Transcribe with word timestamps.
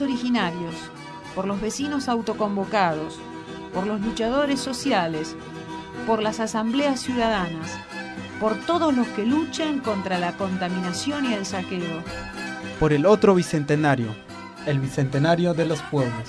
Originarios, 0.00 0.74
por 1.34 1.46
los 1.46 1.60
vecinos 1.60 2.08
autoconvocados, 2.08 3.18
por 3.72 3.86
los 3.86 4.00
luchadores 4.00 4.60
sociales, 4.60 5.36
por 6.06 6.22
las 6.22 6.40
asambleas 6.40 7.00
ciudadanas, 7.00 7.70
por 8.40 8.56
todos 8.66 8.94
los 8.94 9.06
que 9.08 9.24
luchan 9.26 9.80
contra 9.80 10.18
la 10.18 10.36
contaminación 10.36 11.24
y 11.26 11.34
el 11.34 11.46
saqueo. 11.46 12.02
Por 12.78 12.92
el 12.92 13.06
otro 13.06 13.34
bicentenario, 13.34 14.14
el 14.66 14.78
bicentenario 14.78 15.54
de 15.54 15.66
los 15.66 15.80
pueblos. 15.82 16.28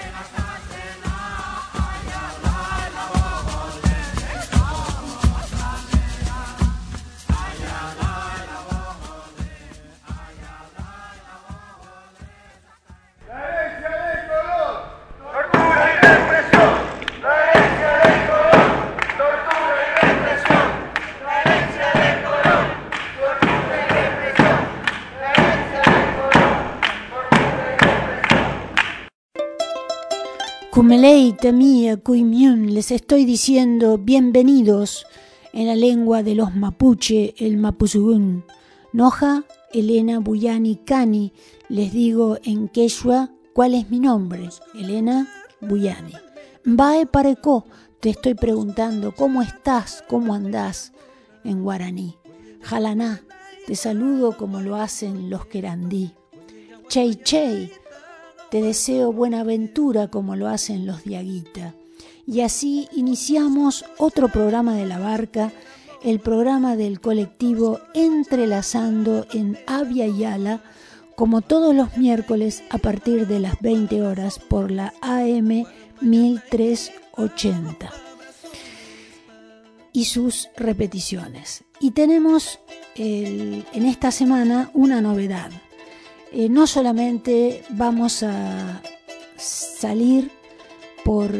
Estoy 32.95 33.23
diciendo 33.23 33.97
bienvenidos 33.97 35.05
en 35.53 35.67
la 35.67 35.75
lengua 35.75 36.23
de 36.23 36.35
los 36.35 36.55
mapuche, 36.55 37.33
el 37.37 37.55
mapuzugún. 37.55 38.43
Noja, 38.91 39.45
Elena 39.71 40.19
Buyani 40.19 40.75
Cani, 40.75 41.31
les 41.69 41.93
digo 41.93 42.37
en 42.43 42.67
quechua 42.67 43.29
cuál 43.53 43.75
es 43.75 43.89
mi 43.89 44.01
nombre, 44.01 44.49
Elena 44.73 45.27
Buyani. 45.61 46.13
Mbae 46.65 47.05
Pareco, 47.05 47.65
te 48.01 48.09
estoy 48.09 48.33
preguntando 48.33 49.13
cómo 49.15 49.41
estás, 49.41 50.03
cómo 50.09 50.33
andás 50.33 50.91
en 51.45 51.63
guaraní. 51.63 52.17
Jalaná, 52.61 53.21
te 53.67 53.75
saludo 53.75 54.35
como 54.35 54.59
lo 54.59 54.75
hacen 54.75 55.29
los 55.29 55.45
querandí. 55.45 56.13
Chey 56.89 57.15
Chey, 57.15 57.71
te 58.49 58.61
deseo 58.61 59.13
buena 59.13 59.41
aventura 59.41 60.09
como 60.09 60.35
lo 60.35 60.49
hacen 60.49 60.85
los 60.85 61.05
Diaguita. 61.05 61.73
Y 62.31 62.41
así 62.41 62.87
iniciamos 62.93 63.83
otro 63.97 64.29
programa 64.29 64.73
de 64.73 64.85
la 64.85 64.99
barca, 64.99 65.51
el 66.01 66.21
programa 66.21 66.77
del 66.77 67.01
colectivo 67.01 67.81
Entrelazando 67.93 69.27
en 69.33 69.59
Avia 69.67 70.07
y 70.07 70.23
Ala, 70.23 70.63
como 71.17 71.41
todos 71.41 71.75
los 71.75 71.97
miércoles 71.97 72.63
a 72.69 72.77
partir 72.77 73.27
de 73.27 73.41
las 73.41 73.59
20 73.59 74.01
horas 74.03 74.39
por 74.39 74.71
la 74.71 74.93
AM 75.01 75.65
1380 75.99 77.91
y 79.91 80.05
sus 80.05 80.47
repeticiones. 80.55 81.65
Y 81.81 81.91
tenemos 81.91 82.59
en 82.95 83.65
esta 83.85 84.09
semana 84.09 84.71
una 84.73 85.01
novedad. 85.01 85.51
Eh, 86.31 86.47
no 86.47 86.65
solamente 86.65 87.65
vamos 87.71 88.23
a 88.23 88.81
salir 89.35 90.31
por 91.03 91.33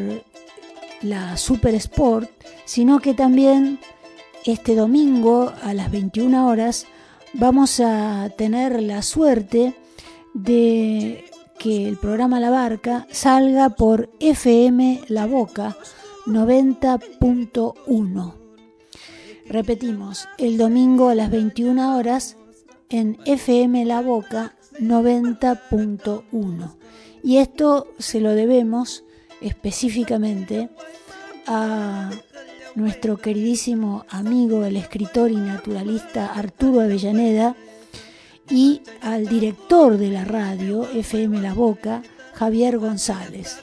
la 1.01 1.38
Super 1.38 1.75
Sport, 1.75 2.29
sino 2.66 3.00
que 3.00 3.13
también 3.13 3.79
este 4.45 4.75
domingo 4.75 5.53
a 5.62 5.73
las 5.73 5.91
21 5.91 6.47
horas 6.47 6.88
vamos 7.34 7.79
a 7.79 8.29
tener 8.38 8.81
la 8.81 9.01
suerte 9.01 9.75
de 10.34 11.25
que 11.59 11.88
el 11.88 11.97
programa 11.97 12.39
La 12.39 12.50
Barca 12.50 13.07
salga 13.12 13.69
por 13.69 14.09
FM 14.19 15.01
La 15.07 15.28
Boca 15.28 15.78
90.1. 16.25 18.33
Repetimos, 19.47 20.28
el 20.38 20.57
domingo 20.57 21.09
a 21.09 21.16
las 21.16 21.29
21 21.29 21.97
horas 21.97 22.38
en 22.89 23.18
FM 23.25 23.85
La 23.85 24.01
Boca 24.01 24.56
90.1. 24.79 26.75
Y 27.23 27.38
esto 27.38 27.88
se 28.00 28.19
lo 28.22 28.31
debemos 28.31 29.03
específicamente 29.41 30.69
a 31.47 32.09
nuestro 32.75 33.18
queridísimo 33.18 34.06
amigo, 34.09 34.63
el 34.63 34.78
escritor 34.78 35.31
y 35.31 35.35
naturalista 35.35 36.34
Arturo 36.34 36.81
Avellaneda, 36.81 37.56
y 38.50 38.81
al 39.01 39.28
director 39.28 39.97
de 39.97 40.09
la 40.09 40.25
radio 40.25 40.84
FM 40.84 41.41
La 41.41 41.53
Boca, 41.53 42.03
Javier 42.34 42.78
González. 42.78 43.57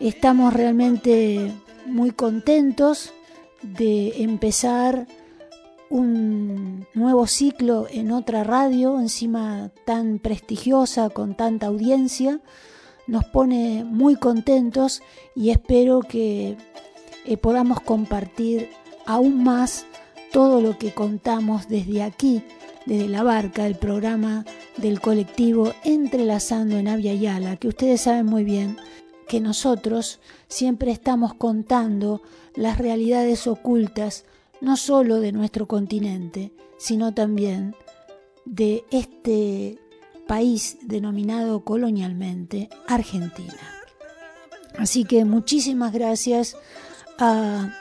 Estamos 0.00 0.52
realmente 0.52 1.52
muy 1.86 2.12
contentos 2.12 3.12
de 3.62 4.22
empezar 4.22 5.06
un 5.90 6.86
nuevo 6.94 7.26
ciclo 7.26 7.86
en 7.90 8.10
otra 8.10 8.44
radio, 8.44 8.98
encima 8.98 9.70
tan 9.84 10.18
prestigiosa, 10.18 11.10
con 11.10 11.36
tanta 11.36 11.66
audiencia. 11.66 12.40
Nos 13.06 13.24
pone 13.24 13.84
muy 13.84 14.16
contentos 14.16 15.02
y 15.34 15.50
espero 15.50 16.00
que 16.00 16.56
eh, 17.24 17.36
podamos 17.36 17.80
compartir 17.80 18.70
aún 19.06 19.42
más 19.42 19.86
todo 20.32 20.60
lo 20.60 20.78
que 20.78 20.92
contamos 20.92 21.68
desde 21.68 22.02
aquí, 22.02 22.42
desde 22.86 23.08
la 23.08 23.22
barca, 23.22 23.66
el 23.66 23.76
programa 23.76 24.44
del 24.76 25.00
colectivo 25.00 25.72
Entrelazando 25.84 26.76
en 26.76 26.88
Avia 26.88 27.14
Yala, 27.14 27.56
que 27.56 27.68
ustedes 27.68 28.02
saben 28.02 28.26
muy 28.26 28.44
bien 28.44 28.76
que 29.28 29.40
nosotros 29.40 30.20
siempre 30.48 30.90
estamos 30.90 31.34
contando 31.34 32.22
las 32.54 32.78
realidades 32.78 33.46
ocultas 33.46 34.24
no 34.60 34.76
solo 34.76 35.20
de 35.20 35.32
nuestro 35.32 35.66
continente, 35.66 36.52
sino 36.78 37.12
también 37.14 37.74
de 38.44 38.84
este 38.90 39.78
país 40.26 40.78
denominado 40.82 41.64
colonialmente 41.64 42.68
Argentina. 42.86 43.82
Así 44.78 45.04
que 45.04 45.24
muchísimas 45.24 45.92
gracias 45.92 46.56
a 47.18 47.74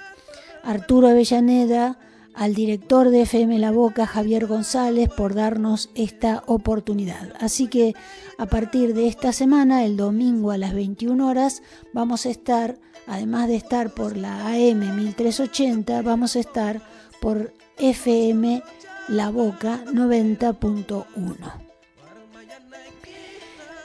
Arturo 0.64 1.08
Avellaneda, 1.08 1.98
al 2.34 2.54
director 2.56 3.10
de 3.10 3.22
FM 3.22 3.60
La 3.60 3.72
Boca, 3.72 4.06
Javier 4.06 4.46
González, 4.48 5.10
por 5.10 5.34
darnos 5.34 5.90
esta 5.96 6.44
oportunidad. 6.46 7.34
Así 7.40 7.68
que 7.68 7.94
a 8.38 8.46
partir 8.46 8.94
de 8.94 9.08
esta 9.08 9.34
semana, 9.34 9.84
el 9.86 9.98
domingo 9.98 10.52
a 10.52 10.58
las 10.58 10.74
21 10.74 11.28
horas, 11.28 11.62
vamos 11.94 12.26
a 12.26 12.30
estar, 12.30 12.80
además 13.08 13.48
de 13.48 13.56
estar 13.56 13.94
por 13.94 14.18
la 14.18 14.48
AM 14.48 14.96
1380, 14.96 16.02
vamos 16.02 16.36
a 16.36 16.40
estar 16.40 16.82
por 17.20 17.54
FM 17.78 18.64
La 19.10 19.30
Boca 19.30 19.84
90.1. 19.86 21.71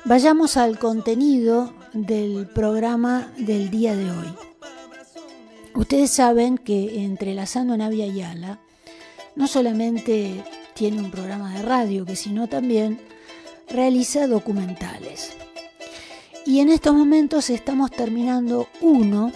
Vayamos 0.07 0.57
al 0.57 0.79
contenido 0.79 1.73
del 1.93 2.47
programa 2.47 3.33
del 3.39 3.71
día 3.71 3.97
de 3.97 4.09
hoy. 4.09 4.29
Ustedes 5.75 6.13
saben 6.13 6.59
que 6.59 7.03
Entrelazando 7.03 7.77
Navia 7.77 8.07
y 8.07 8.23
Ala 8.23 8.61
no 9.35 9.49
solamente 9.49 10.45
tiene 10.75 11.01
un 11.01 11.11
programa 11.11 11.53
de 11.55 11.63
radio, 11.63 12.07
que 12.07 12.15
sino 12.15 12.47
también 12.47 13.01
realiza 13.69 14.29
documentales. 14.29 15.33
Y 16.47 16.61
en 16.61 16.69
estos 16.69 16.95
momentos 16.95 17.51
estamos 17.51 17.91
terminando 17.91 18.69
uno 18.81 19.33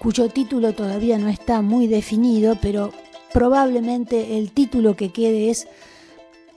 cuyo 0.00 0.28
título 0.28 0.72
todavía 0.72 1.18
no 1.18 1.28
está 1.28 1.62
muy 1.62 1.86
definido, 1.86 2.58
pero 2.60 2.92
probablemente 3.32 4.38
el 4.38 4.50
título 4.50 4.96
que 4.96 5.12
quede 5.12 5.50
es 5.50 5.68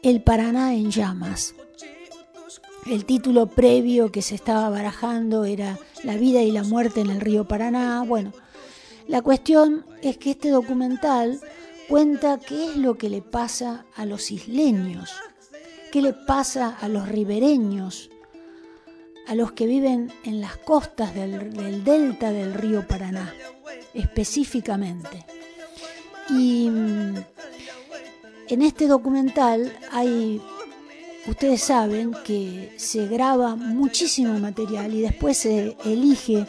El 0.01 0.23
Paraná 0.23 0.73
en 0.73 0.89
llamas. 0.89 1.53
El 2.85 3.05
título 3.05 3.47
previo 3.47 4.11
que 4.11 4.21
se 4.21 4.35
estaba 4.35 4.69
barajando 4.69 5.45
era 5.45 5.79
La 6.03 6.17
vida 6.17 6.41
y 6.41 6.51
la 6.51 6.63
muerte 6.63 6.99
en 6.99 7.09
el 7.09 7.21
río 7.21 7.47
Paraná. 7.47 8.03
Bueno, 8.03 8.33
la 9.07 9.21
cuestión 9.21 9.85
es 10.01 10.17
que 10.17 10.31
este 10.31 10.49
documental 10.49 11.39
cuenta 11.87 12.39
qué 12.39 12.65
es 12.71 12.77
lo 12.77 12.97
que 12.97 13.09
le 13.09 13.21
pasa 13.21 13.85
a 13.95 14.05
los 14.05 14.31
isleños, 14.31 15.11
qué 15.91 16.01
le 16.01 16.13
pasa 16.13 16.77
a 16.79 16.89
los 16.89 17.07
ribereños, 17.07 18.09
a 19.27 19.35
los 19.35 19.53
que 19.53 19.65
viven 19.65 20.11
en 20.25 20.41
las 20.41 20.57
costas 20.57 21.15
del, 21.15 21.53
del 21.53 21.85
delta 21.85 22.31
del 22.31 22.53
río 22.53 22.85
Paraná, 22.85 23.33
específicamente. 23.93 25.25
Y 26.29 26.69
mm, 26.69 27.15
en 28.49 28.61
este 28.61 28.87
documental 28.87 29.73
hay 29.91 30.41
ustedes 31.27 31.61
saben 31.61 32.13
que 32.23 32.73
se 32.77 33.07
graba 33.07 33.55
muchísimo 33.55 34.37
material 34.39 34.93
y 34.93 35.01
después 35.01 35.37
se 35.37 35.77
elige 35.85 36.45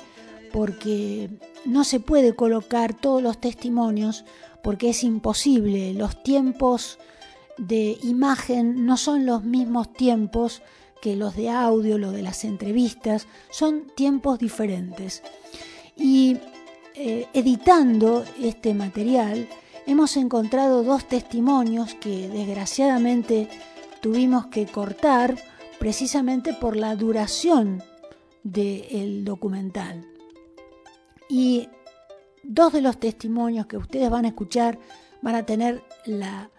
porque 0.52 1.30
no 1.64 1.84
se 1.84 2.00
puede 2.00 2.34
colocar 2.34 2.94
todos 2.94 3.22
los 3.22 3.40
testimonios 3.40 4.24
porque 4.62 4.90
es 4.90 5.04
imposible. 5.04 5.94
Los 5.94 6.22
tiempos 6.22 6.98
de 7.58 7.98
imagen 8.02 8.86
no 8.86 8.96
son 8.96 9.26
los 9.26 9.44
mismos 9.44 9.92
tiempos 9.92 10.62
que 11.00 11.16
los 11.16 11.36
de 11.36 11.50
audio, 11.50 11.98
los 11.98 12.12
de 12.12 12.22
las 12.22 12.44
entrevistas, 12.44 13.26
son 13.50 13.88
tiempos 13.94 14.38
diferentes. 14.38 15.22
Y 15.96 16.38
eh, 16.94 17.26
editando 17.34 18.24
este 18.40 18.72
material 18.72 19.48
hemos 19.86 20.16
encontrado 20.16 20.82
dos 20.82 21.06
testimonios 21.06 21.94
que 21.94 22.28
desgraciadamente 22.28 23.48
tuvimos 24.04 24.48
que 24.48 24.66
cortar 24.66 25.34
precisamente 25.78 26.52
por 26.52 26.76
la 26.76 26.94
duración 26.94 27.82
del 28.42 29.24
documental. 29.24 30.04
Y 31.26 31.70
dos 32.42 32.74
de 32.74 32.82
los 32.82 33.00
testimonios 33.00 33.64
que 33.64 33.78
ustedes 33.78 34.10
van 34.10 34.26
a 34.26 34.28
escuchar 34.28 34.78
van 35.22 35.36
a 35.36 35.46
tener 35.46 35.82
la 36.04 36.50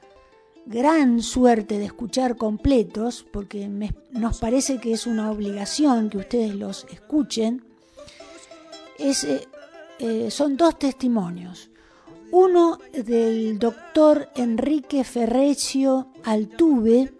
gran 0.66 1.22
suerte 1.22 1.78
de 1.78 1.86
escuchar 1.86 2.36
completos, 2.36 3.24
porque 3.32 3.70
nos 4.10 4.40
parece 4.40 4.80
que 4.80 4.94
es 4.94 5.06
una 5.06 5.30
obligación 5.30 6.10
que 6.10 6.18
ustedes 6.18 6.56
los 6.56 6.88
escuchen. 6.90 7.64
Eh, 8.98 9.14
eh, 10.00 10.32
son 10.32 10.58
dos 10.58 10.80
testimonios. 10.80 11.70
Uno 12.32 12.80
del 12.92 13.60
doctor 13.60 14.30
Enrique 14.36 15.04
Ferrecio 15.04 16.08
Altuve, 16.24 17.14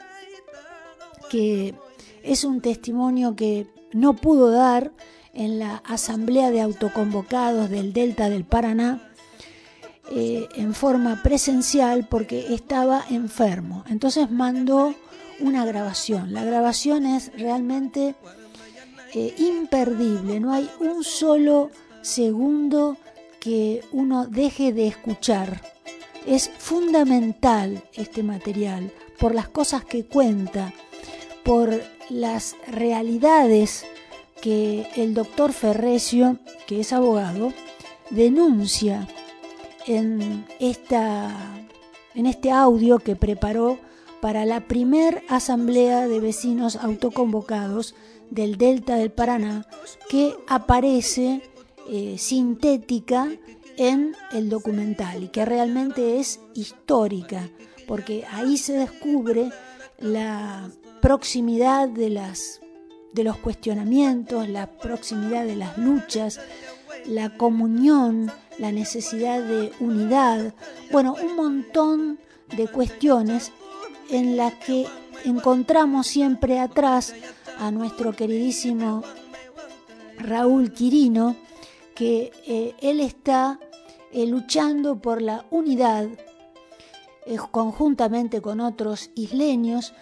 que 1.36 1.76
es 2.24 2.46
un 2.46 2.62
testimonio 2.62 3.36
que 3.36 3.68
no 3.92 4.14
pudo 4.14 4.52
dar 4.52 4.94
en 5.34 5.60
la 5.60 5.84
Asamblea 5.86 6.50
de 6.50 6.62
Autoconvocados 6.62 7.70
del 7.70 7.92
Delta 7.92 8.30
del 8.30 8.46
Paraná 8.46 9.12
eh, 10.12 10.48
en 10.56 10.74
forma 10.74 11.22
presencial 11.24 12.08
porque 12.10 12.54
estaba 12.54 13.04
enfermo. 13.10 13.84
Entonces 13.90 14.32
mandó 14.32 14.96
una 15.42 15.66
grabación. 15.66 16.32
La 16.32 16.46
grabación 16.46 17.06
es 17.06 17.34
realmente 17.38 18.16
eh, 19.14 19.36
imperdible, 19.38 20.40
no 20.40 20.54
hay 20.54 20.70
un 20.80 21.04
solo 21.04 21.70
segundo 22.02 22.96
que 23.42 23.84
uno 23.92 24.26
deje 24.26 24.72
de 24.72 24.88
escuchar. 24.88 25.62
Es 26.26 26.50
fundamental 26.60 27.84
este 27.92 28.24
material 28.24 28.90
por 29.20 29.36
las 29.36 29.50
cosas 29.50 29.84
que 29.84 30.06
cuenta, 30.06 30.74
por 31.46 31.80
las 32.10 32.56
realidades 32.68 33.86
que 34.42 34.88
el 34.96 35.14
doctor 35.14 35.54
Ferrecio, 35.54 36.40
que 36.68 36.82
es 36.82 36.92
abogado, 36.92 37.54
denuncia 38.10 39.08
en, 39.86 40.46
esta, 40.60 41.32
en 42.16 42.26
este 42.26 42.52
audio 42.52 42.98
que 43.00 43.16
preparó 43.16 43.78
para 44.22 44.44
la 44.46 44.62
primer 44.62 45.24
asamblea 45.30 46.08
de 46.08 46.20
vecinos 46.20 46.78
autoconvocados 46.78 47.94
del 48.32 48.58
Delta 48.58 48.96
del 48.96 49.12
Paraná, 49.12 49.68
que 50.10 50.36
aparece 50.48 51.44
eh, 51.88 52.16
sintética 52.18 53.30
en 53.78 54.16
el 54.32 54.50
documental 54.50 55.24
y 55.24 55.28
que 55.28 55.46
realmente 55.46 56.20
es 56.20 56.40
histórica, 56.56 57.52
porque 57.88 58.26
ahí 58.32 58.58
se 58.58 58.74
descubre 58.74 59.52
la 60.00 60.72
proximidad 61.06 61.88
de, 61.88 62.10
las, 62.10 62.62
de 63.14 63.24
los 63.24 63.38
cuestionamientos, 63.38 64.50
la 64.50 64.66
proximidad 64.66 65.46
de 65.46 65.56
las 65.56 65.78
luchas, 65.78 66.40
la 67.06 67.38
comunión, 67.38 68.32
la 68.58 68.72
necesidad 68.72 69.40
de 69.40 69.72
unidad, 69.80 70.56
bueno, 70.92 71.14
un 71.24 71.36
montón 71.36 72.18
de 72.58 72.68
cuestiones 72.68 73.52
en 74.10 74.36
las 74.36 74.56
que 74.56 74.88
encontramos 75.26 76.08
siempre 76.08 76.60
atrás 76.60 77.14
a 77.60 77.70
nuestro 77.70 78.16
queridísimo 78.16 79.04
Raúl 80.18 80.74
Quirino, 80.74 81.36
que 81.94 82.32
eh, 82.48 82.74
él 82.82 83.00
está 83.00 83.60
eh, 84.12 84.26
luchando 84.26 84.98
por 84.98 85.22
la 85.22 85.46
unidad 85.52 86.08
eh, 87.28 87.38
conjuntamente 87.52 88.42
con 88.42 88.60
otros 88.60 89.12
isleños 89.14 89.94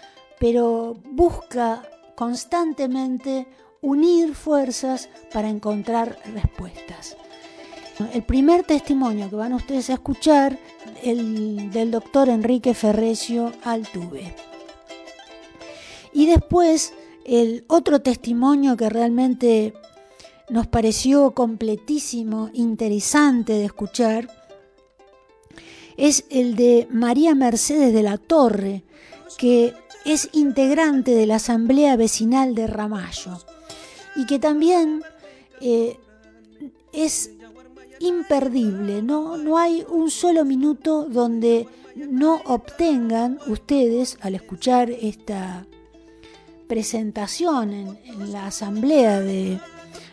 pero 0.43 0.97
busca 1.05 1.89
constantemente 2.15 3.47
unir 3.79 4.35
fuerzas 4.35 5.07
para 5.31 5.47
encontrar 5.47 6.19
respuestas. 6.33 7.15
El 8.11 8.23
primer 8.23 8.63
testimonio 8.63 9.29
que 9.29 9.37
van 9.37 9.53
ustedes 9.53 9.89
a 9.89 9.93
escuchar, 9.93 10.59
el 11.01 11.71
del 11.71 11.91
doctor 11.91 12.27
Enrique 12.27 12.73
Ferrecio 12.73 13.53
Altuve. 13.63 14.35
Y 16.11 16.25
después, 16.25 16.93
el 17.23 17.63
otro 17.69 18.01
testimonio 18.01 18.75
que 18.75 18.89
realmente 18.89 19.73
nos 20.49 20.67
pareció 20.67 21.31
completísimo, 21.31 22.49
interesante 22.51 23.53
de 23.53 23.63
escuchar, 23.63 24.27
es 25.95 26.25
el 26.29 26.57
de 26.57 26.85
María 26.91 27.33
Mercedes 27.33 27.93
de 27.93 28.03
la 28.03 28.17
Torre, 28.17 28.83
que 29.37 29.73
es 30.05 30.29
integrante 30.33 31.11
de 31.11 31.25
la 31.25 31.35
Asamblea 31.35 31.95
Vecinal 31.95 32.55
de 32.55 32.67
Ramallo 32.67 33.39
y 34.15 34.25
que 34.25 34.39
también 34.39 35.03
eh, 35.61 35.97
es 36.91 37.31
imperdible, 37.99 39.01
¿no? 39.01 39.37
no 39.37 39.57
hay 39.57 39.85
un 39.89 40.11
solo 40.11 40.43
minuto 40.45 41.05
donde 41.05 41.67
no 41.95 42.41
obtengan 42.45 43.39
ustedes 43.47 44.17
al 44.21 44.35
escuchar 44.35 44.89
esta 44.89 45.65
presentación 46.67 47.73
en, 47.73 47.99
en 48.05 48.31
la 48.31 48.47
asamblea 48.47 49.21
de 49.21 49.59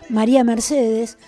María 0.09 0.45
Mercedes, 0.45 1.19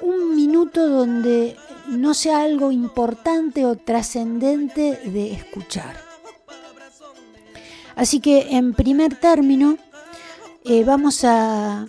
un 0.00 0.34
minuto 0.34 0.88
donde 0.88 1.56
no 1.88 2.14
sea 2.14 2.42
algo 2.42 2.70
importante 2.70 3.66
o 3.66 3.76
trascendente 3.76 5.00
de 5.04 5.32
escuchar. 5.32 6.09
Así 8.00 8.20
que 8.20 8.56
en 8.56 8.72
primer 8.72 9.14
término 9.14 9.76
eh, 10.64 10.84
vamos 10.84 11.22
a, 11.22 11.86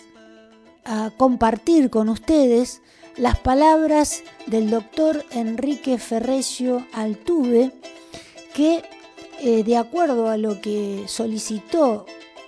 compartir 1.16 1.90
con 1.90 2.10
ustedes 2.10 2.82
las 3.16 3.38
palabras 3.38 4.24
del 4.46 4.70
doctor 4.70 5.24
Enrique 5.32 5.98
Ferrecio 5.98 6.86
Altuve, 6.92 7.72
que 8.54 8.84
eh, 9.40 9.64
de 9.64 9.78
acuerdo 9.78 10.28
a 10.30 10.36
lo 10.36 10.60
que 10.60 11.06
solicitó 11.08 12.06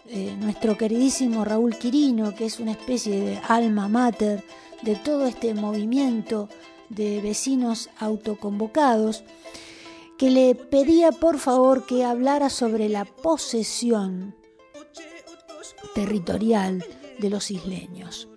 eh, 0.09 0.35
nuestro 0.41 0.77
queridísimo 0.77 1.45
Raúl 1.45 1.77
Quirino, 1.77 2.35
que 2.35 2.47
es 2.47 2.59
una 2.59 2.71
especie 2.71 3.17
de 3.17 3.39
alma 3.47 3.87
mater 3.87 4.43
de 4.81 4.97
todo 4.97 5.25
este 5.25 5.53
movimiento 5.53 6.49
de 6.89 7.21
vecinos 7.21 7.89
autoconvocados, 7.97 9.23
que 10.17 10.29
le 10.29 10.55
pedía 10.55 11.11
por 11.11 11.39
favor 11.39 11.85
que 11.85 12.03
hablara 12.03 12.49
sobre 12.49 12.89
la 12.89 13.05
posesión 13.05 14.35
territorial 15.95 16.83
de 17.19 17.29
los 17.29 17.51
isleños. 17.51 18.27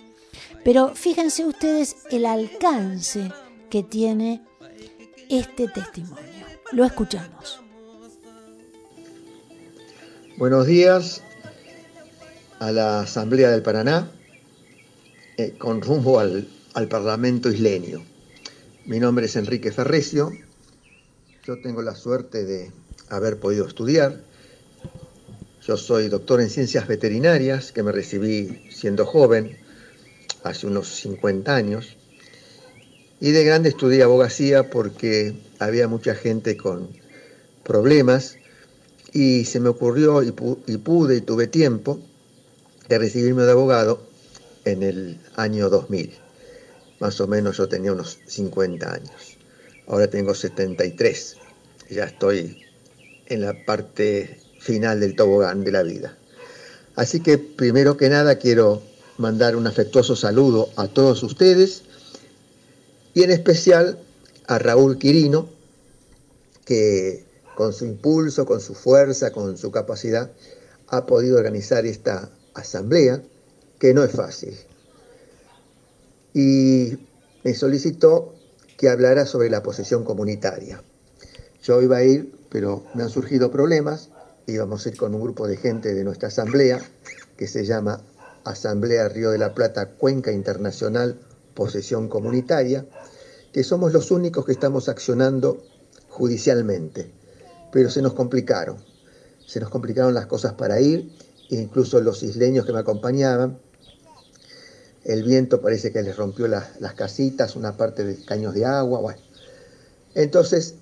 Pero 0.64 0.94
fíjense 0.94 1.44
ustedes 1.44 1.96
el 2.10 2.26
alcance 2.26 3.30
que 3.70 3.82
tiene 3.82 4.42
este 5.28 5.68
testimonio. 5.68 6.46
Lo 6.72 6.84
escuchamos. 6.84 7.60
Buenos 10.36 10.66
días 10.66 11.22
a 12.58 12.72
la 12.72 13.00
Asamblea 13.00 13.50
del 13.50 13.62
Paraná 13.62 14.10
eh, 15.36 15.54
con 15.56 15.80
rumbo 15.80 16.18
al, 16.18 16.48
al 16.74 16.88
Parlamento 16.88 17.50
isleño. 17.50 18.02
Mi 18.84 19.00
nombre 19.00 19.26
es 19.26 19.36
Enrique 19.36 19.72
Ferrecio. 19.72 20.32
Yo 21.46 21.60
tengo 21.60 21.82
la 21.82 21.94
suerte 21.94 22.44
de 22.44 22.72
haber 23.08 23.38
podido 23.38 23.66
estudiar 23.66 24.24
yo 25.66 25.76
soy 25.76 26.08
doctor 26.08 26.40
en 26.40 26.48
ciencias 26.48 26.86
veterinarias, 26.86 27.72
que 27.72 27.82
me 27.82 27.90
recibí 27.90 28.62
siendo 28.70 29.04
joven, 29.04 29.58
hace 30.44 30.68
unos 30.68 30.86
50 31.00 31.56
años. 31.56 31.96
Y 33.18 33.32
de 33.32 33.42
grande 33.42 33.70
estudié 33.70 34.04
abogacía 34.04 34.70
porque 34.70 35.34
había 35.58 35.88
mucha 35.88 36.14
gente 36.14 36.56
con 36.56 36.88
problemas 37.64 38.36
y 39.12 39.44
se 39.44 39.58
me 39.58 39.68
ocurrió 39.68 40.22
y, 40.22 40.30
pude 40.30 41.16
y 41.16 41.20
tuve 41.20 41.48
tiempo 41.48 41.98
de 42.88 42.98
recibirme 42.98 43.42
de 43.42 43.50
abogado 43.50 44.06
en 44.64 44.84
el 44.84 45.18
año 45.34 45.68
2000. 45.68 46.16
Más 47.00 47.20
o 47.20 47.26
menos 47.26 47.56
yo 47.56 47.68
tenía 47.68 47.92
unos 47.92 48.20
50 48.26 48.94
años. 48.94 49.35
Ahora 49.86 50.08
tengo 50.08 50.34
73. 50.34 51.36
Ya 51.90 52.04
estoy 52.04 52.64
en 53.26 53.40
la 53.42 53.64
parte 53.64 54.40
final 54.58 55.00
del 55.00 55.14
tobogán 55.14 55.64
de 55.64 55.72
la 55.72 55.82
vida. 55.82 56.16
Así 56.96 57.20
que 57.20 57.38
primero 57.38 57.96
que 57.96 58.08
nada 58.08 58.36
quiero 58.36 58.82
mandar 59.18 59.54
un 59.54 59.66
afectuoso 59.66 60.16
saludo 60.16 60.70
a 60.76 60.88
todos 60.88 61.22
ustedes 61.22 61.82
y 63.14 63.22
en 63.22 63.30
especial 63.30 63.98
a 64.46 64.58
Raúl 64.58 64.98
Quirino, 64.98 65.48
que 66.64 67.24
con 67.54 67.72
su 67.72 67.84
impulso, 67.86 68.44
con 68.44 68.60
su 68.60 68.74
fuerza, 68.74 69.32
con 69.32 69.56
su 69.56 69.70
capacidad, 69.70 70.32
ha 70.88 71.06
podido 71.06 71.38
organizar 71.38 71.86
esta 71.86 72.30
asamblea, 72.54 73.22
que 73.78 73.94
no 73.94 74.04
es 74.04 74.12
fácil. 74.12 74.54
Y 76.34 76.98
me 77.44 77.54
solicitó 77.54 78.35
que 78.76 78.88
hablara 78.88 79.26
sobre 79.26 79.50
la 79.50 79.62
posesión 79.62 80.04
comunitaria. 80.04 80.82
Yo 81.62 81.82
iba 81.82 81.98
a 81.98 82.04
ir, 82.04 82.32
pero 82.50 82.84
me 82.94 83.02
han 83.02 83.10
surgido 83.10 83.50
problemas. 83.50 84.10
Íbamos 84.46 84.86
a 84.86 84.88
ir 84.90 84.96
con 84.96 85.14
un 85.14 85.20
grupo 85.20 85.48
de 85.48 85.56
gente 85.56 85.94
de 85.94 86.04
nuestra 86.04 86.28
asamblea, 86.28 86.80
que 87.36 87.46
se 87.46 87.64
llama 87.64 88.02
Asamblea 88.44 89.08
Río 89.08 89.30
de 89.30 89.38
la 89.38 89.54
Plata 89.54 89.90
Cuenca 89.90 90.30
Internacional 90.30 91.18
Posesión 91.54 92.08
Comunitaria, 92.08 92.86
que 93.52 93.64
somos 93.64 93.92
los 93.92 94.10
únicos 94.10 94.44
que 94.44 94.52
estamos 94.52 94.88
accionando 94.88 95.62
judicialmente, 96.08 97.10
pero 97.72 97.90
se 97.90 98.02
nos 98.02 98.14
complicaron, 98.14 98.76
se 99.46 99.60
nos 99.60 99.70
complicaron 99.70 100.14
las 100.14 100.26
cosas 100.26 100.52
para 100.52 100.80
ir, 100.80 101.10
incluso 101.48 102.00
los 102.00 102.22
isleños 102.22 102.66
que 102.66 102.72
me 102.72 102.80
acompañaban, 102.80 103.58
el 105.06 105.22
viento 105.22 105.60
parece 105.60 105.92
que 105.92 106.02
les 106.02 106.16
rompió 106.16 106.48
las 106.48 106.94
casitas, 106.96 107.54
una 107.54 107.76
parte 107.76 108.04
de 108.04 108.24
caños 108.24 108.54
de 108.54 108.64
agua, 108.64 109.00
bueno. 109.00 109.20
Entonces 110.14 110.74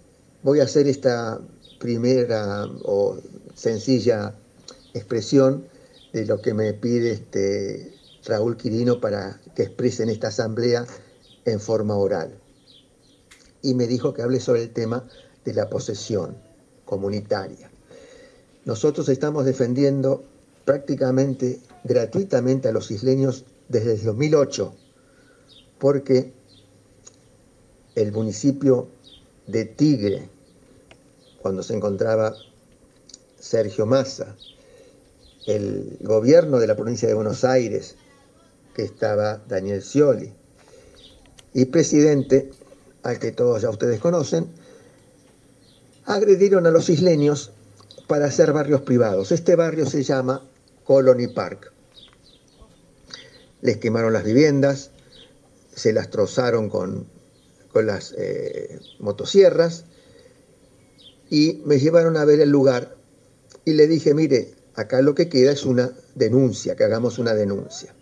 voy 0.42 0.60
a 0.60 0.64
hacer 0.64 0.88
esta 0.88 1.38
primera 1.78 2.64
o 2.84 3.18
sencilla 3.54 4.34
expresión 4.94 5.68
de 6.14 6.24
lo 6.24 6.40
que 6.40 6.54
me 6.54 6.72
pide 6.72 7.12
este 7.12 7.92
Raúl 8.24 8.56
Quirino 8.56 8.98
para 8.98 9.40
que 9.54 9.64
exprese 9.64 10.04
en 10.04 10.08
esta 10.08 10.28
asamblea 10.28 10.86
en 11.44 11.60
forma 11.60 11.94
oral. 11.94 12.32
Y 13.60 13.74
me 13.74 13.86
dijo 13.86 14.14
que 14.14 14.22
hable 14.22 14.40
sobre 14.40 14.62
el 14.62 14.70
tema 14.70 15.06
de 15.44 15.52
la 15.52 15.68
posesión 15.68 16.34
comunitaria. 16.86 17.70
Nosotros 18.64 19.10
estamos 19.10 19.44
defendiendo 19.44 20.24
prácticamente 20.64 21.60
gratuitamente 21.82 22.68
a 22.68 22.72
los 22.72 22.90
isleños 22.90 23.44
desde 23.68 23.94
el 23.94 24.04
2008, 24.04 24.74
porque 25.78 26.32
el 27.94 28.12
municipio 28.12 28.88
de 29.46 29.64
Tigre, 29.64 30.28
cuando 31.40 31.62
se 31.62 31.74
encontraba 31.74 32.34
Sergio 33.38 33.86
Massa, 33.86 34.36
el 35.46 35.98
gobierno 36.00 36.58
de 36.58 36.66
la 36.66 36.76
provincia 36.76 37.06
de 37.06 37.14
Buenos 37.14 37.44
Aires, 37.44 37.96
que 38.74 38.82
estaba 38.82 39.42
Daniel 39.46 39.82
Scioli, 39.82 40.32
y 41.52 41.66
presidente, 41.66 42.50
al 43.02 43.18
que 43.18 43.30
todos 43.30 43.62
ya 43.62 43.70
ustedes 43.70 44.00
conocen, 44.00 44.48
agredieron 46.06 46.66
a 46.66 46.70
los 46.70 46.88
isleños 46.88 47.52
para 48.06 48.26
hacer 48.26 48.52
barrios 48.52 48.82
privados. 48.82 49.30
Este 49.30 49.54
barrio 49.54 49.86
se 49.86 50.02
llama 50.02 50.42
Colony 50.84 51.28
Park. 51.28 51.73
Les 53.64 53.78
quemaron 53.78 54.12
las 54.12 54.24
viviendas, 54.24 54.90
se 55.74 55.94
las 55.94 56.10
trozaron 56.10 56.68
con, 56.68 57.06
con 57.72 57.86
las 57.86 58.14
eh, 58.18 58.78
motosierras 58.98 59.86
y 61.30 61.62
me 61.64 61.78
llevaron 61.78 62.18
a 62.18 62.26
ver 62.26 62.40
el 62.40 62.50
lugar 62.50 62.94
y 63.64 63.72
le 63.72 63.86
dije, 63.86 64.12
mire, 64.12 64.52
acá 64.74 65.00
lo 65.00 65.14
que 65.14 65.30
queda 65.30 65.50
es 65.50 65.64
una 65.64 65.92
denuncia, 66.14 66.76
que 66.76 66.84
hagamos 66.84 67.18
una 67.18 67.32
denuncia. 67.32 67.94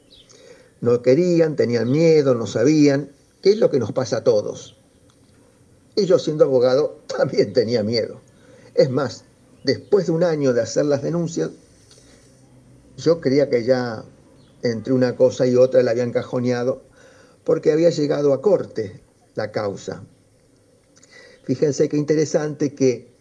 No 0.81 1.00
querían, 1.00 1.54
tenían 1.54 1.88
miedo, 1.92 2.35
no 2.35 2.49
sabían, 2.49 3.12
qué 3.40 3.50
es 3.50 3.59
lo 3.59 3.71
que 3.71 3.78
nos 3.78 3.92
pasa 3.92 4.16
a 4.16 4.25
todos. 4.25 4.76
Y 5.95 6.07
yo 6.07 6.19
siendo 6.19 6.42
abogado 6.42 6.99
también 7.07 7.52
tenía 7.52 7.85
miedo. 7.85 8.21
Es 8.75 8.90
más, 8.90 9.26
después 9.62 10.07
de 10.07 10.12
un 10.12 10.25
año 10.25 10.52
de 10.54 10.62
hacer 10.62 10.87
las 10.87 11.02
denuncias, 11.04 11.50
yo 12.97 13.21
creía 13.21 13.49
que 13.49 13.62
ya 13.62 14.04
entre 14.62 14.92
una 14.92 15.16
cosa 15.16 15.47
y 15.47 15.57
otra 15.57 15.83
la 15.83 15.90
habían 15.90 16.12
cajoneado 16.12 16.83
porque 17.45 17.73
había 17.73 17.90
llegado 17.90 18.33
a 18.33 18.40
corte 18.40 19.00
la 19.35 19.50
causa. 19.50 20.04
Fíjense 21.45 21.88
qué 21.88 21.97
interesante 21.97 22.75
que 22.75 23.12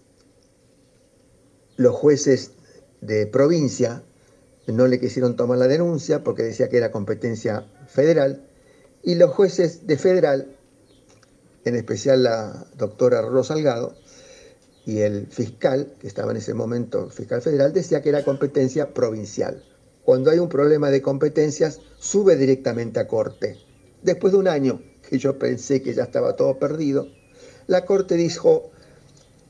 los 1.77 1.95
jueces 1.95 2.51
de 3.01 3.25
provincia 3.25 4.03
no 4.67 4.87
le 4.87 4.99
quisieron 4.99 5.35
tomar 5.35 5.57
la 5.57 5.67
denuncia 5.67 6.23
porque 6.23 6.43
decía 6.43 6.69
que 6.69 6.77
era 6.77 6.91
competencia 6.91 7.67
federal 7.87 8.47
y 9.01 9.15
los 9.15 9.31
jueces 9.31 9.87
de 9.87 9.97
federal, 9.97 10.55
en 11.65 11.75
especial 11.75 12.23
la 12.23 12.67
doctora 12.77 13.21
Rosalgado 13.21 13.95
Salgado 13.95 14.01
y 14.85 14.99
el 14.99 15.27
fiscal, 15.27 15.93
que 15.99 16.07
estaba 16.07 16.31
en 16.31 16.37
ese 16.37 16.53
momento, 16.53 17.09
fiscal 17.09 17.41
federal, 17.41 17.73
decía 17.73 18.01
que 18.01 18.09
era 18.09 18.23
competencia 18.23 18.93
provincial. 18.93 19.63
Cuando 20.03 20.31
hay 20.31 20.39
un 20.39 20.49
problema 20.49 20.89
de 20.89 21.01
competencias, 21.01 21.79
sube 21.99 22.35
directamente 22.35 22.99
a 22.99 23.07
corte. 23.07 23.57
Después 24.01 24.33
de 24.33 24.39
un 24.39 24.47
año 24.47 24.81
que 25.07 25.19
yo 25.19 25.37
pensé 25.37 25.81
que 25.81 25.93
ya 25.93 26.03
estaba 26.03 26.35
todo 26.35 26.57
perdido, 26.57 27.07
la 27.67 27.85
corte 27.85 28.15
dijo, 28.15 28.71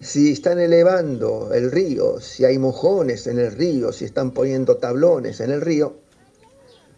si 0.02 0.32
están 0.32 0.60
elevando 0.60 1.54
el 1.54 1.72
río, 1.72 2.20
si 2.20 2.44
hay 2.44 2.58
mojones 2.58 3.28
en 3.28 3.40
el 3.40 3.52
río, 3.52 3.94
si 3.94 4.06
están 4.06 4.32
poniendo 4.32 4.78
tablones 4.78 5.40
en 5.40 5.52
el 5.52 5.62
río, 5.62 6.00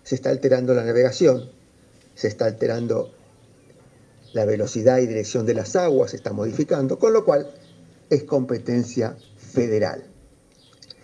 se 0.03 0.15
está 0.15 0.29
alterando 0.29 0.73
la 0.73 0.83
navegación, 0.83 1.51
se 2.15 2.27
está 2.27 2.45
alterando 2.45 3.13
la 4.33 4.45
velocidad 4.45 4.97
y 4.97 5.07
dirección 5.07 5.45
de 5.45 5.53
las 5.53 5.75
aguas, 5.75 6.11
se 6.11 6.17
está 6.17 6.33
modificando, 6.33 6.97
con 6.97 7.13
lo 7.13 7.23
cual 7.23 7.51
es 8.09 8.23
competencia 8.23 9.15
federal. 9.37 10.05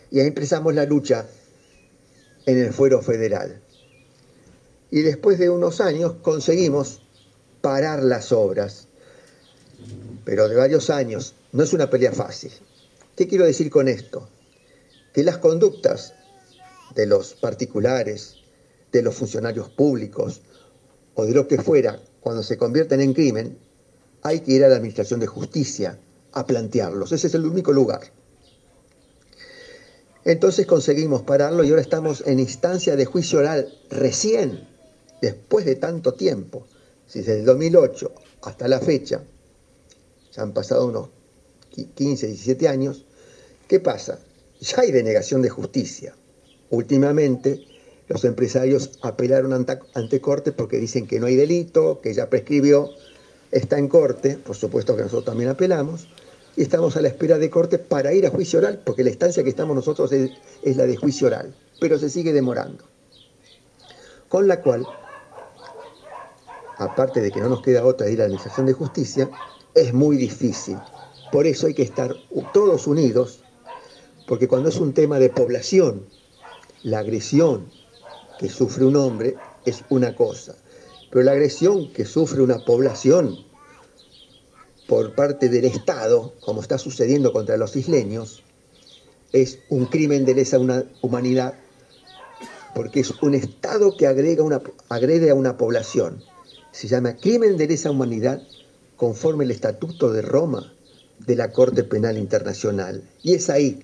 Y 0.10 0.20
ahí 0.20 0.27
empezamos 0.27 0.74
la 0.74 0.86
lucha 0.86 1.27
en 2.51 2.60
el 2.60 2.74
fuero 2.74 3.01
federal. 3.01 3.62
Y 4.91 5.01
después 5.01 5.38
de 5.39 5.50
unos 5.50 5.82
años 5.82 6.15
conseguimos 6.22 7.01
parar 7.62 8.03
las 8.03 8.32
obras, 8.32 8.88
pero 10.25 10.50
de 10.50 10.56
varios 10.56 10.89
años 10.89 11.36
no 11.51 11.63
es 11.63 11.74
una 11.74 11.89
pelea 11.89 12.12
fácil. 12.12 12.51
¿Qué 13.15 13.27
quiero 13.27 13.46
decir 13.46 13.70
con 13.70 13.88
esto? 13.88 14.27
Que 15.13 15.24
las 15.24 15.38
conductas 15.38 16.13
de 16.96 17.06
los 17.06 17.34
particulares, 17.34 18.36
de 18.91 19.01
los 19.01 19.15
funcionarios 19.15 19.70
públicos 19.70 20.41
o 21.15 21.25
de 21.25 21.34
lo 21.34 21.48
que 21.48 21.62
fuera 21.62 22.00
cuando 22.22 22.44
se 22.44 22.58
convierten 22.58 23.01
en 23.01 23.13
crimen, 23.13 23.58
hay 24.22 24.41
que 24.41 24.53
ir 24.53 24.65
a 24.65 24.70
la 24.70 24.77
Administración 24.77 25.20
de 25.20 25.27
Justicia 25.27 26.00
a 26.32 26.46
plantearlos. 26.46 27.12
Ese 27.12 27.27
es 27.27 27.34
el 27.36 27.46
único 27.46 27.72
lugar. 27.72 28.01
Entonces 30.26 30.66
conseguimos 30.66 31.22
pararlo 31.22 31.64
y 31.64 31.70
ahora 31.70 31.82
estamos 31.82 32.24
en 32.26 32.40
instancia 32.40 32.96
de 32.96 33.06
juicio 33.06 33.40
oral 33.40 33.74
recién, 33.90 34.68
después 35.22 35.66
de 35.66 35.76
tanto 35.76 36.14
tiempo, 36.14 36.66
si 37.08 37.20
desde 37.20 37.40
el 37.40 37.46
2008 37.46 38.12
hasta 38.42 38.68
la 38.68 38.80
fecha, 38.80 39.24
ya 40.32 40.42
han 40.42 40.54
pasado 40.54 40.88
unos 40.88 41.10
15, 41.70 42.28
17 42.28 42.68
años, 42.68 43.06
¿qué 43.68 43.80
pasa? 43.80 44.20
Ya 44.60 44.82
hay 44.82 44.92
denegación 44.92 45.42
de 45.42 45.50
justicia. 45.50 46.16
Últimamente 46.70 47.66
los 48.08 48.26
empresarios 48.26 48.92
apelaron 49.02 49.54
ante, 49.54 50.22
corte 50.22 50.52
porque 50.52 50.78
dicen 50.78 51.08
que 51.08 51.20
no 51.20 51.28
hay 51.28 51.36
delito, 51.36 52.02
que 52.02 52.14
ya 52.14 52.30
prescribió, 52.30 52.90
está 53.52 53.78
en 53.78 53.88
corte, 53.88 54.38
por 54.38 54.56
supuesto 54.56 54.96
que 54.96 55.04
nosotros 55.04 55.26
también 55.26 55.50
apelamos, 55.50 56.08
y 56.60 56.63
estamos 56.63 56.98
a 56.98 57.01
la 57.01 57.08
espera 57.08 57.38
de 57.38 57.50
corte 57.50 57.80
para 57.80 58.12
ir 58.12 58.28
a 58.28 58.32
juicio 58.32 58.60
oral, 58.60 58.82
porque 58.84 59.01
la 59.01 59.12
instancia 59.12 59.46
que 59.46 59.50
estamos 59.50 59.78
nosotros 59.78 60.12
es, 60.12 60.75
la 60.75 60.86
de 60.86 60.98
juicio 60.98 61.28
oral, 61.28 61.56
pero 61.80 61.98
se 61.98 62.10
sigue 62.10 62.34
demorando. 62.34 62.84
Con 64.28 64.46
la 64.46 64.62
cual, 64.62 64.86
aparte 66.78 67.22
de 67.22 67.32
que 67.32 67.39
no 67.39 67.48
nos 67.48 67.62
queda 67.62 67.86
otra 67.86 68.08
de 68.08 68.12
ir 68.12 68.20
a 68.20 68.24
la 68.24 68.25
Administración 68.25 68.66
de 68.66 68.74
Justicia, 68.74 69.30
es 69.74 69.94
muy 69.94 70.18
difícil. 70.18 70.78
Por 71.32 71.48
eso 71.48 71.68
hay 71.68 71.74
que 71.74 71.84
estar 71.84 72.13
todos 72.51 72.88
unidos, 72.88 73.42
porque 74.28 74.50
cuando 74.50 74.68
es 74.68 74.82
un 74.82 74.92
tema 74.92 75.18
de 75.18 75.30
población, 75.30 76.08
la 76.84 77.00
agresión 77.00 77.72
que 78.38 78.50
sufre 78.50 78.84
un 78.84 78.98
hombre 78.98 79.38
es 79.63 79.86
una 79.88 80.13
cosa, 80.13 80.58
pero 81.10 81.24
la 81.24 81.32
agresión 81.32 81.94
que 81.94 82.04
sufre 82.04 82.42
una 82.42 82.66
población 82.66 83.49
por 84.89 85.13
parte 85.13 85.50
del 85.50 85.65
Estado, 85.65 86.34
como 86.39 86.62
está 86.62 86.79
sucediendo 86.79 87.31
contra 87.31 87.58
los 87.58 87.75
isleños, 87.75 88.43
es 89.31 89.60
un 89.69 89.86
crimen 89.86 90.25
de 90.25 90.34
lesa 90.34 90.58
humanidad, 91.01 91.53
porque 92.74 93.01
es 93.01 93.12
un 93.22 93.36
Estado 93.36 93.96
que 93.96 94.08
agrega 94.08 94.43
agrede 94.89 95.29
a 95.29 95.36
una 95.36 95.58
población. 95.58 96.24
Se 96.72 96.88
llama 96.88 97.17
crimen 97.17 97.55
de 97.55 97.67
lesa 97.67 97.91
humanidad 97.91 98.41
conforme 98.98 99.43
el 99.43 99.51
Estatuto 99.51 100.12
de 100.12 100.24
Roma 100.24 100.74
de 101.19 101.36
la 101.36 101.51
Corte 101.51 101.84
Penal 101.84 102.17
Internacional. 102.17 103.03
Y 103.22 103.36
es 103.36 103.51
ahí 103.51 103.84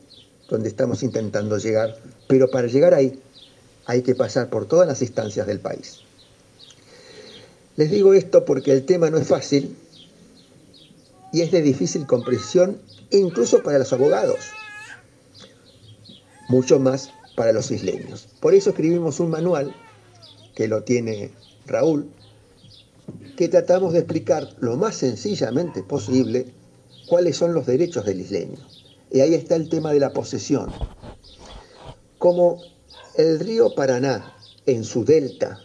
donde 0.49 0.69
estamos 0.69 1.03
intentando 1.03 1.59
llegar, 1.59 1.97
pero 2.27 2.49
para 2.49 2.67
llegar 2.67 2.95
ahí 2.95 3.21
hay 3.85 4.01
que 4.01 4.15
pasar 4.15 4.49
por 4.49 4.65
todas 4.65 4.87
las 4.87 5.03
instancias 5.03 5.45
del 5.45 5.59
país. 5.59 5.99
Les 7.75 7.91
digo 7.91 8.15
esto 8.15 8.43
porque 8.43 8.71
el 8.71 8.85
tema 8.85 9.11
no 9.11 9.17
es 9.19 9.27
fácil 9.27 9.75
y 11.35 11.41
es 11.41 11.51
de 11.51 11.61
difícil 11.61 12.07
comprensión 12.07 12.81
incluso 13.11 13.61
para 13.61 13.77
los 13.77 13.91
abogados, 13.91 14.39
mucho 16.47 16.79
más 16.79 17.09
para 17.35 17.51
los 17.51 17.71
isleños. 17.71 18.29
Por 18.39 18.53
eso 18.53 18.69
escribimos 18.69 19.19
un 19.19 19.31
manual, 19.31 19.75
que 20.55 20.69
lo 20.69 20.83
tiene 20.83 21.31
Raúl, 21.65 22.09
que 23.35 23.49
tratamos 23.49 23.91
de 23.91 23.99
explicar 23.99 24.55
lo 24.61 24.77
más 24.77 24.95
sencillamente 24.95 25.83
posible 25.83 26.45
cuáles 27.09 27.35
son 27.35 27.53
los 27.53 27.65
derechos 27.65 28.05
del 28.05 28.21
isleño. 28.21 28.57
Y 29.11 29.19
ahí 29.19 29.33
está 29.33 29.57
el 29.57 29.67
tema 29.67 29.91
de 29.91 29.99
la 29.99 30.13
posesión. 30.13 30.71
Como 32.17 32.61
el 33.17 33.41
río 33.41 33.75
Paraná, 33.75 34.37
en 34.65 34.85
su 34.85 35.03
delta, 35.03 35.59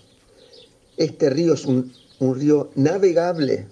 este 0.97 1.31
río 1.31 1.55
es 1.55 1.65
un, 1.65 1.95
río 2.19 2.71
navegable. 2.75 3.69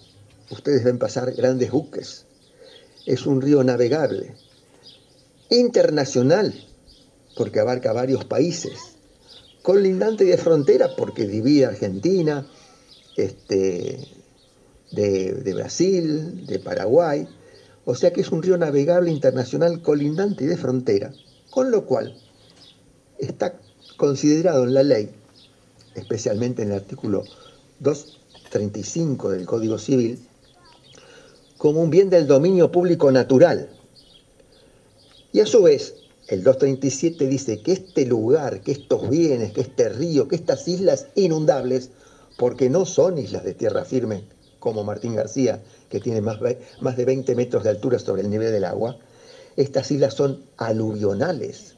Ustedes 0.51 0.85
ven 0.85 0.99
pasar 0.99 1.33
grandes 1.33 1.71
buques. 1.71 2.25
Es 3.07 3.27
un 3.27 3.41
río 3.41 3.63
navegable. 3.65 4.35
Internacional, 5.51 6.55
porque 7.37 7.61
abarca 7.61 7.93
varios 7.93 8.25
países. 8.25 8.97
Colindante 9.63 10.25
de 10.25 10.39
frontera, 10.39 10.97
porque 10.97 11.27
divide 11.27 11.67
Argentina, 11.67 12.47
este, 13.17 13.99
de, 14.93 15.33
de 15.33 15.55
Brasil, 15.55 16.47
de 16.47 16.59
Paraguay. 16.59 17.29
O 17.85 17.95
sea 17.95 18.13
que 18.13 18.21
es 18.21 18.31
un 18.31 18.43
río 18.43 18.57
navegable 18.57 19.11
internacional 19.11 19.83
colindante 19.83 20.45
y 20.45 20.47
de 20.47 20.57
frontera. 20.57 21.13
Con 21.51 21.71
lo 21.71 21.87
cual, 21.87 22.17
está 23.19 23.59
considerado 23.97 24.65
en 24.65 24.75
la 24.75 24.83
ley, 24.83 25.11
especialmente 25.95 26.63
en 26.63 26.71
el 26.71 26.77
artículo 26.77 27.25
235 27.81 29.31
del 29.31 29.47
Código 29.47 29.79
Civil, 29.79 30.28
como 31.59 31.83
un 31.83 31.91
bien 31.91 32.09
del 32.09 32.29
dominio 32.29 32.71
público 32.71 33.11
natural. 33.11 33.69
Y 35.33 35.41
a 35.41 35.47
su 35.47 35.65
vez, 35.65 35.97
el 36.29 36.45
237 36.45 37.27
dice 37.27 37.61
que 37.61 37.73
este 37.73 38.07
lugar, 38.07 38.61
que 38.61 38.73
estos 38.73 39.11
bienes, 39.11 39.53
que 39.53 39.63
este 39.63 39.89
río, 39.89 40.29
que 40.29 40.37
estas 40.37 40.67
islas 40.69 41.09
inundables, 41.17 41.91
porque 42.39 42.71
no 42.71 42.87
son 42.87 43.19
islas 43.19 43.45
de 43.45 43.55
tierra 43.55 43.85
firme, 43.85 44.25
como 44.61 44.85
Martín 44.85 45.17
García, 45.17 45.61
que 45.91 46.01
tiene 46.01 46.21
más, 46.21 46.39
de 46.41 47.05
20 47.05 47.35
metros 47.35 47.65
de 47.65 47.71
altura 47.71 47.99
sobre 47.99 48.23
el 48.23 48.31
nivel 48.31 48.53
del 48.53 48.65
agua, 48.65 48.97
estas 49.57 49.91
islas 49.91 50.15
son 50.15 50.45
aluvionales, 50.57 51.75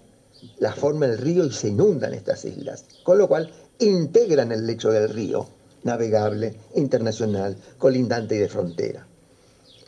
la 0.59 0.75
forma 0.75 1.07
el 1.07 1.17
río 1.17 1.47
y 1.47 1.53
se 1.53 1.69
inundan 1.69 2.13
estas 2.13 2.45
islas, 2.45 2.85
con 3.03 3.17
lo 3.17 3.29
cual 3.29 3.51
integran 3.79 4.53
el 4.53 4.67
lecho 4.67 4.91
del 4.91 5.09
río, 5.09 5.49
navegable, 5.85 6.55
internacional, 6.75 7.57
colindante 7.79 8.37
y 8.37 8.39
de 8.39 8.49
frontera. 8.49 9.07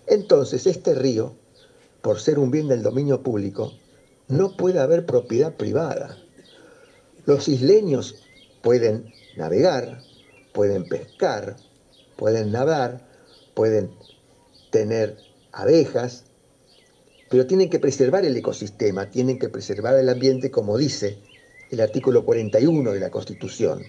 Entonces, 0.07 0.67
este 0.67 0.95
río, 0.95 1.35
por 2.01 2.21
ser 2.21 2.39
un 2.39 2.51
bien 2.51 2.69
del 2.69 2.83
dominio 2.83 3.23
público, 3.23 3.73
no 4.29 4.57
puede 4.57 4.81
haber 4.81 5.07
propiedad 5.07 5.55
privada. 5.57 6.19
Los 7.27 7.49
isleños 7.49 8.17
pueden 8.63 9.13
navegar, 9.37 10.01
pueden 10.53 10.89
pescar, 10.89 11.57
pueden 12.17 12.53
nadar, 12.53 13.07
pueden 13.55 13.91
tener 14.71 15.17
abejas, 15.53 16.25
pero 17.29 17.47
tienen 17.47 17.71
que 17.71 17.79
preservar 17.79 18.25
el 18.25 18.37
ecosistema, 18.37 19.11
tienen 19.11 19.39
que 19.39 19.49
preservar 19.49 19.97
el 19.97 20.09
ambiente 20.09 20.51
como 20.51 20.77
dice 20.77 21.19
el 21.71 21.81
artículo 21.81 22.25
41 22.25 22.93
de 22.93 23.01
la 23.01 23.11
Constitución, 23.11 23.83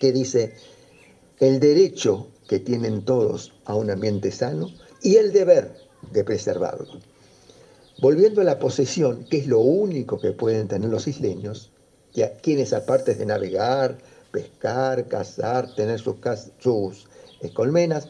que 0.00 0.12
dice 0.12 0.54
el 1.38 1.60
derecho 1.60 2.28
que 2.48 2.58
tienen 2.58 3.04
todos 3.04 3.52
a 3.64 3.74
un 3.74 3.90
ambiente 3.90 4.30
sano 4.30 4.70
y 5.06 5.18
el 5.18 5.32
deber 5.32 5.70
de 6.10 6.24
preservarlo. 6.24 6.98
Volviendo 8.02 8.40
a 8.40 8.44
la 8.44 8.58
posesión, 8.58 9.24
que 9.26 9.38
es 9.38 9.46
lo 9.46 9.60
único 9.60 10.18
que 10.18 10.32
pueden 10.32 10.66
tener 10.66 10.90
los 10.90 11.06
isleños, 11.06 11.70
quienes 12.42 12.72
aparte 12.72 13.14
de 13.14 13.24
navegar, 13.24 13.98
pescar, 14.32 15.06
cazar, 15.06 15.72
tener 15.76 16.00
sus, 16.00 16.16
sus 16.58 17.06
colmenas, 17.54 18.08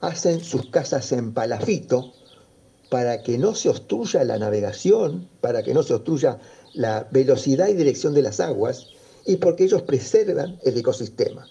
hacen 0.00 0.42
sus 0.42 0.70
casas 0.70 1.12
en 1.12 1.34
palafito, 1.34 2.14
para 2.88 3.22
que 3.22 3.36
no 3.36 3.54
se 3.54 3.68
obstruya 3.68 4.24
la 4.24 4.38
navegación, 4.38 5.28
para 5.42 5.62
que 5.62 5.74
no 5.74 5.82
se 5.82 5.92
obstruya 5.92 6.38
la 6.72 7.06
velocidad 7.10 7.68
y 7.68 7.74
dirección 7.74 8.14
de 8.14 8.22
las 8.22 8.40
aguas 8.40 8.86
y 9.26 9.36
porque 9.36 9.64
ellos 9.64 9.82
preservan 9.82 10.58
el 10.64 10.78
ecosistema. 10.78 11.46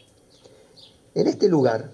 En 1.13 1.27
este 1.27 1.47
lugar 1.47 1.91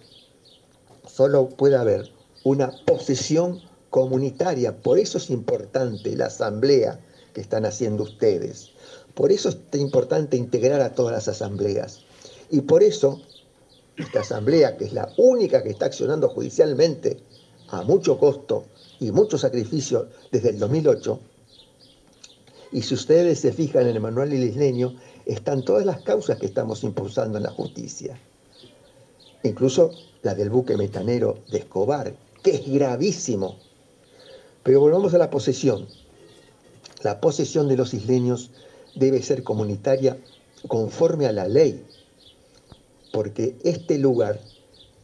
solo 1.05 1.49
puede 1.49 1.75
haber 1.75 2.16
una 2.47 2.71
posesión 2.85 3.61
comunitaria, 3.89 4.77
por 4.81 4.99
eso 4.99 5.17
es 5.17 5.29
importante 5.29 6.15
la 6.15 6.27
asamblea 6.27 6.99
que 7.33 7.41
están 7.41 7.65
haciendo 7.65 8.03
ustedes, 8.03 8.71
por 9.13 9.31
eso 9.31 9.49
es 9.49 9.57
importante 9.79 10.37
integrar 10.37 10.79
a 10.81 10.93
todas 10.93 11.13
las 11.13 11.27
asambleas 11.27 12.05
y 12.49 12.61
por 12.61 12.83
eso 12.83 13.21
esta 13.97 14.21
asamblea, 14.21 14.77
que 14.77 14.85
es 14.85 14.93
la 14.93 15.11
única 15.17 15.61
que 15.61 15.71
está 15.71 15.87
accionando 15.87 16.29
judicialmente 16.29 17.17
a 17.69 17.81
mucho 17.81 18.17
costo 18.17 18.65
y 18.99 19.11
mucho 19.11 19.37
sacrificio 19.37 20.07
desde 20.31 20.49
el 20.49 20.59
2008. 20.59 21.19
Y 22.71 22.81
si 22.83 22.93
ustedes 22.93 23.39
se 23.39 23.51
fijan 23.51 23.87
en 23.87 23.95
el 23.95 24.01
manual 24.01 24.31
isleño, 24.33 24.95
están 25.25 25.63
todas 25.63 25.85
las 25.85 26.01
causas 26.03 26.37
que 26.37 26.45
estamos 26.45 26.83
impulsando 26.83 27.37
en 27.37 27.43
la 27.43 27.51
justicia. 27.51 28.17
Incluso 29.43 29.91
la 30.21 30.35
del 30.35 30.49
buque 30.49 30.77
metanero 30.77 31.39
de 31.51 31.59
Escobar, 31.59 32.13
que 32.47 32.55
es 32.55 32.71
gravísimo. 32.71 33.57
Pero 34.63 34.79
volvamos 34.79 35.13
a 35.13 35.17
la 35.17 35.29
posesión. 35.29 35.85
La 37.03 37.19
posesión 37.19 37.67
de 37.67 37.75
los 37.75 37.93
isleños 37.93 38.51
debe 38.95 39.21
ser 39.21 39.43
comunitaria 39.43 40.17
conforme 40.69 41.25
a 41.25 41.33
la 41.33 41.49
ley, 41.49 41.83
porque 43.11 43.57
este 43.65 43.97
lugar, 43.97 44.39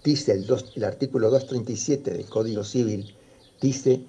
dice 0.06 0.32
el, 0.32 0.48
el 0.76 0.84
artículo 0.86 1.30
237 1.32 2.12
del 2.12 2.26
Código 2.28 2.64
Civil, 2.64 3.14
dice 3.60 4.02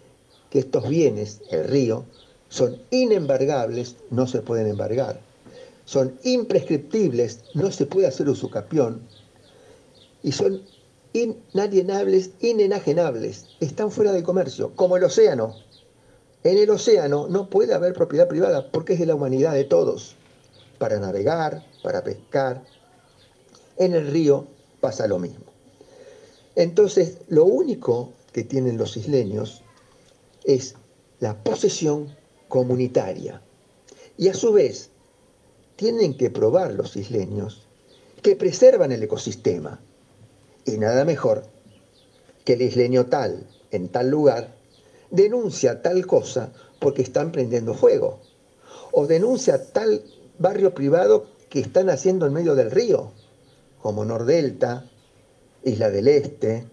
que 0.50 0.60
estos 0.60 0.88
bienes, 0.88 1.40
el 1.50 1.64
río, 1.64 2.04
son 2.48 2.80
inembargables, 2.92 3.96
no 4.10 4.28
se 4.28 4.42
pueden 4.42 4.68
embargar. 4.68 5.20
Son 5.86 6.16
imprescriptibles, 6.22 7.40
no 7.54 7.72
se 7.72 7.86
puede 7.86 8.06
hacer 8.06 8.28
usucapión. 8.28 9.00
y 10.22 10.30
son 10.30 10.62
inalienables, 11.14 12.30
inenajenables, 12.40 13.46
están 13.60 13.92
fuera 13.92 14.12
de 14.12 14.24
comercio, 14.24 14.74
como 14.74 14.96
el 14.96 15.04
océano. 15.04 15.54
En 16.42 16.58
el 16.58 16.68
océano 16.68 17.28
no 17.28 17.48
puede 17.48 17.72
haber 17.72 17.94
propiedad 17.94 18.28
privada 18.28 18.70
porque 18.70 18.94
es 18.94 18.98
de 18.98 19.06
la 19.06 19.14
humanidad 19.14 19.54
de 19.54 19.64
todos, 19.64 20.16
para 20.78 20.98
navegar, 20.98 21.64
para 21.82 22.02
pescar. 22.02 22.64
En 23.76 23.94
el 23.94 24.08
río 24.08 24.48
pasa 24.80 25.06
lo 25.06 25.20
mismo. 25.20 25.44
Entonces, 26.56 27.18
lo 27.28 27.44
único 27.44 28.12
que 28.32 28.42
tienen 28.42 28.76
los 28.76 28.96
isleños 28.96 29.62
es 30.42 30.74
la 31.20 31.42
posesión 31.42 32.14
comunitaria. 32.48 33.40
Y 34.18 34.28
a 34.28 34.34
su 34.34 34.52
vez, 34.52 34.90
tienen 35.76 36.16
que 36.16 36.30
probar 36.30 36.72
los 36.72 36.96
isleños 36.96 37.66
que 38.20 38.34
preservan 38.34 38.90
el 38.90 39.02
ecosistema. 39.02 39.80
Y 40.64 40.78
nada 40.78 41.04
mejor 41.04 41.44
que 42.44 42.54
el 42.54 42.62
isleño 42.62 43.06
tal, 43.06 43.46
en 43.70 43.88
tal 43.88 44.08
lugar, 44.08 44.54
denuncia 45.10 45.82
tal 45.82 46.06
cosa 46.06 46.52
porque 46.78 47.02
están 47.02 47.32
prendiendo 47.32 47.74
fuego. 47.74 48.20
O 48.92 49.06
denuncia 49.06 49.72
tal 49.72 50.02
barrio 50.38 50.74
privado 50.74 51.26
que 51.48 51.60
están 51.60 51.90
haciendo 51.90 52.26
en 52.26 52.32
medio 52.32 52.54
del 52.54 52.70
río, 52.70 53.12
como 53.80 54.04
Nordelta, 54.04 54.90
Isla 55.62 55.90
del 55.90 56.08
Este, 56.08 56.66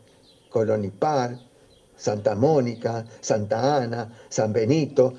Colonipar, 0.49 1.39
Santa 1.95 2.35
Mónica, 2.35 3.05
Santa 3.19 3.77
Ana, 3.77 4.17
San 4.29 4.53
Benito, 4.53 5.13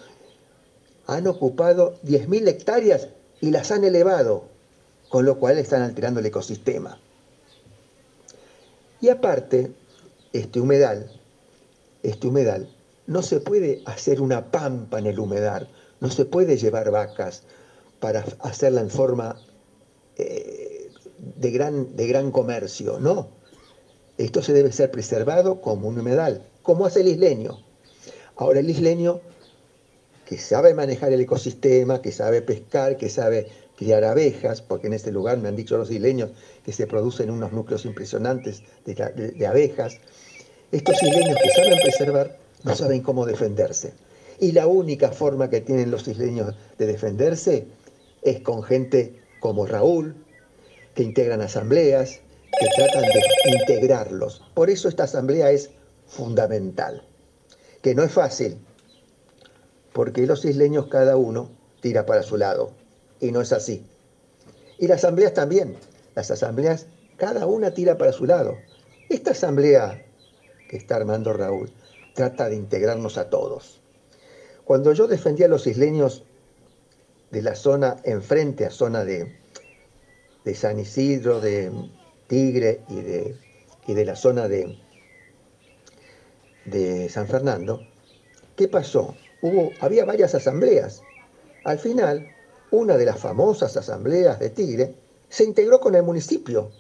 han 1.07 1.27
ocupado 1.27 1.99
10.000 2.05 2.49
hectáreas 2.49 3.09
y 3.41 3.51
las 3.51 3.71
han 3.71 3.85
elevado, 3.85 4.45
con 5.09 5.25
lo 5.25 5.39
cual 5.39 5.59
están 5.59 5.83
alterando 5.83 6.21
el 6.21 6.27
ecosistema. 6.27 6.99
Y 9.03 9.09
aparte, 9.09 9.73
este 10.33 10.61
humedal, 10.61 11.11
este 12.05 12.29
humedal, 12.29 12.69
no 13.09 13.21
se 13.21 13.41
puede 13.41 13.83
hacer 13.85 14.21
una 14.21 14.53
pampa 14.53 15.01
en 15.01 15.07
el 15.07 15.19
humedal, 15.19 15.69
no 15.99 16.09
se 16.09 16.25
puede 16.25 16.57
llevar 16.57 16.93
vacas 16.93 17.43
para 17.99 18.25
hacerla 18.39 18.81
en 18.81 18.91
forma 18.91 19.41
eh, 20.17 20.89
de, 21.19 21.51
gran, 21.51 21.97
de 21.97 22.07
gran 22.07 22.31
comercio, 22.31 23.01
no. 23.01 23.27
Esto 24.19 24.41
se 24.41 24.53
debe 24.53 24.71
ser 24.71 24.93
preservado 24.93 25.61
como 25.61 25.89
un 25.89 25.99
humedal, 25.99 26.47
como 26.63 26.87
hace 26.87 27.01
el 27.01 27.09
isleño. 27.09 27.59
Ahora 28.37 28.61
el 28.61 28.71
isleño, 28.71 29.21
que 30.27 30.39
sabe 30.39 30.75
manejar 30.75 31.13
el 31.13 31.23
ecosistema, 31.23 32.01
que 32.01 32.13
sabe 32.13 32.41
pescar, 32.41 32.97
que 32.97 33.09
sabe 33.09 33.49
criar 33.83 34.05
abejas, 34.05 34.63
porque 34.63 34.87
en 34.87 34.93
este 34.93 35.11
lugar 35.11 35.39
me 35.39 35.49
han 35.49 35.57
dicho 35.57 35.77
los 35.77 35.91
isleños 35.91 36.31
que 36.65 36.73
se 36.73 36.87
producen 36.87 37.31
unos 37.31 37.53
núcleos 37.53 37.85
impresionantes 37.85 38.63
de, 38.85 39.47
abejas, 39.47 39.99
estos 40.71 41.03
isleños 41.03 41.37
que 41.43 41.51
saben 41.51 41.79
preservar 41.83 42.39
no 42.63 42.77
saben 42.77 43.03
cómo 43.03 43.27
defenderse. 43.27 43.93
Y 44.39 44.53
la 44.53 44.69
única 44.69 45.11
forma 45.11 45.51
que 45.51 45.61
tienen 45.61 45.91
los 45.91 46.07
isleños 46.07 46.55
de 46.79 46.87
defenderse 46.87 47.67
es 48.23 48.41
con 48.41 48.63
gente 48.63 49.21
como 49.41 49.67
Raúl, 49.67 50.15
que 50.95 51.03
integran 51.03 51.41
asambleas, 51.41 52.21
que 52.61 52.67
tratan 52.77 53.03
de 53.03 53.59
integrarlos. 53.59 54.45
Por 54.55 54.71
eso 54.71 54.89
esta 54.89 55.05
asamblea 55.05 55.51
es 55.51 55.71
fundamental, 56.07 57.03
que 57.83 57.97
no 57.97 58.05
es 58.05 58.13
fácil, 58.13 58.59
porque 59.93 60.25
los 60.25 60.45
isleños 60.45 60.87
cada 60.87 61.17
uno 61.17 61.51
tira 61.81 62.07
para 62.07 62.23
su 62.23 62.37
lado, 62.37 62.82
y 63.23 63.31
no 63.31 63.41
es 63.41 63.53
así. 63.53 63.87
Y 64.79 64.89
las 64.89 64.99
asambleas 64.99 65.33
también, 65.33 65.77
las 66.15 66.31
asambleas 66.31 66.87
cada 67.17 67.47
una 67.47 67.73
tira 67.73 67.97
para 67.97 68.13
su 68.13 68.27
lado. 68.27 68.59
Esta 69.09 69.31
asamblea 69.31 70.05
que 70.69 70.77
está 70.77 70.97
armando 70.97 71.33
Raúl 71.33 71.73
trata 72.15 72.49
de 72.49 72.57
integrarnos 72.57 73.17
a 73.17 73.31
todos. 73.31 73.81
Cuando 74.65 74.93
yo 74.93 75.07
defendía 75.07 75.47
a 75.47 75.49
los 75.49 75.67
isleños 75.67 76.25
de 77.31 77.43
la 77.43 77.55
zona 77.55 77.97
enfrente 78.03 78.67
a 78.67 78.71
zona 78.71 79.05
de, 79.05 79.39
de 80.45 80.55
San 80.55 80.81
Isidro, 80.81 81.41
de 81.41 81.71
Tigre 82.27 82.83
y 82.89 83.01
de, 83.03 83.37
y 83.87 83.95
de 83.95 84.05
la 84.05 84.17
zona 84.17 84.49
de, 84.49 84.79
de 86.65 87.09
San 87.09 87.29
Fernando, 87.29 87.87
¿qué 88.57 88.67
pasó? 88.67 89.15
Hubo, 89.43 89.71
había 89.81 90.05
varias 90.05 90.35
asambleas. 90.35 91.03
Al 91.65 91.79
final, 91.79 92.27
una 92.73 92.97
de 92.97 93.05
las 93.05 93.21
famosas 93.21 93.77
asambleas 93.77 94.41
de 94.41 94.51
Tigre 94.51 94.95
se 95.29 95.45
integró 95.45 95.79
con 95.79 95.95
el 95.95 96.03
municipio. 96.03 96.71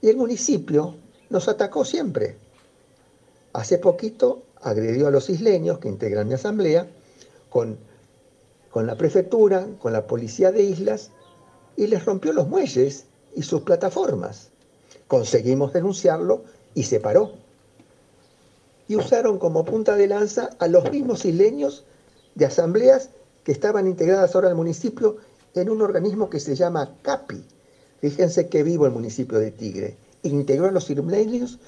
Y 0.00 0.08
el 0.08 0.16
municipio 0.16 0.94
nos 1.30 1.48
atacó 1.48 1.84
siempre. 1.84 2.36
Hace 3.52 3.78
poquito 3.78 4.42
agredió 4.60 5.08
a 5.08 5.10
los 5.10 5.28
isleños 5.30 5.78
que 5.78 5.88
integran 5.88 6.28
mi 6.28 6.34
asamblea 6.34 6.86
con, 7.50 7.78
con 8.70 8.86
la 8.86 8.96
prefectura, 8.96 9.66
con 9.80 9.92
la 9.92 10.06
policía 10.06 10.52
de 10.52 10.62
islas 10.62 11.10
y 11.76 11.86
les 11.86 12.04
rompió 12.04 12.32
los 12.32 12.48
muelles 12.48 13.06
y 13.34 13.42
sus 13.42 13.62
plataformas. 13.62 14.50
Conseguimos 15.08 15.72
denunciarlo 15.72 16.44
y 16.74 16.84
se 16.84 17.00
paró 17.00 17.32
y 18.88 18.96
usaron 18.96 19.38
como 19.38 19.64
punta 19.64 19.96
de 19.96 20.06
lanza 20.06 20.50
a 20.58 20.68
los 20.68 20.90
mismos 20.90 21.24
isleños 21.24 21.84
de 22.34 22.46
asambleas 22.46 23.10
que 23.46 23.52
estaban 23.52 23.86
integradas 23.86 24.34
ahora 24.34 24.48
al 24.48 24.56
municipio 24.56 25.18
en 25.54 25.70
un 25.70 25.80
organismo 25.80 26.28
que 26.28 26.40
se 26.40 26.56
llama 26.56 26.96
CAPI. 27.02 27.44
Fíjense 28.00 28.48
que 28.48 28.64
vivo 28.64 28.86
el 28.86 28.92
municipio 28.92 29.38
de 29.38 29.52
Tigre. 29.52 29.96
Integró 30.24 30.66
a 30.66 30.72
los 30.72 30.90
isleños 30.90 31.60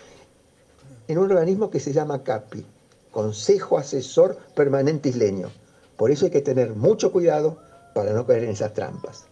en 1.07 1.19
un 1.19 1.31
organismo 1.31 1.71
que 1.71 1.79
se 1.79 1.93
llama 1.93 2.25
CAPI, 2.25 2.67
Consejo 3.13 3.79
Asesor 3.79 4.37
Permanente 4.57 5.11
Isleño. 5.11 5.53
Por 5.97 6.11
eso 6.11 6.25
hay 6.25 6.33
que 6.33 6.41
tener 6.41 6.75
mucho 6.75 7.13
cuidado 7.13 7.59
para 7.95 8.13
no 8.13 8.27
caer 8.27 8.43
en 8.43 8.51
esas 8.51 8.75
trampas. 8.75 9.27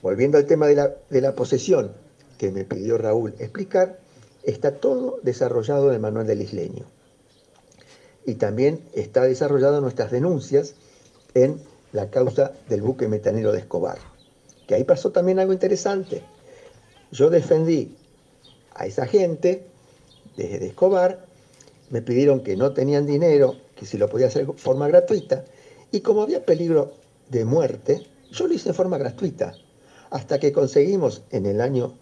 Volviendo 0.00 0.38
al 0.38 0.46
tema 0.46 0.68
de 0.68 0.74
la, 0.74 0.94
de 1.10 1.20
la 1.20 1.34
posesión 1.34 1.92
que 2.38 2.50
me 2.50 2.64
pidió 2.64 2.96
Raúl 2.96 3.34
explicar, 3.40 3.98
está 4.42 4.76
todo 4.76 5.20
desarrollado 5.22 5.90
en 5.90 5.96
el 5.96 6.00
manual 6.00 6.26
del 6.26 6.40
isleño. 6.40 6.86
Y 8.28 8.34
también 8.34 8.80
está 8.92 9.22
desarrollado 9.22 9.80
nuestras 9.80 10.10
denuncias 10.10 10.74
en 11.32 11.62
la 11.92 12.10
causa 12.10 12.52
del 12.68 12.82
buque 12.82 13.08
metanero 13.08 13.52
de 13.52 13.60
Escobar. 13.60 13.96
Que 14.66 14.74
ahí 14.74 14.84
pasó 14.84 15.12
también 15.12 15.38
algo 15.38 15.54
interesante. 15.54 16.20
Yo 17.10 17.30
defendí 17.30 17.96
a 18.74 18.84
esa 18.84 19.06
gente 19.06 19.64
desde 20.36 20.66
Escobar, 20.66 21.24
me 21.88 22.02
pidieron 22.02 22.42
que 22.42 22.54
no 22.54 22.74
tenían 22.74 23.06
dinero, 23.06 23.56
que 23.74 23.86
si 23.86 23.96
lo 23.96 24.10
podía 24.10 24.26
hacer 24.26 24.46
de 24.46 24.52
forma 24.52 24.88
gratuita, 24.88 25.46
y 25.90 26.00
como 26.00 26.20
había 26.20 26.44
peligro 26.44 26.92
de 27.30 27.46
muerte, 27.46 28.06
yo 28.30 28.46
lo 28.46 28.52
hice 28.52 28.68
de 28.68 28.74
forma 28.74 28.98
gratuita, 28.98 29.54
hasta 30.10 30.38
que 30.38 30.52
conseguimos 30.52 31.22
en 31.30 31.46
el 31.46 31.62
año 31.62 31.94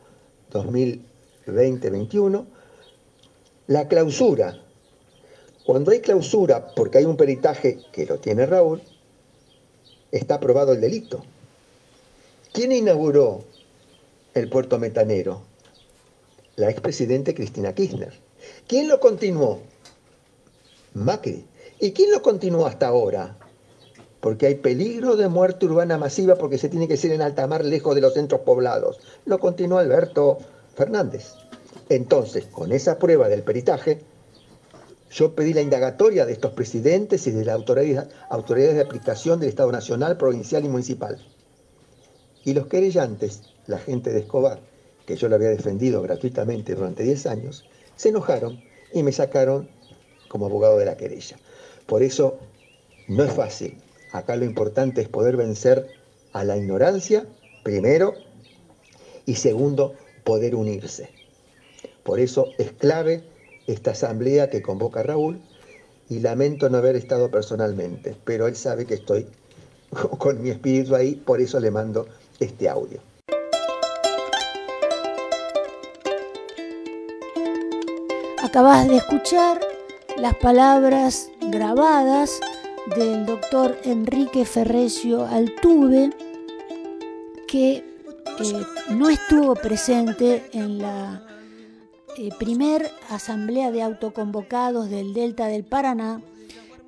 2000 0.51 1.07
2021, 1.47 2.47
la 3.69 3.87
clausura. 3.87 4.61
Cuando 5.67 5.91
hay 5.91 6.01
clausura, 6.01 6.69
porque 6.77 6.99
hay 6.99 7.05
un 7.07 7.17
peritaje 7.17 7.81
que 7.91 8.07
lo 8.07 8.19
tiene 8.19 8.47
Raúl, 8.47 8.81
está 10.13 10.37
aprobado 10.37 10.73
el 10.73 10.81
delito. 10.81 11.25
¿Quién 12.53 12.71
inauguró 12.71 13.43
el 14.35 14.49
puerto 14.49 14.79
metanero? 14.79 15.43
La 16.55 16.71
expresidente 16.71 17.35
Cristina 17.35 17.75
Kirchner. 17.75 18.13
¿Quién 18.69 18.87
lo 18.87 19.01
continuó? 19.01 19.59
Macri. 20.95 21.45
¿Y 21.81 21.91
quién 21.91 22.13
lo 22.13 22.23
continuó 22.23 22.67
hasta 22.67 22.87
ahora? 22.87 23.37
Porque 24.21 24.47
hay 24.47 24.55
peligro 24.55 25.17
de 25.17 25.29
muerte 25.29 25.67
urbana 25.67 25.99
masiva 25.99 26.37
porque 26.37 26.59
se 26.59 26.69
tiene 26.69 26.87
que 26.87 26.97
ser 26.97 27.11
en 27.11 27.23
alta 27.23 27.47
mar 27.49 27.65
lejos 27.65 27.97
de 27.97 28.03
los 28.03 28.15
centros 28.15 28.43
poblados. 28.43 29.01
Lo 29.25 29.41
continuó 29.41 29.79
Alberto 29.79 30.39
Fernández. 30.77 31.35
Entonces, 31.89 32.47
con 32.47 32.71
esa 32.71 33.01
prueba 33.01 33.29
del 33.29 33.43
peritaje, 33.43 34.01
yo 35.11 35.35
pedí 35.35 35.53
la 35.53 35.61
indagatoria 35.61 36.27
de 36.27 36.33
estos 36.33 36.53
presidentes 36.53 37.27
y 37.27 37.31
de 37.31 37.45
las 37.45 37.55
autoridades, 37.55 38.75
de 38.75 38.81
aplicación 38.81 39.41
del 39.41 39.49
Estado 39.49 39.71
Nacional, 39.73 40.17
Provincial 40.17 40.65
y 40.65 40.69
Municipal. 40.69 41.25
Y 42.45 42.55
los 42.55 42.67
querellantes, 42.67 43.43
la 43.67 43.79
gente 43.79 44.13
de 44.13 44.21
Escobar, 44.21 44.61
que 45.07 45.17
yo 45.17 45.29
lo 45.29 45.37
había 45.37 45.49
defendido 45.49 46.03
gratuitamente 46.03 46.75
durante 46.75 47.05
10 47.05 47.27
años, 47.27 47.65
se 47.95 48.09
enojaron 48.09 48.61
y 48.93 49.03
me 49.03 49.13
sacaron 49.13 49.69
como 50.29 50.47
abogado 50.47 50.79
de 50.79 50.87
la 50.87 50.97
querella. 50.97 51.37
Por 51.87 52.03
eso 52.03 52.39
no 53.09 53.25
es 53.25 53.33
fácil. 53.33 53.79
Acá 54.13 54.37
lo 54.37 54.45
importante 54.45 55.01
es 55.01 55.09
poder 55.09 55.37
vencer 55.37 55.89
a 56.33 56.45
la 56.45 56.57
ignorancia, 56.57 57.27
primero, 57.63 58.15
y 59.25 59.37
segundo, 59.37 59.95
poder 60.25 60.55
unirse. 60.55 61.11
Por 62.03 62.21
eso 62.21 62.49
es 62.59 62.73
clave 62.73 63.25
esta 63.67 63.93
asamblea 63.93 64.51
que 64.51 64.63
convoca 64.63 65.03
Raúl 65.03 65.41
y 66.09 66.21
lamento 66.21 66.71
no 66.71 66.79
haber 66.79 66.97
estado 66.97 67.31
personalmente, 67.31 68.17
pero 68.25 68.47
él 68.47 68.57
sabe 68.57 68.87
que 68.87 68.95
estoy 68.95 69.27
con 70.19 70.43
mi 70.43 70.51
espíritu 70.51 70.95
ahí, 70.95 71.15
por 71.15 71.41
eso 71.41 71.59
le 71.61 71.71
mando 71.71 72.07
este 72.39 72.69
audio. 72.69 73.01
Acabas 78.43 78.89
de 78.89 78.97
escuchar 78.97 79.61
las 80.17 80.37
palabras 80.37 81.31
grabadas 81.51 82.41
del 82.97 83.27
doctor 83.27 83.77
Enrique 83.85 84.45
Ferrecio 84.45 85.27
Altuve, 85.27 86.11
que 87.49 87.79
eh, 87.79 87.85
no 88.91 89.11
estuvo 89.11 89.55
presente 89.57 90.45
en 90.53 90.79
la 90.79 91.26
eh, 92.17 92.31
primer 92.39 92.91
asamblea 93.11 93.71
de 93.71 93.83
autoconvocados 93.83 94.91
del 94.91 95.15
Delta 95.15 95.47
del 95.47 95.65
Paraná, 95.65 96.21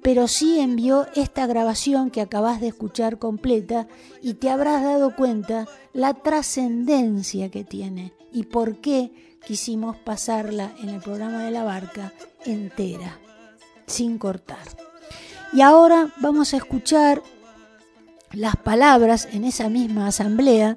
pero 0.03 0.29
sí 0.29 0.61
envió 0.61 1.07
esta 1.15 1.47
grabación 1.47 2.11
que 2.11 2.21
acabas 2.21 2.61
de 2.61 2.69
escuchar 2.69 3.19
completa 3.19 3.89
y 4.23 4.35
te 4.35 4.51
habrás 4.51 4.83
dado 4.83 5.15
cuenta 5.15 5.67
la 5.93 6.15
trascendencia 6.15 7.51
que 7.51 7.65
tiene 7.65 8.13
y 8.33 8.45
por 8.45 8.77
qué 8.77 9.11
quisimos 9.47 9.97
pasarla 9.97 10.73
en 10.83 10.91
el 10.91 11.01
programa 11.01 11.45
de 11.45 11.51
la 11.51 11.65
barca 11.65 12.13
entera, 12.45 13.19
sin 13.87 14.19
cortar. 14.19 14.67
Y 15.53 15.63
ahora 15.63 16.13
vamos 16.21 16.53
a 16.53 16.59
escuchar 16.59 17.23
las 18.33 18.57
palabras 18.57 19.29
en 19.33 19.45
esa 19.45 19.69
misma 19.69 20.07
asamblea 20.07 20.77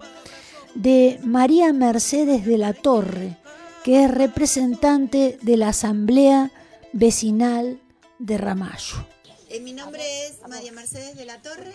de 0.76 1.20
María 1.24 1.74
Mercedes 1.74 2.46
de 2.46 2.58
la 2.58 2.74
Torre, 2.74 3.38
que 3.84 4.04
es 4.04 4.12
representante 4.12 5.38
de 5.42 5.58
la 5.58 5.70
Asamblea 5.70 6.52
Vecinal 6.94 7.80
de 8.20 8.38
Ramallo. 8.38 9.08
Eh, 9.50 9.60
mi 9.60 9.74
nombre 9.74 10.02
es 10.26 10.36
María 10.48 10.72
Mercedes 10.72 11.16
de 11.18 11.26
la 11.26 11.42
Torre, 11.42 11.74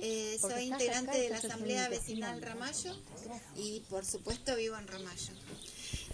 eh, 0.00 0.38
soy 0.40 0.64
integrante 0.64 1.18
de 1.18 1.30
la 1.30 1.38
Asamblea 1.38 1.88
Vecinal 1.88 2.40
Ramallo 2.40 2.94
y 3.56 3.80
por 3.90 4.04
supuesto 4.04 4.56
vivo 4.56 4.76
en 4.76 4.86
Ramallo. 4.86 5.32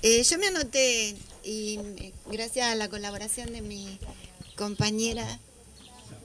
Eh, 0.02 0.22
yo 0.22 0.38
me 0.38 0.46
anoté 0.46 1.16
y 1.44 1.78
gracias 2.30 2.68
a 2.68 2.74
la 2.74 2.88
colaboración 2.88 3.52
de 3.52 3.60
mi 3.60 3.98
compañera 4.56 5.26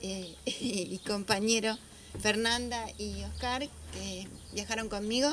y 0.00 0.98
compañero 1.06 1.76
Fernanda 2.20 2.86
y 2.98 3.22
Oscar, 3.24 3.68
que 3.92 4.28
viajaron 4.52 4.88
conmigo, 4.88 5.28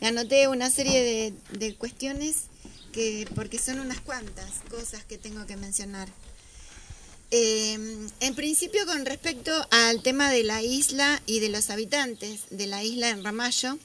me 0.00 0.08
anoté 0.08 0.48
una 0.48 0.70
serie 0.70 1.34
de, 1.50 1.74
cuestiones 1.76 2.46
que, 2.92 3.26
porque 3.34 3.58
son 3.58 3.80
unas 3.80 4.00
cuantas 4.00 4.50
cosas 4.68 5.04
que 5.04 5.18
tengo 5.18 5.46
que 5.46 5.56
mencionar. 5.56 6.08
Em, 7.32 8.08
en 8.18 8.34
principio, 8.34 8.84
con 8.86 9.06
respecto 9.06 9.52
al 9.70 10.02
tema 10.02 10.30
de 10.30 10.42
la 10.42 10.62
isla 10.62 11.22
y 11.26 11.38
de 11.38 11.48
los 11.48 11.70
habitantes 11.70 12.40
de 12.50 12.66
la 12.66 12.82
isla 12.82 13.10
en 13.10 13.22
Ramallo, 13.22 13.78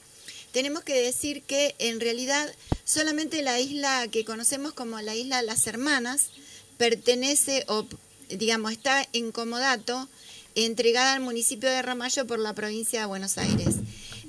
tenemos 0.51 0.83
que 0.83 0.99
decir 0.99 1.43
que 1.43 1.75
en 1.79 1.99
realidad 1.99 2.51
solamente 2.85 3.41
la 3.43 3.59
isla 3.59 4.07
que 4.07 4.25
conocemos 4.25 4.73
como 4.73 4.99
la 5.01 5.13
isla 5.13 5.41
Las 5.41 5.67
Hermanas 5.67 6.29
pertenece 6.77 7.65
o 7.67 7.85
digamos 8.29 8.71
está 8.71 9.07
en 9.13 9.31
comodato 9.31 10.09
entregada 10.55 11.13
al 11.13 11.19
municipio 11.19 11.69
de 11.69 11.81
Ramallo 11.81 12.25
por 12.25 12.39
la 12.39 12.53
provincia 12.53 13.01
de 13.01 13.05
Buenos 13.05 13.37
Aires. 13.37 13.75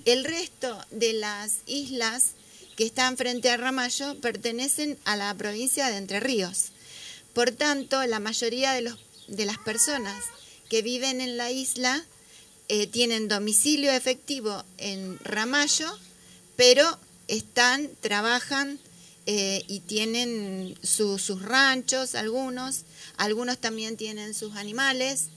El 0.05 0.25
resto 0.25 0.79
de 0.91 1.15
las 1.15 1.59
islas 1.67 2.33
que 2.77 2.85
están 2.85 3.17
frente 3.17 3.51
a 3.51 3.57
Ramallo 3.57 4.21
pertenecen 4.21 4.99
a 5.05 5.17
la 5.17 5.35
provincia 5.35 5.89
de 5.89 5.97
Entre 5.97 6.21
Ríos. 6.21 6.67
Por 7.33 7.51
tanto, 7.51 8.05
la 8.07 8.21
mayoría 8.21 8.73
de, 8.73 8.83
los, 8.83 8.99
de 9.29 9.47
las 9.47 9.59
personas 9.59 10.23
que 10.69 10.83
viven 10.83 11.21
en 11.21 11.37
la 11.37 11.51
isla 11.51 12.05
eh, 12.69 12.87
tienen 12.87 13.29
domicilio 13.29 13.93
efectivo 13.93 14.65
en 14.79 15.19
Ramallo, 15.21 15.91
pero 16.57 16.99
están, 17.29 17.91
trabajan 18.01 18.79
eh, 19.27 19.65
y 19.69 19.81
tienen 19.81 20.77
sus 20.83 21.43
ranchos, 21.43 22.15
algunos, 22.15 22.83
algunos 23.17 23.59
también 23.59 23.97
tienen 23.97 24.35
sus 24.35 24.57
animales, 24.57 25.29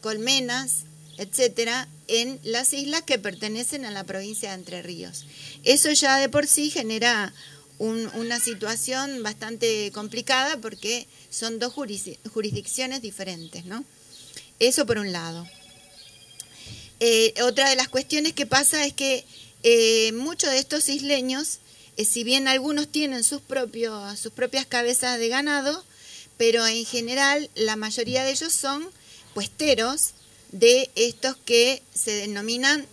colmenas, 0.00 0.84
etcétera, 1.18 1.88
en 2.06 2.40
las 2.44 2.72
islas 2.72 3.02
que 3.02 3.18
pertenecen 3.18 3.84
a 3.84 3.90
la 3.90 4.04
provincia 4.04 4.50
de 4.50 4.54
Entre 4.54 4.82
Ríos. 4.82 5.26
Eso 5.64 5.92
ya 5.92 6.16
de 6.16 6.28
por 6.28 6.46
sí 6.46 6.70
genera 6.70 7.34
una 7.78 8.40
situación 8.40 9.22
bastante 9.22 9.92
complicada 9.92 10.56
porque 10.60 11.06
son 11.30 11.58
dos 11.60 11.72
jurisdicciones 11.74 13.02
diferentes, 13.02 13.64
¿no? 13.66 13.84
Eso 14.58 14.84
por 14.86 14.98
un 14.98 15.12
lado. 15.12 15.46
Eh, 17.00 17.34
otra 17.42 17.70
de 17.70 17.76
las 17.76 17.88
cuestiones 17.88 18.32
que 18.32 18.46
pasa 18.46 18.84
es 18.84 18.92
que 18.92 19.24
eh, 19.62 20.10
muchos 20.12 20.50
de 20.50 20.58
estos 20.58 20.88
isleños, 20.88 21.58
eh, 21.96 22.04
si 22.04 22.24
bien 22.24 22.48
algunos 22.48 22.88
tienen 22.88 23.22
sus, 23.22 23.40
propias 23.40 24.66
cabezas 24.66 25.18
de 25.18 25.28
ganado, 25.28 25.84
pero 26.36 26.66
en 26.66 26.84
general 26.84 27.48
la 27.54 27.76
mayoría 27.76 28.24
de 28.24 28.32
ellos 28.32 28.52
son 28.52 28.88
puesteros 29.34 30.14
de 30.52 30.90
estos 30.94 31.36
que 31.36 31.82
se 31.94 32.12
denominan 32.12 32.86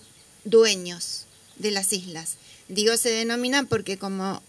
dueños 0.44 1.26
de 1.58 1.72
las 1.72 1.94
islas. 1.94 2.36
Digo 2.68 2.98
se 2.98 3.10
denominan 3.10 3.68
porque 3.68 3.98
como 3.98 4.42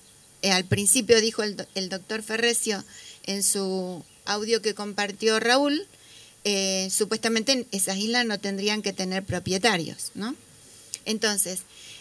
eh, 0.43 0.53
al 0.53 0.65
principio 0.65 1.21
dijo 1.21 1.43
el, 1.43 1.89
doctor 1.89 2.23
Ferrecio 2.23 2.85
en 3.25 3.43
su 3.43 4.05
audio 4.25 4.63
que 4.63 4.75
compartió 4.75 5.41
Raúl, 5.41 5.87
eh, 6.45 6.89
supuestamente 6.91 7.67
esas 7.73 7.97
islas 7.97 8.27
no 8.27 8.39
tendrían 8.39 8.83
que 8.83 8.93
tener 8.93 9.25
propietarios, 9.25 10.13
¿no? 10.15 10.37
Entonces, 11.05 11.61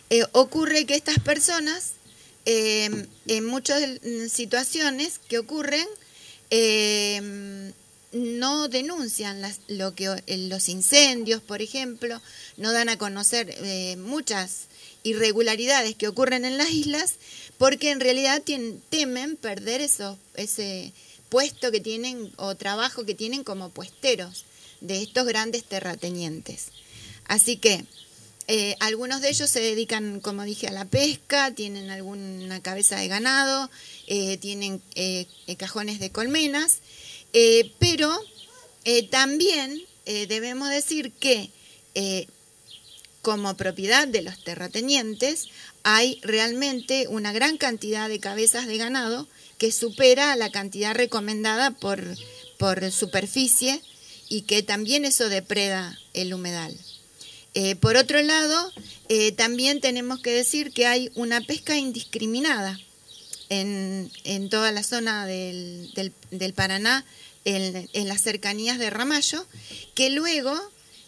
eh, 0.10 0.24
ocurre 0.32 0.86
que 0.86 0.96
estas 0.96 1.20
personas, 1.20 1.94
en 2.48 3.46
muchas 3.46 3.82
situaciones 4.30 5.20
que 5.28 5.40
ocurren, 5.40 5.88
no 8.16 8.70
denuncian 8.70 9.42
lo 9.68 9.94
que, 9.94 10.06
eh, 10.26 10.38
los 10.38 10.70
incendios, 10.70 11.42
por 11.42 11.62
ejemplo, 11.62 12.22
no 12.56 12.72
dan 12.72 12.88
a 12.88 12.98
conocer 12.98 13.54
eh, 13.58 13.98
muchas 13.98 14.68
irregularidades 15.04 15.96
que 15.96 16.08
ocurren 16.08 16.46
en 16.46 16.58
las 16.58 16.72
islas, 16.72 17.16
porque 17.58 17.92
en 17.92 18.00
realidad 18.00 18.42
temen 18.90 19.36
perder 19.36 19.82
eso, 19.82 20.18
ese 20.36 20.94
puesto 21.28 21.72
que 21.72 21.82
tienen 21.82 22.32
o 22.38 22.56
trabajo 22.56 23.06
que 23.06 23.16
tienen 23.16 23.44
como 23.44 23.70
puesteros 23.70 24.46
de 24.80 25.02
estos 25.02 25.26
grandes 25.26 25.66
terratenientes. 25.66 26.68
Así 27.26 27.58
que 27.58 27.84
eh, 28.48 28.78
algunos 28.80 29.20
de 29.20 29.30
ellos 29.30 29.50
se 29.50 29.60
dedican, 29.60 30.22
como 30.22 30.44
dije, 30.44 30.68
a 30.68 30.72
la 30.72 30.86
pesca, 30.86 31.52
tienen 31.52 31.90
alguna 31.90 32.62
cabeza 32.62 32.98
de 32.98 33.10
ganado, 33.10 33.70
tienen 34.40 34.82
cajones 35.58 36.00
de 36.00 36.12
colmenas 36.12 36.80
eh, 37.38 37.70
pero 37.80 38.10
eh, 38.86 39.10
también 39.10 39.82
eh, 40.06 40.26
debemos 40.26 40.70
decir 40.70 41.12
que 41.12 41.50
como 43.22 43.58
propiedad 43.58 44.08
de 44.08 44.22
los 44.22 44.42
terratenientes 44.44 45.48
hay 45.84 46.20
realmente 46.24 47.08
una 47.08 47.34
gran 47.34 47.58
cantidad 47.58 48.08
de 48.08 48.20
cabezas 48.20 48.68
de 48.68 48.78
ganado 48.78 49.28
que 49.58 49.72
supera 49.72 50.36
la 50.36 50.52
cantidad 50.52 50.94
recomendada 50.94 51.72
por, 51.72 52.02
por 52.58 52.92
superficie 52.92 53.82
y 54.30 54.42
que 54.42 54.62
también 54.62 55.04
eso 55.06 55.30
depreda 55.30 55.98
el 56.14 56.34
humedal. 56.34 56.78
por 57.80 57.96
otro 57.96 58.22
lado, 58.22 58.72
también 59.38 59.80
tenemos 59.80 60.20
que 60.20 60.32
decir 60.32 60.72
que 60.72 60.86
hay 60.86 61.12
una 61.16 61.40
pesca 61.42 61.78
indiscriminada 61.78 62.78
en, 63.50 64.50
toda 64.50 64.72
la 64.72 64.84
zona 64.84 65.26
del, 65.26 65.92
del 66.32 66.54
Paraná 66.54 67.06
en, 67.46 68.08
las 68.08 68.22
cercanías 68.22 68.80
de 68.80 68.90
Ramallo, 68.90 69.46
que 69.94 70.10
luego 70.10 70.54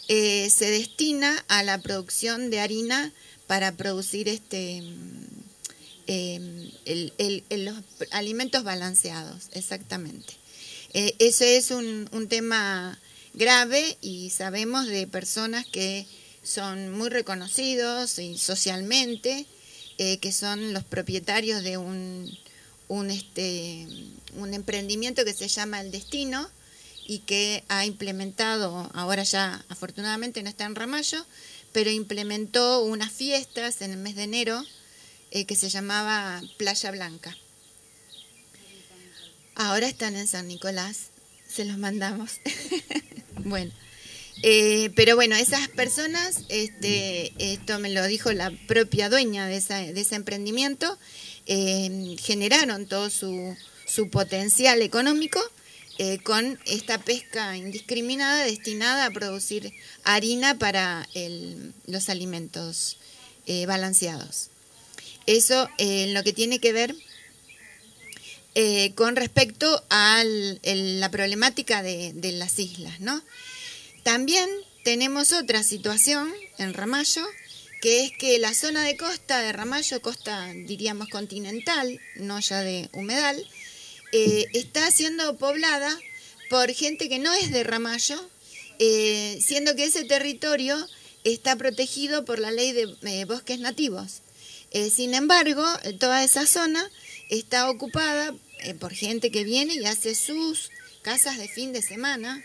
eh, 0.08 0.50
se 0.50 0.69
destina 0.69 1.43
a 1.47 1.63
la 1.63 1.80
producción 1.80 2.50
de 2.50 2.60
harina 2.60 3.12
para 3.47 3.73
producir 3.73 4.30
este 4.30 4.84
em, 6.08 6.71
los 7.50 7.76
alimentos 8.12 8.63
balanceados, 8.63 9.50
exactamente. 9.54 10.34
Eh, 10.93 11.15
ese 11.19 11.58
es 11.58 11.71
un, 11.71 12.08
tema 12.30 12.97
grave 13.34 13.97
y 14.02 14.30
sabemos 14.30 14.88
de 14.88 15.06
personas 15.08 15.65
que 15.65 16.06
son 16.43 16.91
muy 16.91 17.10
reconocidos 17.10 18.19
socialmente, 18.38 19.45
eh, 19.97 20.17
que 20.19 20.32
son 20.32 20.73
los 20.73 20.84
propietarios 20.84 21.63
de 21.63 21.78
un, 21.78 22.38
un, 22.88 23.12
este, 23.12 23.88
un 24.36 24.54
emprendimiento 24.54 25.26
que 25.26 25.34
se 25.34 25.47
llama 25.47 25.82
El 25.82 25.91
Destino 25.91 26.50
y 27.06 27.19
que 27.19 27.63
ha 27.69 27.86
implementado, 27.86 28.89
ahora 28.93 29.23
ya 29.23 29.63
afortunadamente 29.69 30.43
no 30.43 30.50
está 30.50 30.65
en 30.65 30.76
Ramallo, 30.76 31.26
pero 31.71 31.89
implementó 31.89 32.84
unas 32.84 33.12
fiestas 33.12 33.82
en 33.82 33.91
el 33.91 33.97
mes 33.97 34.15
de 34.15 34.23
enero 34.23 34.63
eh, 35.32 35.45
que 35.45 35.56
se 35.56 35.69
llamaba 35.69 36.41
Playa 36.58 36.91
Blanca. 36.91 37.38
Ahora 39.56 39.88
están 39.88 40.15
en 40.15 40.28
San 40.28 40.47
Nicolás, 40.47 41.10
se 41.47 41.65
los 41.65 41.78
mandamos. 41.78 42.34
bueno, 43.43 43.71
eh, 44.43 44.91
pero 44.95 45.15
bueno, 45.15 45.36
esas 45.36 45.67
personas, 45.69 46.43
este, 46.50 47.34
esto 47.39 47.80
me 47.80 47.89
lo 47.89 48.06
dijo 48.06 48.32
la 48.34 48.52
propia 48.67 49.10
dueña 49.10 49.47
de, 49.47 49.60
de 49.60 50.02
ese 50.02 50.15
emprendimiento, 50.15 50.97
eh, 51.47 52.17
generaron 52.19 52.88
todo 52.88 53.10
su, 53.10 53.55
su 53.86 54.10
potencial 54.10 54.81
económico 54.81 55.39
eh, 55.97 56.19
con 56.19 56.60
esta 56.65 56.97
pesca 56.99 57.55
indiscriminada 57.55 58.43
destinada 58.43 59.05
a 59.05 59.12
producir 59.12 59.71
harina 60.03 60.60
para 60.60 61.07
los 61.86 62.10
alimentos 62.10 62.97
eh, 63.45 63.65
balanceados. 63.65 64.49
Eso 65.25 65.69
en 65.77 66.13
lo 66.13 66.23
que 66.23 66.33
tiene 66.33 66.60
que 66.60 66.73
ver 66.73 66.95
con 68.95 69.15
respecto 69.15 69.83
a 69.91 70.23
la 70.23 71.12
problemática 71.12 71.83
de, 71.83 72.12
de, 72.13 72.31
las 72.31 72.57
islas, 72.57 72.99
¿no? 72.99 73.21
También 74.01 74.49
tenemos 74.83 75.31
otra 75.31 75.62
situación 75.62 76.33
en 76.57 76.73
Ramallo, 76.73 77.23
que 77.82 78.04
es 78.04 78.12
que 78.12 78.40
la 78.40 78.54
zona 78.54 78.84
de 78.84 78.98
costa 78.98 79.40
de 79.42 79.52
Ramallo, 79.54 80.02
costa 80.02 80.52
diríamos 80.54 81.10
continental, 81.10 82.00
no 82.16 82.40
ya 82.40 82.62
de 82.62 82.90
humedal, 82.94 83.46
eh, 84.13 84.48
está 84.54 84.90
siendo 84.90 85.38
poblada 85.38 85.96
por 86.50 86.72
gente 86.72 87.10
que 87.10 87.20
no 87.20 87.34
es 87.34 87.52
de 87.52 87.63
Ramallo, 87.63 88.30
eh, 88.80 89.40
siendo 89.46 89.76
que 89.76 89.86
ese 89.86 90.06
territorio 90.06 90.78
está 91.24 91.56
protegido 91.56 92.26
por 92.26 92.40
la 92.40 92.52
ley 92.52 92.72
de 92.72 92.96
eh, 93.04 93.26
bosques 93.26 93.60
nativos. 93.60 94.22
sin 94.96 95.13
embargo, 95.13 95.66
toda 96.00 96.24
esa 96.24 96.46
zona 96.46 96.84
está 97.30 97.70
ocupada 97.70 98.36
por 98.80 98.94
gente 98.94 99.32
que 99.32 99.44
viene 99.44 99.76
y 99.76 99.86
hace 99.86 100.13
sus 100.13 100.72
casas 101.02 101.38
de 101.38 101.48
fin 101.48 101.72
de 101.74 101.82
semana, 101.82 102.44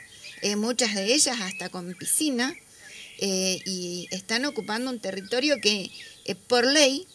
muchas 0.56 0.94
de 0.94 1.12
ellas 1.14 1.40
hasta 1.40 1.68
con 1.68 1.94
piscina, 1.94 2.54
y 3.18 4.08
están 4.10 4.44
ocupando 4.44 4.90
un 4.90 4.98
territorio 4.98 5.60
que 5.60 5.90
por 6.48 6.66
ley 6.66 7.06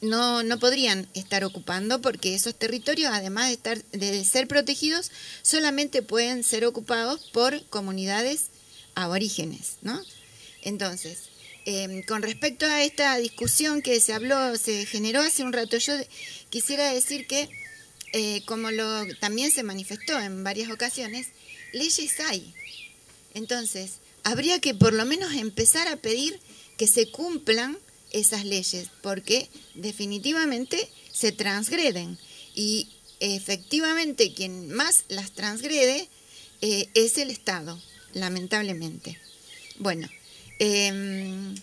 no, 0.00 0.42
no 0.42 0.58
podrían 0.58 1.08
estar 1.14 1.44
ocupando 1.44 2.00
porque 2.00 2.34
esos 2.34 2.54
territorios, 2.54 3.12
además 3.12 3.48
de, 3.48 3.54
estar, 3.54 3.84
de 3.86 4.24
ser 4.24 4.48
protegidos, 4.48 5.10
solamente 5.42 6.02
pueden 6.02 6.42
ser 6.42 6.64
ocupados 6.64 7.28
por 7.32 7.64
comunidades 7.66 8.46
aborígenes, 8.94 9.76
¿no? 9.82 10.00
Entonces, 10.62 11.24
em, 11.64 12.02
con 12.02 12.22
respecto 12.22 12.66
a 12.66 12.82
esta 12.82 13.16
discusión 13.16 13.82
que 13.82 14.00
se 14.00 14.12
habló, 14.12 14.56
se 14.56 14.86
generó 14.86 15.20
hace 15.20 15.42
un 15.42 15.52
rato, 15.52 15.76
yo 15.78 15.94
quisiera 16.48 16.92
decir 16.92 17.26
que, 17.26 17.48
eh, 18.12 18.42
como 18.46 18.70
lo 18.70 19.06
también 19.16 19.50
se 19.50 19.62
manifestó 19.62 20.18
en 20.18 20.42
varias 20.42 20.70
ocasiones, 20.70 21.28
leyes 21.72 22.18
hay. 22.20 22.54
Entonces, 23.34 24.00
habría 24.24 24.60
que 24.60 24.74
por 24.74 24.92
lo 24.92 25.04
menos 25.04 25.32
empezar 25.34 25.88
a 25.88 25.96
pedir 25.96 26.38
que 26.76 26.86
se 26.86 27.10
cumplan 27.10 27.78
esas 28.12 28.44
leyes, 28.44 28.88
porque 29.02 29.48
definitivamente 29.74 30.88
se 31.12 31.32
transgreden 31.32 32.18
y 32.54 32.88
efectivamente 33.20 34.32
quien 34.32 34.72
más 34.72 35.04
las 35.08 35.32
transgrede 35.32 36.08
eh, 36.62 36.88
es 36.94 37.18
el 37.18 37.30
Estado, 37.30 37.80
lamentablemente. 38.12 39.18
Bueno, 39.78 40.08
em, 40.58 41.54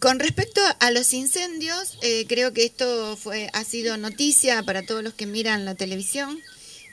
con 0.00 0.18
respecto 0.18 0.60
a 0.80 0.90
los 0.90 1.12
incendios, 1.12 1.96
eh, 2.02 2.26
creo 2.28 2.52
que 2.52 2.64
esto 2.64 3.16
fue, 3.16 3.48
ha 3.52 3.64
sido 3.64 3.96
noticia 3.96 4.62
para 4.64 4.84
todos 4.84 5.02
los 5.02 5.14
que 5.14 5.26
miran 5.26 5.64
la 5.64 5.74
televisión. 5.74 6.38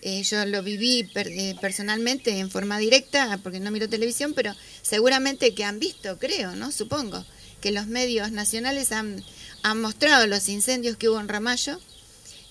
Eh, 0.01 0.23
yo 0.23 0.45
lo 0.45 0.63
viví 0.63 1.07
eh, 1.13 1.55
personalmente 1.61 2.39
en 2.39 2.49
forma 2.49 2.79
directa, 2.79 3.39
porque 3.43 3.59
no 3.59 3.69
miro 3.69 3.87
televisión, 3.87 4.33
pero 4.33 4.55
seguramente 4.81 5.53
que 5.53 5.63
han 5.63 5.79
visto, 5.79 6.17
creo, 6.17 6.55
¿no? 6.55 6.71
Supongo, 6.71 7.23
que 7.61 7.71
los 7.71 7.85
medios 7.85 8.31
nacionales 8.31 8.91
han, 8.91 9.23
han 9.61 9.79
mostrado 9.79 10.25
los 10.25 10.49
incendios 10.49 10.97
que 10.97 11.07
hubo 11.09 11.19
en 11.19 11.27
Ramallo. 11.27 11.79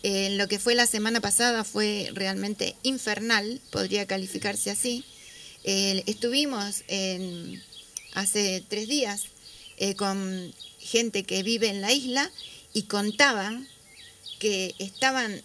Eh, 0.02 0.30
lo 0.36 0.46
que 0.46 0.60
fue 0.60 0.74
la 0.76 0.86
semana 0.86 1.20
pasada 1.20 1.64
fue 1.64 2.10
realmente 2.14 2.76
infernal, 2.84 3.60
podría 3.70 4.06
calificarse 4.06 4.70
así. 4.70 5.04
estuvimos 5.64 6.84
en, 6.88 7.62
hace 8.14 8.64
tres 8.66 8.88
días 8.88 9.24
con 9.96 10.54
gente 10.78 11.24
que 11.24 11.42
vive 11.42 11.68
en 11.68 11.80
la 11.82 11.92
isla 11.92 12.30
y 12.72 12.84
contaban 12.84 13.68
que 14.38 14.74
estaban 14.78 15.42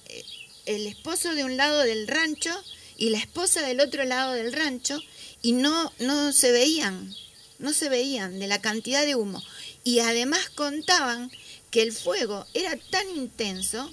el 0.65 0.87
esposo 0.87 1.35
de 1.35 1.43
un 1.43 1.57
lado 1.57 1.79
del 1.83 2.07
rancho 2.07 2.51
y 2.97 3.09
la 3.09 3.17
esposa 3.17 3.61
del 3.61 3.79
otro 3.79 4.03
lado 4.03 4.33
del 4.33 4.53
rancho 4.53 4.99
y 5.41 5.51
no, 5.51 5.91
no 5.99 6.33
se 6.33 6.51
veían, 6.51 7.15
no 7.59 7.73
se 7.73 7.89
veían 7.89 8.39
de 8.39 8.47
la 8.47 8.61
cantidad 8.61 9.05
de 9.05 9.15
humo. 9.15 9.43
Y 9.83 9.99
además 9.99 10.49
contaban 10.49 11.31
que 11.71 11.81
el 11.81 11.91
fuego 11.91 12.47
era 12.53 12.75
tan 12.89 13.09
intenso 13.15 13.91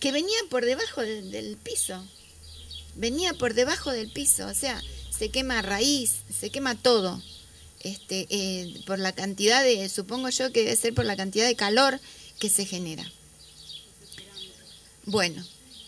que 0.00 0.12
venía 0.12 0.38
por 0.50 0.64
debajo 0.64 1.00
del, 1.02 1.56
piso, 1.62 2.02
venía 2.94 3.34
por 3.34 3.54
debajo 3.54 3.90
del 3.90 4.10
piso, 4.10 4.46
o 4.46 4.54
sea, 4.54 4.82
se 5.10 5.30
quema 5.30 5.62
raíz, 5.62 6.16
se 6.38 6.50
quema 6.50 6.74
todo, 6.74 7.22
este, 7.80 8.26
eh, 8.30 8.80
por 8.86 8.98
la 8.98 9.12
cantidad 9.12 9.62
de, 9.62 9.88
supongo 9.88 10.28
yo 10.30 10.52
que 10.52 10.60
debe 10.60 10.76
ser 10.76 10.94
por 10.94 11.04
la 11.04 11.16
cantidad 11.16 11.46
de 11.46 11.56
calor 11.56 12.00
que 12.38 12.48
se 12.48 12.66
genera. 12.66 13.10
Bueno, 15.06 15.44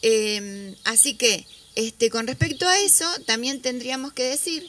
Em, 0.09 0.77
así 0.85 1.15
que, 1.15 1.45
este, 1.75 2.11
con 2.11 2.29
respecto 2.29 2.69
a 2.69 2.79
eso, 2.79 3.05
también 3.27 3.61
tendríamos 3.61 4.13
que 4.13 4.23
decir 4.23 4.65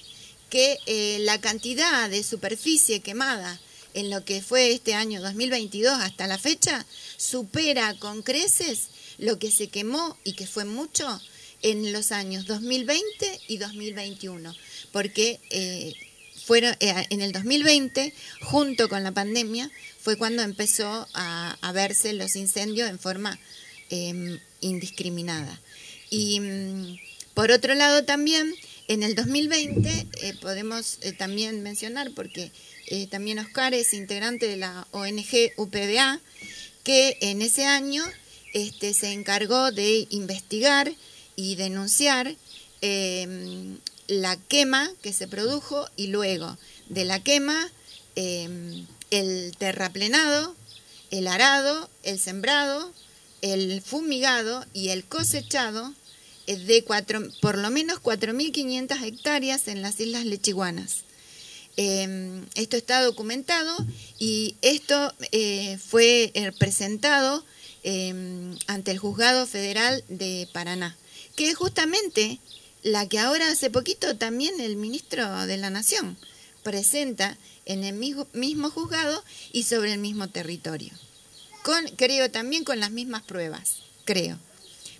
que 0.49 0.79
eh, 0.87 1.19
la 1.19 1.39
cantidad 1.39 2.09
de 2.09 2.23
superficie 2.23 3.01
quemada 3.01 3.61
en 3.93 4.09
lo 4.09 4.25
que 4.25 4.41
fue 4.41 4.71
este 4.71 4.95
año 4.95 5.21
2022 5.21 5.93
hasta 5.93 6.25
la 6.25 6.39
fecha 6.39 6.83
supera 7.17 7.93
con 7.99 8.23
creces 8.23 8.87
lo 9.19 9.37
que 9.37 9.51
se 9.51 9.67
quemó 9.67 10.17
y 10.23 10.33
que 10.33 10.47
fue 10.47 10.65
mucho 10.65 11.21
en 11.61 11.93
los 11.93 12.11
años 12.11 12.47
2020 12.47 13.41
y 13.47 13.57
2021, 13.57 14.55
porque 14.91 15.39
eh, 15.51 15.93
fueron 16.45 16.75
eh, 16.79 17.05
en 17.11 17.21
el 17.21 17.31
2020, 17.31 18.11
junto 18.41 18.89
con 18.89 19.03
la 19.03 19.11
pandemia, 19.11 19.69
fue 20.01 20.17
cuando 20.17 20.41
empezó 20.41 21.07
a, 21.13 21.71
verse 21.75 22.13
los 22.13 22.35
incendios 22.35 22.89
en 22.89 22.97
forma 22.97 23.39
Em, 23.89 24.39
indiscriminada. 24.61 25.59
Y 26.09 26.39
mm, 26.39 26.97
por 27.33 27.51
otro 27.51 27.75
lado 27.75 28.03
también, 28.03 28.53
en 28.87 29.03
el 29.03 29.15
2020 29.15 30.07
eh, 30.21 30.33
podemos 30.41 30.99
eh, 31.01 31.11
también 31.11 31.61
mencionar, 31.61 32.11
porque 32.15 32.51
eh, 32.87 33.07
también 33.07 33.39
Oscar 33.39 33.73
es 33.73 33.93
integrante 33.93 34.47
de 34.47 34.57
la 34.57 34.87
ONG 34.91 35.51
UPBA, 35.57 36.19
que 36.83 37.17
en 37.19 37.41
ese 37.41 37.65
año 37.65 38.03
este, 38.53 38.93
se 38.93 39.11
encargó 39.11 39.71
de 39.71 40.07
investigar 40.09 40.93
y 41.35 41.55
denunciar 41.55 42.33
em, 42.81 43.77
la 44.07 44.37
quema 44.37 44.89
que 45.01 45.11
se 45.11 45.27
produjo 45.27 45.87
y 45.97 46.07
luego 46.07 46.57
de 46.87 47.03
la 47.03 47.21
quema 47.21 47.69
em, 48.15 48.87
el 49.11 49.53
terraplenado, 49.57 50.55
el 51.11 51.27
arado, 51.27 51.89
el 52.03 52.19
sembrado, 52.19 52.93
el 53.41 53.81
fumigado 53.81 54.65
y 54.73 54.89
el 54.89 55.03
cosechado 55.05 55.93
es 56.47 56.65
de 56.65 56.83
cuatro, 56.83 57.21
por 57.41 57.57
lo 57.57 57.69
menos 57.69 57.99
4.500 57.99 59.03
hectáreas 59.03 59.67
en 59.67 59.81
las 59.81 59.99
Islas 59.99 60.25
Lechiguanas. 60.25 61.03
Em, 61.75 62.45
esto 62.55 62.75
está 62.75 63.03
documentado 63.03 63.75
y 64.17 64.55
esto 64.61 65.13
eh, 65.31 65.77
fue 65.77 66.31
eh, 66.33 66.51
presentado 66.57 67.45
em, 67.83 68.57
ante 68.65 68.91
el 68.91 68.97
Juzgado 68.97 69.45
Federal 69.45 70.03
de 70.07 70.49
Paraná, 70.53 70.97
que 71.35 71.49
es 71.49 71.55
justamente 71.55 72.39
la 72.81 73.07
que 73.07 73.19
ahora 73.19 73.49
hace 73.49 73.69
poquito 73.69 74.17
también 74.17 74.59
el 74.59 74.75
ministro 74.75 75.45
de 75.45 75.57
la 75.57 75.69
Nación 75.69 76.17
presenta 76.63 77.37
en 77.65 77.83
el 77.83 77.93
mismo 77.93 78.69
juzgado 78.71 79.23
y 79.51 79.63
sobre 79.63 79.93
el 79.93 79.99
mismo 79.99 80.29
territorio 80.29 80.91
creo 81.95 82.31
también 82.31 82.63
con 82.63 82.79
las 82.79 82.91
mismas 82.91 83.23
pruebas, 83.23 83.77
creo, 84.05 84.39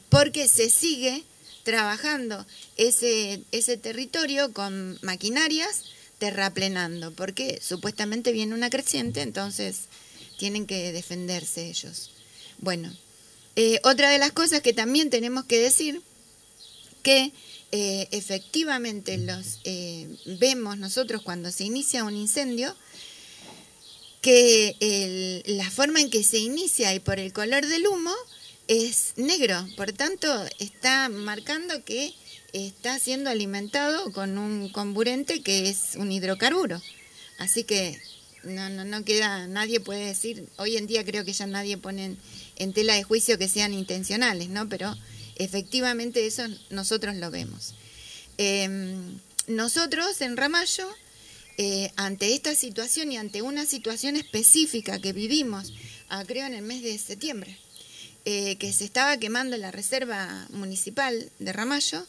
porque 0.10 0.48
se 0.48 0.70
sigue 0.70 1.24
trabajando 1.64 2.46
ese, 2.78 3.42
ese 3.52 3.78
territorio 3.78 4.54
con 4.54 4.98
maquinarias 5.02 5.84
terraplenando, 6.18 7.12
porque 7.14 7.60
supuestamente 7.62 8.32
viene 8.32 8.54
una 8.54 8.70
creciente, 8.70 9.22
entonces 9.22 9.82
tienen 10.38 10.66
que 10.66 10.92
defenderse 10.92 11.70
ellos. 11.70 12.12
Bueno, 12.60 12.92
eh, 13.56 13.80
otra 13.84 14.10
de 14.10 14.18
las 14.18 14.32
cosas 14.32 14.62
que 14.62 14.74
también 14.74 15.10
tenemos 15.10 15.46
que 15.46 15.60
decir, 15.60 16.02
que 17.04 17.32
eh, 17.72 18.08
efectivamente 18.12 19.18
los 19.18 19.60
eh, 19.64 20.08
vemos 20.40 20.78
nosotros 20.78 21.22
cuando 21.22 21.52
se 21.52 21.66
inicia 21.66 22.04
un 22.04 22.16
incendio, 22.16 22.76
que 24.22 25.44
la 25.46 25.70
forma 25.70 26.02
en 26.02 26.10
que 26.10 26.24
se 26.24 26.40
inicia 26.40 26.94
y 26.94 27.00
por 27.00 27.20
el 27.20 27.34
color 27.34 27.66
del 27.66 27.88
humo 27.88 28.14
es 28.68 29.14
negro, 29.16 29.66
por 29.78 29.94
tanto 29.94 30.28
está 30.60 31.10
marcando 31.10 31.84
que 31.86 32.14
está 32.54 33.00
siendo 33.00 33.30
alimentado 33.30 34.12
con 34.12 34.38
un 34.38 34.70
comburente 34.70 35.42
que 35.42 35.70
es 35.70 35.96
un 35.96 36.12
hidrocarburo. 36.12 36.82
Así 37.38 37.64
que 37.64 38.00
no, 38.44 38.70
no, 38.70 38.86
no 38.86 39.04
queda, 39.04 39.48
nadie 39.48 39.80
puede 39.80 40.06
decir, 40.06 40.48
hoy 40.58 40.78
en 40.78 40.88
día 40.88 41.06
creo 41.06 41.26
que 41.26 41.34
ya 41.34 41.48
nadie 41.48 41.78
pone 41.78 42.18
en, 42.56 42.74
tela 42.74 42.96
de 42.96 43.04
juicio 43.04 43.38
que 43.38 43.48
sean 43.48 43.74
intencionales, 43.74 44.50
¿no? 44.50 44.68
Pero 44.70 44.96
efectivamente 45.36 46.26
eso 46.26 46.44
nosotros 46.70 47.16
lo 47.16 47.30
vemos. 47.32 47.74
Em, 48.38 49.20
nosotros 49.48 50.22
en 50.22 50.38
Ramallo, 50.38 50.88
eh, 51.58 51.92
ante 51.96 52.36
esta 52.36 52.54
situación 52.54 53.12
y 53.12 53.18
ante 53.18 53.42
una 53.42 53.66
situación 53.66 54.16
específica 54.16 55.00
que 55.00 55.12
vivimos, 55.12 55.74
ah, 56.10 56.24
creo 56.26 56.46
en 56.46 56.54
el 56.54 56.62
mes 56.62 56.84
de 56.84 56.98
septiembre, 57.00 57.58
eh, 58.26 58.58
que 58.58 58.72
se 58.72 58.86
estaba 58.86 59.18
quemando 59.18 59.58
la 59.58 59.72
reserva 59.72 60.48
municipal 60.52 61.32
de 61.40 61.54
Ramallo, 61.54 62.06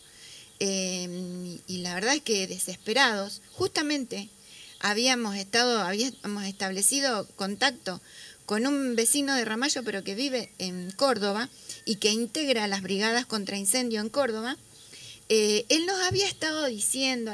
em, 0.59 1.59
y 1.67 1.79
la 1.79 1.95
verdad 1.95 2.17
es 2.17 2.23
que 2.23 2.47
desesperados, 2.47 3.41
justamente 3.53 4.29
habíamos 4.81 5.37
estado, 5.37 5.81
habíamos 5.81 6.45
establecido 6.45 7.27
contacto 7.37 8.03
con 8.45 8.67
un 8.67 8.97
vecino 8.97 9.35
de 9.35 9.45
Ramallo, 9.45 9.83
pero 9.83 10.05
que 10.05 10.15
vive 10.15 10.51
en 10.59 10.91
Córdoba 10.91 11.49
y 11.85 11.97
que 11.97 12.11
integra 12.11 12.67
las 12.67 12.83
brigadas 12.83 13.25
contra 13.25 13.57
incendio 13.57 14.01
en 14.01 14.09
Córdoba, 14.11 14.57
eh, 15.29 15.67
él 15.69 15.87
nos 15.87 16.01
había 16.07 16.27
estado 16.27 16.67
diciendo 16.67 17.33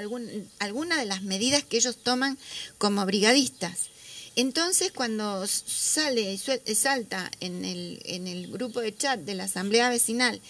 algunas 0.59 0.99
de 0.99 1.05
las 1.05 1.23
medidas 1.23 1.65
que 1.65 1.77
ellos 1.77 1.97
toman 2.03 2.39
como 2.79 3.05
brigadistas. 3.07 3.91
Entonces, 4.37 4.91
cuando 4.91 5.47
sale, 5.47 6.37
salta 6.75 7.31
en 7.41 7.65
el, 7.65 8.03
en 8.05 8.27
el 8.27 8.49
grupo 8.51 8.81
de 8.81 8.95
chat 8.95 9.21
de 9.21 9.35
la 9.35 9.45
asamblea 9.45 9.89
vecinal 9.91 10.41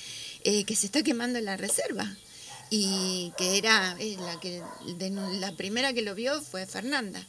eh, 0.44 0.64
que 0.64 0.74
se 0.74 0.86
está 0.86 1.02
quemando 1.02 1.38
la 1.40 1.58
reserva, 1.58 2.16
y 2.70 3.32
que 3.36 3.58
era 3.58 3.96
eh, 4.00 4.16
la 4.18 4.40
que 4.40 4.60
la 5.38 5.52
primera 5.52 5.92
que 5.92 6.02
lo 6.02 6.14
vio 6.14 6.40
fue 6.40 6.66
Fernanda. 6.66 7.24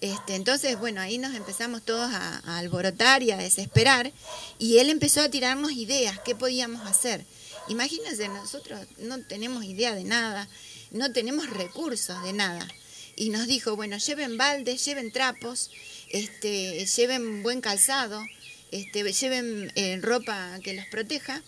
Este, 0.00 0.34
entonces, 0.34 0.76
bueno, 0.80 1.00
ahí 1.00 1.18
nos 1.18 1.34
empezamos 1.36 1.82
todos 1.82 2.10
a, 2.12 2.58
alborotar 2.58 3.22
y 3.22 3.30
a 3.30 3.36
desesperar 3.36 4.12
y 4.58 4.78
él 4.78 4.90
empezó 4.90 5.20
a 5.20 5.28
tirarnos 5.28 5.72
ideas, 5.72 6.18
qué 6.24 6.34
podíamos 6.34 6.84
hacer. 6.86 7.24
Imagínense, 7.72 8.28
nosotros 8.28 8.86
no 8.98 9.18
tenemos 9.22 9.64
idea 9.64 9.94
de 9.94 10.04
nada, 10.04 10.46
no 10.90 11.10
tenemos 11.10 11.48
recursos 11.48 12.22
de 12.22 12.34
nada. 12.34 12.68
Y 13.16 13.30
nos 13.30 13.46
dijo, 13.46 13.76
bueno, 13.76 13.96
lleven 13.96 14.36
baldes, 14.36 14.84
lleven 14.84 15.10
trapos, 15.10 15.70
este, 16.10 16.84
lleven 16.84 17.42
buen 17.42 17.62
calzado, 17.62 18.22
este, 18.70 19.10
lleven 19.10 19.72
eh, 19.74 19.98
ropa 20.02 20.58
que 20.62 20.74
los 20.74 20.84
proteja. 20.90 21.42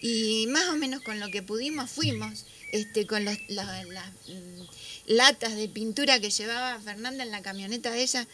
Y 0.00 0.46
más 0.48 0.68
o 0.68 0.76
menos 0.76 1.02
con 1.02 1.20
lo 1.20 1.30
que 1.30 1.42
pudimos 1.42 1.90
fuimos 1.90 2.46
este, 2.72 3.06
con 3.06 3.26
las 3.26 3.38
mm, 3.38 4.62
latas 5.08 5.54
de 5.54 5.68
pintura 5.68 6.18
que 6.18 6.30
llevaba 6.30 6.80
Fernanda 6.80 7.24
en 7.24 7.30
la 7.30 7.42
camioneta 7.42 7.90
de 7.90 8.02
ella, 8.02 8.26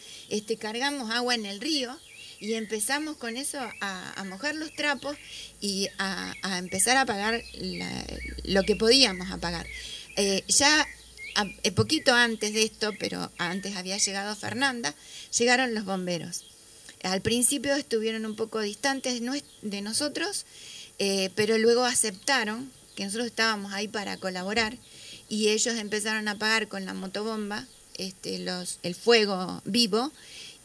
cargamos 0.60 1.10
agua 1.10 1.34
en 1.34 1.46
el 1.46 1.60
río 1.60 1.98
y 2.40 2.54
empezamos 2.54 3.16
con 3.16 3.36
eso 3.36 3.58
a, 3.80 4.24
mojar 4.24 4.54
los 4.54 4.74
trapos 4.74 5.16
y 5.60 5.88
a, 5.98 6.34
empezar 6.58 6.96
a 6.96 7.06
pagar 7.06 7.42
lo 8.44 8.62
que 8.62 8.76
podíamos 8.76 9.30
apagar. 9.30 9.66
Eh, 10.16 10.44
ya 10.48 10.86
eh, 11.62 11.72
poquito 11.72 12.14
antes 12.14 12.54
de 12.54 12.62
esto, 12.62 12.92
pero 12.98 13.30
antes 13.38 13.76
había 13.76 13.98
llegado 13.98 14.36
Fernanda, 14.36 14.94
llegaron 15.36 15.74
los 15.74 15.84
bomberos. 15.84 16.44
Al 17.02 17.20
principio 17.20 17.74
estuvieron 17.74 18.24
un 18.24 18.36
poco 18.36 18.60
distantes 18.60 19.20
de 19.62 19.82
nosotros, 19.82 20.46
eh, 20.98 21.30
pero 21.34 21.58
luego 21.58 21.84
aceptaron 21.84 22.70
que 22.94 23.04
nosotros 23.04 23.26
estábamos 23.26 23.72
ahí 23.72 23.88
para 23.88 24.16
colaborar 24.16 24.76
y 25.28 25.48
ellos 25.48 25.76
empezaron 25.76 26.28
a 26.28 26.32
apagar 26.32 26.68
con 26.68 26.84
la 26.84 26.94
motobomba 26.94 27.66
este, 27.98 28.38
los, 28.38 28.78
el 28.82 28.94
fuego 28.94 29.60
vivo 29.64 30.12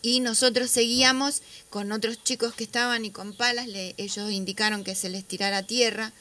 y 0.01 0.19
nosotros 0.21 0.69
seguíamos 0.69 1.41
con 1.69 1.91
otros 1.91 2.23
chicos 2.23 2.53
que 2.53 2.63
estaban 2.63 3.05
y 3.05 3.11
con 3.11 3.33
palas, 3.35 3.67
le, 3.67 3.95
ellos 3.97 4.31
indicaron 4.31 4.83
que 4.83 4.95
se 4.95 5.09
les 5.09 5.25
tirara 5.25 5.63
tierra 5.63 6.13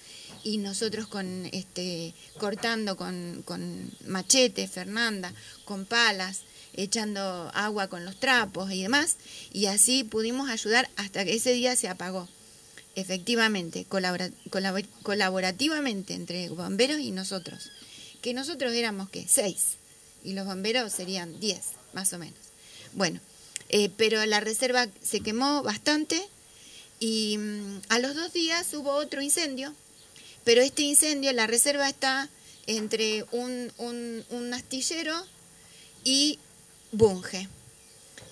y 0.43 0.59
nosotros 0.59 1.07
con 1.07 1.47
este 1.53 2.15
cortando 2.39 2.97
con, 2.97 3.45
machete, 4.07 4.67
Fernanda, 4.69 5.33
con 5.65 5.85
palas, 5.85 6.41
echando 6.75 7.51
agua 7.55 7.89
con 7.89 8.05
los 8.05 8.19
trapos 8.19 8.71
y 8.73 8.83
demás, 8.83 9.17
y 9.53 9.67
así 9.67 10.05
pudimos 10.05 10.49
ayudar 10.49 10.89
hasta 10.97 11.25
que 11.25 11.35
ese 11.35 11.53
día 11.53 11.77
se 11.77 11.89
apagó 11.89 12.29
efectivamente, 12.95 13.87
colaborativamente 15.03 16.15
entre 16.15 16.49
bomberos 16.49 16.99
y 16.99 17.13
nosotros. 17.13 17.71
Que 18.23 18.35
nosotros 18.35 18.73
éramos, 18.73 19.09
¿qué? 19.09 19.25
Seis. 19.29 19.77
Y 20.25 20.33
los 20.33 20.47
bomberos 20.47 20.93
serían 20.93 21.39
diez, 21.39 21.75
más 21.93 22.13
o 22.13 22.19
menos. 22.19 22.41
Bueno, 22.95 23.21
eh, 23.69 23.91
pero 23.97 24.25
la 24.27 24.41
reserva 24.41 24.89
se 25.03 25.21
quemó 25.21 25.63
bastante 25.63 26.21
y 27.01 27.37
mm, 27.39 27.81
a 27.91 27.99
los 27.99 28.15
dos 28.15 28.33
días 28.33 28.73
hubo 28.75 28.93
otro 28.93 29.23
incendio, 29.23 29.75
pero 30.45 30.63
este 30.63 30.83
incendio, 30.83 31.33
la 31.33 31.47
reserva 31.47 31.89
está 31.89 32.29
entre 32.67 33.25
un, 33.33 33.73
un, 33.79 34.55
astillero 34.55 35.15
y 36.05 36.39
Bunge. 36.93 37.49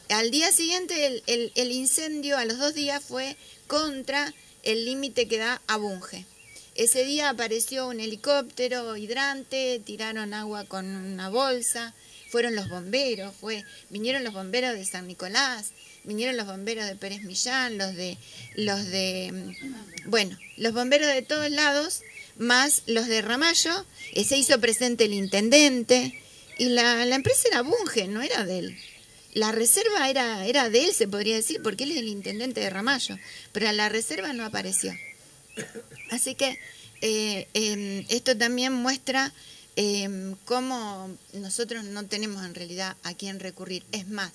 Al 0.09 0.31
día 0.31 0.53
siguiente 0.53 1.23
el, 1.27 1.53
el 1.55 1.73
incendio, 1.73 2.37
a 2.39 2.45
los 2.45 2.59
dos 2.59 2.75
días, 2.75 3.03
fue 3.03 3.37
contra 3.67 4.33
el 4.63 4.85
límite 4.85 5.29
que 5.29 5.39
da 5.39 5.61
a 5.67 5.77
Bunge. 5.77 6.27
Ese 6.75 7.05
día 7.05 7.31
apareció 7.31 7.89
un 7.89 8.01
helicóptero 8.01 8.97
hidrante, 8.97 9.81
tiraron 9.85 10.35
agua 10.35 10.65
con 10.65 10.85
una 10.85 11.31
bolsa, 11.31 11.95
fueron 12.37 12.55
los 12.55 12.69
bomberos, 12.69 13.35
fue, 13.35 13.65
vinieron 13.89 14.23
los 14.23 14.35
bomberos 14.35 14.75
de 14.75 14.85
San 14.85 15.07
Nicolás, 15.07 15.71
vinieron 16.05 16.37
los 16.37 16.47
bomberos 16.47 16.85
de 16.85 16.95
Pérez 16.95 17.23
Millán, 17.23 17.79
los 17.79 17.97
de, 17.97 18.19
los 18.57 18.85
de, 18.91 19.33
mm, 19.33 20.11
bueno, 20.11 20.39
los 20.59 20.75
bomberos 20.75 21.07
de 21.09 21.23
todos 21.23 21.51
lados, 21.51 22.03
más 22.37 22.83
los 22.89 23.07
de 23.07 23.23
Ramallo, 23.23 23.87
eh, 24.13 24.23
se 24.23 24.37
hizo 24.37 24.61
presente 24.61 25.07
el 25.07 25.15
intendente, 25.15 26.21
y 26.59 26.69
la, 26.69 27.07
la 27.07 27.15
empresa 27.15 27.49
era 27.49 27.63
Bunge, 27.63 28.07
no 28.07 28.21
era 28.21 28.45
de 28.45 28.59
él 28.59 28.77
la 29.33 29.51
reserva 29.53 30.11
era, 30.11 30.47
era 30.47 30.69
de 30.69 30.85
él, 30.85 30.93
se 30.93 31.09
podría 31.09 31.37
decir, 31.37 31.63
porque 31.63 31.85
él 31.85 31.93
es 31.93 31.99
el 31.99 32.09
intendente 32.09 32.61
de 32.61 32.69
Ramallo, 32.69 33.19
pero 33.53 33.73
la 33.73 33.89
reserva 33.89 34.35
no 34.35 34.45
apareció. 34.45 34.93
Así 36.11 36.35
que 36.35 36.59
eh, 37.01 37.47
em, 37.55 38.05
esto 38.09 38.37
también 38.37 38.75
muestra 38.75 39.33
em, 39.77 40.35
cómo 40.45 41.17
nosotros 41.35 41.85
no 41.85 42.07
tenemos 42.07 42.45
en 42.45 42.55
realidad 42.55 42.97
a 43.03 43.15
quién 43.15 43.41
recurrir. 43.41 43.85
Es 43.93 44.09
más, 44.09 44.33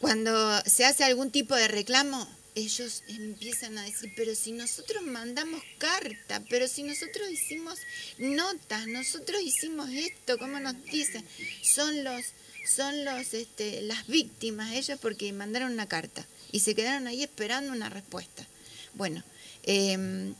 cuando 0.00 0.60
se 0.64 0.84
hace 0.84 1.04
algún 1.04 1.30
tipo 1.30 1.54
de 1.54 1.68
reclamo, 1.68 2.28
ellos 2.56 3.02
empiezan 3.08 3.76
a 3.76 3.84
decir, 3.84 4.12
pero 4.16 4.34
si 4.34 4.52
nosotros 4.52 5.02
mandamos 5.02 5.62
carta, 5.76 6.42
pero 6.48 6.66
si 6.66 6.82
nosotros 6.82 7.30
hicimos 7.30 7.78
notas, 8.16 8.86
nosotros 8.86 9.42
hicimos 9.42 9.90
esto, 9.90 10.38
¿cómo 10.38 10.58
nos 10.58 10.82
dicen? 10.84 11.24
Son 11.62 12.02
los 12.02 12.24
son 12.66 13.04
los 13.04 13.32
este, 13.32 13.82
las 13.82 14.06
víctimas 14.08 14.72
ellos 14.72 14.98
porque 15.00 15.32
mandaron 15.32 15.72
una 15.72 15.86
carta 15.86 16.26
y 16.50 16.60
se 16.60 16.74
quedaron 16.74 17.06
ahí 17.06 17.22
esperando 17.22 17.72
una 17.72 17.90
respuesta. 17.90 18.46
Bueno, 18.94 19.22
em, 19.62 20.34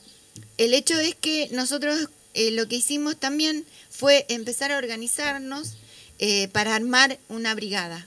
el 0.58 0.74
hecho 0.74 0.98
es 0.98 1.14
que 1.14 1.48
nosotros 1.52 2.08
eh, 2.36 2.50
lo 2.50 2.68
que 2.68 2.76
hicimos 2.76 3.16
también 3.16 3.64
fue 3.88 4.26
empezar 4.28 4.70
a 4.70 4.76
organizarnos 4.76 5.72
eh, 6.18 6.48
para 6.48 6.74
armar 6.74 7.18
una 7.30 7.54
brigada, 7.54 8.06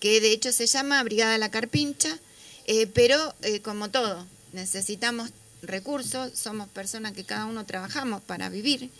que 0.00 0.20
de 0.20 0.32
hecho 0.32 0.50
se 0.50 0.66
llama 0.66 1.00
Brigada 1.04 1.38
La 1.38 1.52
Carpincha, 1.52 2.18
eh, 2.66 2.88
pero 2.88 3.36
como 3.62 3.88
todo, 3.88 4.26
necesitamos 4.52 5.30
recursos, 5.62 6.36
somos 6.36 6.68
personas 6.68 7.12
que 7.12 7.22
cada 7.22 7.46
uno 7.46 7.64
trabajamos 7.64 8.20
para 8.20 8.48
vivir 8.48 8.90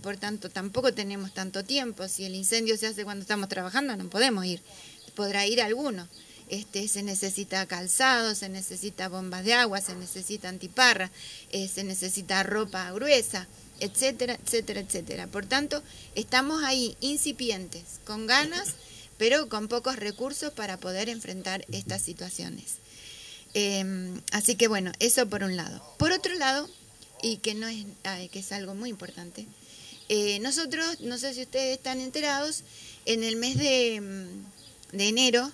por 0.00 0.16
tanto 0.16 0.48
tampoco 0.48 0.94
tenemos 0.94 1.34
tanto 1.34 1.62
tiempo. 1.62 2.08
Si 2.08 2.24
el 2.24 2.34
incendio 2.34 2.78
se 2.78 2.86
hace 2.86 3.04
cuando 3.04 3.20
estamos 3.20 3.50
trabajando, 3.50 3.94
no 3.96 4.08
podemos 4.08 4.46
ir. 4.46 4.62
Podrá 5.14 5.46
ir 5.46 5.60
alguno. 5.60 6.08
Este, 6.48 6.88
se 6.88 7.02
necesita 7.02 7.66
calzado, 7.66 8.34
se 8.34 8.48
necesita 8.48 9.10
bombas 9.10 9.44
de 9.44 9.52
agua, 9.52 9.82
se 9.82 9.94
necesita 9.94 10.48
antiparra, 10.48 11.10
se 11.52 11.84
necesita 11.84 12.42
ropa 12.44 12.90
gruesa, 12.92 13.46
etcétera, 13.80 14.38
etcétera, 14.44 14.80
etcétera. 14.80 15.26
Por 15.26 15.46
tanto, 15.46 15.82
estamos 16.14 16.62
ahí 16.64 16.96
incipientes, 17.00 17.82
con 18.04 18.26
ganas, 18.26 18.74
pero 19.18 19.48
con 19.48 19.68
pocos 19.68 19.96
recursos 19.96 20.52
para 20.52 20.76
poder 20.76 21.08
enfrentar 21.08 21.64
estas 21.72 22.02
situaciones. 22.02 22.76
Em, 23.54 24.20
así 24.32 24.54
que 24.54 24.68
bueno, 24.68 24.92
eso 25.00 25.28
por 25.28 25.42
un 25.42 25.56
lado. 25.56 25.82
Por 25.98 26.12
otro 26.12 26.34
lado, 26.34 26.68
y 27.22 27.38
que 27.38 27.54
no 27.54 27.66
es, 27.66 27.84
que 28.30 28.38
es 28.38 28.52
algo 28.52 28.74
muy 28.74 28.90
importante, 28.90 29.46
eh, 30.08 30.38
nosotros, 30.40 31.00
no 31.00 31.18
sé 31.18 31.34
si 31.34 31.42
ustedes 31.42 31.76
están 31.76 32.00
enterados, 32.00 32.62
en 33.04 33.24
el 33.24 33.36
mes 33.36 33.58
de, 33.58 34.00
mm, 34.00 34.96
de, 34.96 35.08
enero 35.08 35.50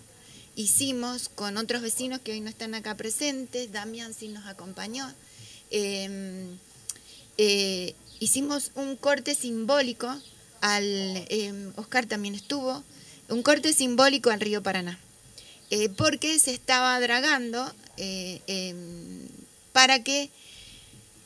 hicimos 0.56 1.28
con 1.28 1.56
otros 1.56 1.82
vecinos 1.82 2.20
que 2.20 2.32
hoy 2.32 2.40
no 2.40 2.50
están 2.50 2.74
acá 2.74 2.96
presentes, 2.96 3.72
Damián 3.72 4.14
sí 4.14 4.28
nos 4.28 4.46
acompañó, 4.46 5.12
em, 5.70 6.58
eh, 7.38 7.94
hicimos 8.20 8.70
un 8.74 8.96
corte 8.96 9.34
simbólico 9.34 10.08
al, 10.60 11.26
em, 11.28 11.72
Oscar 11.76 12.06
también 12.06 12.34
estuvo, 12.34 12.82
un 13.28 13.42
corte 13.42 13.72
simbólico 13.72 14.30
al 14.30 14.40
río 14.40 14.62
Paraná, 14.62 14.98
eh, 15.70 15.88
porque 15.88 16.38
se 16.38 16.52
estaba 16.52 16.98
dragando 17.00 17.72
em, 17.96 19.28
para 19.72 20.02
que 20.02 20.30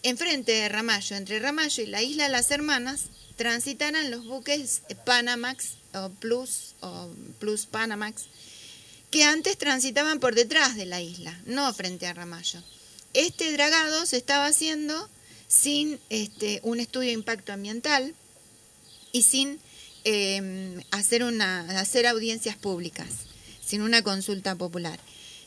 enfrente 0.02 0.52
de 0.52 0.68
Ramallo, 0.68 1.16
entre 1.16 1.38
Ramallo 1.38 1.82
y 1.82 1.86
la 1.86 2.02
isla 2.02 2.24
de 2.24 2.30
las 2.30 2.50
Hermanas, 2.50 3.06
transitaran 3.36 4.10
los 4.10 4.24
buques 4.24 4.82
Panamax 5.04 5.74
o 5.94 6.10
Plus 6.10 6.74
o 6.80 7.08
Plus 7.38 7.66
Panamax, 7.66 8.24
que 9.10 9.24
antes 9.24 9.56
transitaban 9.56 10.20
por 10.20 10.34
detrás 10.34 10.76
de 10.76 10.86
la 10.86 11.00
isla, 11.00 11.38
no 11.46 11.72
frente 11.72 12.06
a 12.06 12.12
Ramallo. 12.12 12.62
Este 13.14 13.52
dragado 13.52 14.04
se 14.04 14.18
estaba 14.18 14.46
haciendo 14.46 15.08
sin 15.48 15.98
este, 16.10 16.60
un 16.62 16.78
estudio 16.78 17.08
de 17.08 17.14
impacto 17.14 17.52
ambiental 17.52 18.14
y 19.10 19.22
sin 19.22 19.58
em, 20.04 20.80
hacer, 20.92 21.24
hacer 21.24 22.06
audiencias 22.06 22.56
públicas, 22.56 23.08
sin 23.64 23.82
una 23.82 24.02
consulta 24.02 24.54
popular. 24.54 25.00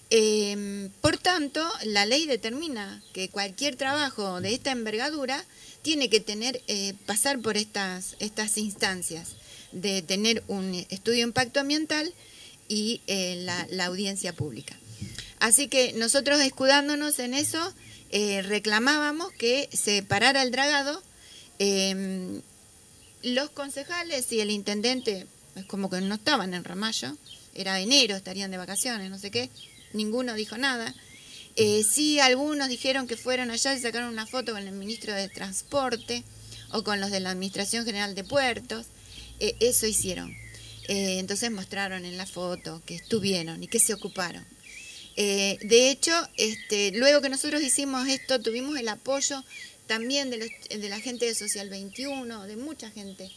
Em, 0.10 0.89
por 0.99 1.18
tanto, 1.18 1.66
la 1.86 2.06
ley 2.06 2.26
determina 2.26 3.02
que 3.14 3.30
cualquier 3.30 3.78
trabajo 3.78 4.41
de 4.41 4.54
esta 4.54 4.72
envergadura 4.72 5.41
tiene 5.84 6.10
que 6.10 6.20
tener, 6.20 6.62
eh, 6.68 6.95
pasar 7.06 7.39
por 7.39 7.56
estas, 7.56 8.18
estas 8.20 8.58
instancias 8.58 9.30
de 9.72 10.02
tener 10.02 10.43
un 10.47 10.74
estudio 10.89 11.20
de 11.20 11.30
impacto 11.30 11.62
ambiental 11.62 12.14
y 12.68 13.02
eh, 13.08 13.41
la, 13.70 13.86
audiencia 13.86 14.34
pública. 14.34 14.76
Así 15.39 15.68
que 15.68 15.93
nosotros 15.93 16.41
escudándonos 16.41 17.20
en 17.20 17.34
eso, 17.34 17.74
eh, 18.12 18.41
reclamábamos 18.41 19.32
que 19.34 19.70
se 19.74 20.03
parara 20.03 20.41
el 20.43 20.51
dragado. 20.51 21.01
Em, 21.59 22.41
los 23.24 23.49
concejales 23.51 24.32
y 24.32 24.41
el 24.41 24.51
intendente, 24.51 25.28
es 25.55 25.66
como 25.66 25.89
que 25.89 26.01
no 26.01 26.16
estaban 26.16 26.53
en 26.53 26.64
Ramallo, 26.64 27.16
era 27.53 27.80
enero, 27.80 28.16
estarían 28.16 28.51
de 28.51 28.57
vacaciones, 28.57 29.09
no 29.09 29.20
sé 29.20 29.32
qué, 29.32 29.49
ninguno 29.93 30.34
dijo 30.34 30.57
nada. 30.57 30.93
Eh, 31.55 31.84
sí, 31.84 32.20
algunos 32.20 32.70
dijeron 32.70 33.07
que 33.07 33.18
fueron 33.18 33.51
allá 33.51 33.76
y 33.76 33.80
sacaron 33.80 34.09
una 34.09 34.26
foto 34.26 34.53
con 34.53 34.66
el 34.66 34.74
ministro 34.74 35.14
de 35.14 35.28
Transporte 35.28 36.24
o 36.72 36.84
con 36.84 37.01
los 37.01 37.12
de 37.12 37.20
la 37.20 37.32
Administración 37.32 37.86
General 37.86 38.16
de 38.16 38.24
Puertos. 38.24 38.88
Eh, 39.39 39.55
eso 39.59 39.86
hicieron. 39.86 40.32
Eh, 40.88 41.20
entonces 41.20 41.51
mostraron 41.51 42.05
en 42.05 42.18
la 42.18 42.26
foto 42.26 42.82
que 42.86 42.95
estuvieron 42.95 43.62
y 43.64 43.68
que 43.68 43.80
se 43.80 43.93
ocuparon. 43.93 44.45
De 45.16 45.89
hecho, 45.89 46.12
este, 46.38 46.91
luego 46.93 47.22
que 47.22 47.30
nosotros 47.30 47.62
hicimos 47.62 48.07
esto, 48.07 48.41
tuvimos 48.41 48.78
el 48.78 48.88
apoyo 48.88 49.43
también 49.88 50.30
de, 50.30 50.51
de 50.70 50.89
la 50.89 50.99
gente 50.99 51.26
de 51.26 51.36
Social 51.36 51.70
21, 51.70 52.47
de 52.47 52.55
mucha 52.55 52.89
gente. 52.91 53.30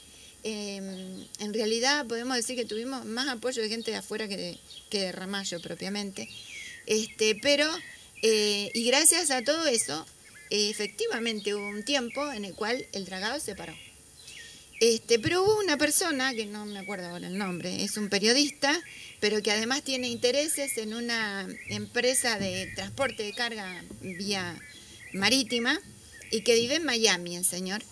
Em, 0.47 1.27
en 1.39 1.55
realidad 1.55 2.07
podemos 2.07 2.37
decir 2.37 2.55
que 2.55 2.67
tuvimos 2.67 3.07
más 3.07 3.29
apoyo 3.29 3.63
de 3.63 3.71
gente 3.71 3.91
de 3.91 3.97
afuera 3.97 4.29
que 4.29 4.37
de, 4.37 4.59
que 4.91 5.01
de 5.01 5.13
Ramallo 5.13 5.59
propiamente. 5.63 6.29
Este, 6.87 7.35
pero, 7.41 7.67
eh, 8.23 8.71
y 8.75 8.85
gracias 8.85 9.31
a 9.31 9.43
todo 9.43 9.67
eso, 9.67 10.07
efectivamente 10.51 11.55
hubo 11.55 11.67
un 11.67 11.83
tiempo 11.83 12.31
en 12.31 12.45
el 12.45 12.55
cual 12.55 12.87
el 12.93 13.07
dragado 13.07 13.41
se 13.41 13.57
paró. 13.57 13.75
Este, 14.87 15.19
pero 15.19 15.43
hubo 15.43 15.61
una 15.61 15.79
persona, 15.79 16.35
que 16.35 16.45
no 16.45 16.67
me 16.67 16.79
acuerdo 16.79 17.09
ahora 17.09 17.29
el 17.29 17.39
nombre, 17.39 17.83
es 17.85 17.97
un 17.97 18.11
periodista, 18.11 18.79
pero 19.19 19.43
que 19.43 19.51
además 19.51 19.83
tiene 19.83 20.09
intereses 20.09 20.77
en 20.77 20.93
una 20.93 21.49
empresa 21.71 22.39
de 22.39 22.71
transporte 22.75 23.23
de 23.23 23.33
carga 23.33 23.83
vía 24.03 24.61
marítima 25.15 25.81
y 26.31 26.43
que 26.43 26.57
vive 26.57 26.75
en 26.75 26.85
Miami, 26.85 27.35
el 27.35 27.47
señor. 27.47 27.83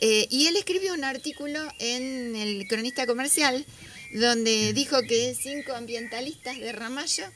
Eh, 0.00 0.26
y 0.28 0.48
él 0.48 0.56
escribió 0.56 0.92
un 0.92 1.04
artículo 1.04 1.60
en 1.78 2.34
el 2.34 2.66
Cronista 2.66 3.06
Comercial 3.06 3.64
donde 4.12 4.72
dijo 4.72 5.00
que 5.02 5.36
cinco 5.40 5.74
ambientalistas 5.74 6.58
de 6.58 6.72
Ramallo 6.72 7.26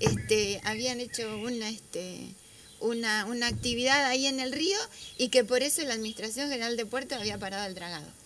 este, 0.00 0.60
habían 0.64 0.98
hecho 0.98 1.48
este, 1.48 2.34
una, 2.80 3.26
una 3.26 3.46
actividad 3.46 4.06
ahí 4.06 4.26
en 4.26 4.40
el 4.40 4.50
río 4.50 4.78
y 5.18 5.28
que 5.28 5.44
por 5.44 5.62
eso 5.62 5.82
la 5.82 5.94
Administración 5.94 6.50
General 6.50 6.76
de 6.76 6.84
Puerto 6.84 7.14
había 7.14 7.38
parado 7.38 7.64
el 7.68 7.76
dragado. 7.76 8.25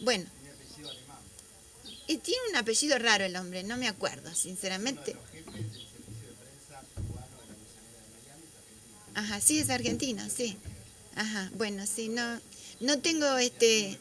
Bueno, 0.00 0.26
y 2.06 2.18
tiene 2.18 2.40
un 2.50 2.56
apellido 2.56 2.98
raro 2.98 3.24
el 3.24 3.36
hombre, 3.36 3.62
no 3.62 3.76
me 3.76 3.88
acuerdo, 3.88 4.32
sinceramente. 4.34 5.16
Ajá, 9.14 9.40
sí, 9.40 9.58
es 9.58 9.70
argentino, 9.70 10.22
sí. 10.28 10.56
Ajá, 11.14 11.50
bueno, 11.54 11.86
sí, 11.86 12.08
no, 12.08 12.40
no 12.80 12.98
tengo 13.00 13.38
este, 13.38 13.98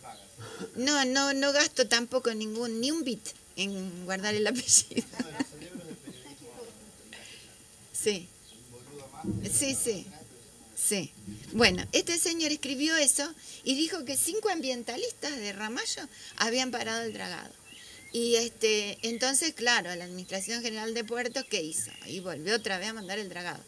no, 0.75 1.05
no, 1.05 1.33
no 1.33 1.53
gasto 1.53 1.87
tampoco 1.87 2.33
ningún, 2.33 2.81
ni 2.81 2.91
un 2.91 3.03
bit 3.03 3.25
en 3.55 4.05
guardar 4.05 4.35
el 4.35 4.47
apellido. 4.47 5.03
Sí. 7.93 8.27
Sí, 9.51 9.73
sí. 9.73 10.05
Sí. 10.87 11.11
Bueno, 11.53 11.83
este 11.93 12.19
señor 12.19 12.51
escribió 12.51 12.95
eso 12.95 13.27
y 13.63 13.75
dijo 13.75 14.05
que 14.05 14.15
cinco 14.15 14.49
ambientalistas 14.49 15.35
de 15.35 15.51
Ramallo 15.51 16.07
habían 16.35 16.69
parado 16.69 17.01
el 17.01 17.13
dragado. 17.13 17.51
Y 18.11 18.35
este, 18.35 18.99
entonces, 19.01 19.53
claro, 19.55 19.93
la 19.95 20.05
Administración 20.05 20.61
General 20.61 20.93
de 20.93 21.03
Puertos, 21.03 21.43
¿qué 21.49 21.63
hizo? 21.63 21.89
Y 22.05 22.19
volvió 22.19 22.55
otra 22.55 22.77
vez 22.77 22.89
a 22.89 22.93
mandar 22.93 23.17
el 23.17 23.29
dragado. 23.29 23.63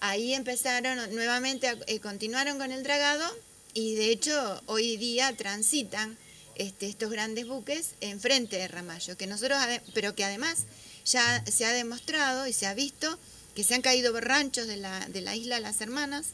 Ahí 0.00 0.32
empezaron 0.32 1.12
nuevamente, 1.12 1.76
eh, 1.86 1.98
continuaron 1.98 2.58
con 2.58 2.70
el 2.70 2.84
dragado 2.84 3.26
y 3.74 3.96
de 3.96 4.10
hecho 4.10 4.62
hoy 4.66 4.96
día 4.96 5.36
transitan 5.36 6.16
este, 6.54 6.86
estos 6.86 7.10
grandes 7.10 7.46
buques 7.48 7.90
enfrente 8.00 8.56
de 8.56 8.68
Ramallo, 8.68 9.16
que 9.16 9.26
nosotros, 9.26 9.58
pero 9.92 10.14
que 10.14 10.24
además 10.24 10.66
ya 11.04 11.44
se 11.46 11.64
ha 11.66 11.72
demostrado 11.72 12.46
y 12.46 12.52
se 12.52 12.66
ha 12.66 12.74
visto 12.74 13.18
que 13.56 13.64
se 13.64 13.74
han 13.74 13.80
caído 13.80 14.12
ranchos 14.20 14.66
de 14.66 14.76
la, 14.76 15.08
de 15.08 15.22
la 15.22 15.34
isla 15.34 15.58
Las 15.60 15.80
Hermanas, 15.80 16.32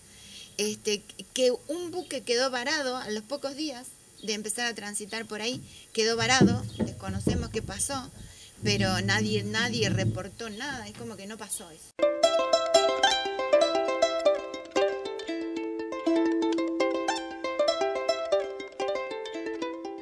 este, 0.58 1.02
que 1.32 1.52
un 1.68 1.92
buque 1.92 2.22
quedó 2.22 2.50
varado 2.50 2.96
a 2.96 3.08
los 3.10 3.22
pocos 3.22 3.54
días 3.54 3.86
de 4.24 4.34
empezar 4.34 4.66
a 4.66 4.74
transitar 4.74 5.24
por 5.24 5.40
ahí, 5.40 5.62
quedó 5.92 6.16
varado, 6.16 6.60
desconocemos 6.78 7.50
qué 7.50 7.62
pasó, 7.62 8.10
pero 8.64 9.00
nadie, 9.02 9.44
nadie 9.44 9.88
reportó 9.88 10.50
nada, 10.50 10.88
es 10.88 10.98
como 10.98 11.16
que 11.16 11.28
no 11.28 11.38
pasó 11.38 11.70
eso. 11.70 11.90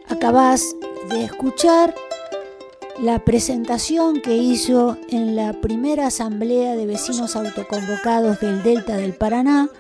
Acabas 0.08 0.62
de 1.10 1.24
escuchar 1.24 1.94
la 3.03 3.18
presentación 3.24 4.20
que 4.20 4.36
hizo 4.36 4.98
en 5.09 5.34
la 5.34 5.55
primera 5.55 6.09
asamblea 6.09 6.76
de 6.76 6.84
vecinos 6.84 7.34
autoconvocados 7.34 8.40
del 8.40 8.62
Delta 8.62 8.96
del 8.96 9.14
Paraná 9.14 9.70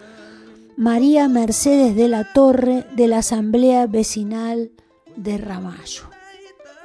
María 0.76 1.28
Mercedes 1.28 1.94
de 1.94 2.08
la 2.08 2.32
Torre 2.32 2.86
de 2.96 3.08
la 3.08 3.18
Asamblea 3.18 3.86
Vecinal 3.86 4.70
de 5.16 5.36
Ramallo. 5.36 6.04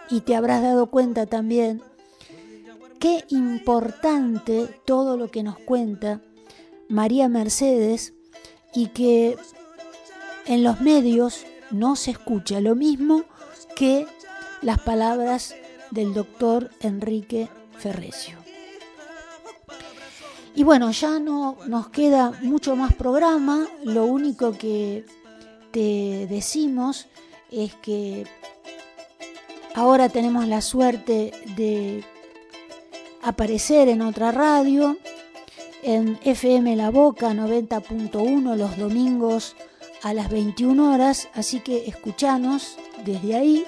Y 0.10 0.22
te 0.22 0.36
habrás 0.36 0.62
dado 0.62 0.88
cuenta 0.88 1.26
también 1.26 1.82
qué 3.00 3.24
importante 3.30 4.68
todo 4.84 5.16
lo 5.16 5.32
que 5.32 5.42
nos 5.42 5.58
cuenta 5.58 6.22
María 6.90 7.30
Mercedes 7.30 8.14
y 8.74 8.88
que 8.88 9.38
en 10.46 10.64
los 10.64 10.82
medios 10.82 11.46
no 11.72 11.96
se 11.96 12.12
escucha 12.12 12.60
lo 12.60 12.76
mismo 12.76 13.24
que 13.78 14.06
las 14.62 14.80
palabras 14.80 15.56
del 15.92 16.14
doctor 16.14 16.72
Enrique 16.82 17.50
Ferrecio. 17.78 18.38
Y 20.56 20.64
bueno, 20.64 20.92
ya 20.92 21.20
no 21.20 21.58
nos 21.68 21.90
queda 21.90 22.32
mucho 22.42 22.76
más 22.76 22.94
programa, 22.94 23.68
lo 23.84 24.06
único 24.06 24.54
que 24.54 25.06
te 25.72 26.28
decimos 26.28 27.08
es 27.52 27.74
que 27.76 28.26
ahora 29.74 30.08
tenemos 30.08 30.48
la 30.48 30.62
suerte 30.62 31.34
de 31.58 32.06
aparecer 33.22 33.90
en 33.90 34.02
otra 34.02 34.32
radio, 34.32 34.98
en 35.84 36.18
FM 36.24 36.76
La 36.78 36.90
Boca 36.90 37.34
90.1 37.34 38.56
los 38.56 38.78
domingos 38.78 39.56
a 40.04 40.14
las 40.14 40.30
21 40.30 40.94
horas, 40.94 41.30
así 41.34 41.60
que 41.60 41.88
escuchanos 41.88 42.78
desde 43.04 43.36
ahí. 43.36 43.66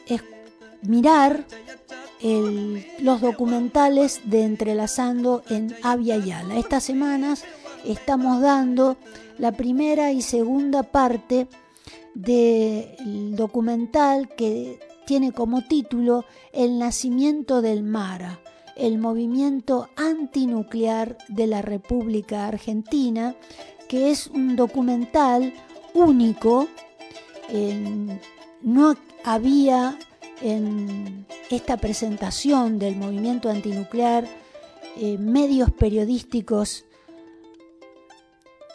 mirar 0.81 1.45
los 2.99 3.19
documentales 3.19 4.21
de 4.23 4.43
Entrelazando 4.43 5.43
en 5.49 5.75
Avia 5.83 6.17
Yala. 6.17 6.57
Estas 6.57 6.85
semanas 6.85 7.43
estamos 7.83 8.41
dando 8.41 8.95
la 9.37 9.51
primera 9.51 10.11
y 10.13 10.21
segunda 10.21 10.83
parte 10.83 11.47
del 12.13 13.35
documental 13.35 14.29
que 14.29 14.79
tiene 15.05 15.31
como 15.31 15.63
título 15.63 16.25
El 16.53 16.79
nacimiento 16.79 17.61
del 17.61 17.83
MARA, 17.83 18.39
el 18.75 18.99
movimiento 18.99 19.89
antinuclear 19.95 21.17
de 21.27 21.47
la 21.47 21.61
República 21.61 22.47
Argentina, 22.47 23.35
que 23.89 24.11
es 24.11 24.27
un 24.27 24.55
documental 24.55 25.53
único. 25.93 26.67
No 28.63 28.95
había 29.23 29.97
en 30.41 31.25
esta 31.49 31.77
presentación 31.77 32.79
del 32.79 32.95
movimiento 32.95 33.49
antinuclear 33.49 34.27
eh, 34.97 35.17
medios 35.17 35.71
periodísticos 35.71 36.85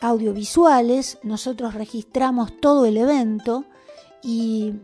audiovisuales, 0.00 1.18
nosotros 1.22 1.74
registramos 1.74 2.60
todo 2.60 2.86
el 2.86 2.96
evento 2.96 3.64
y 4.22 4.74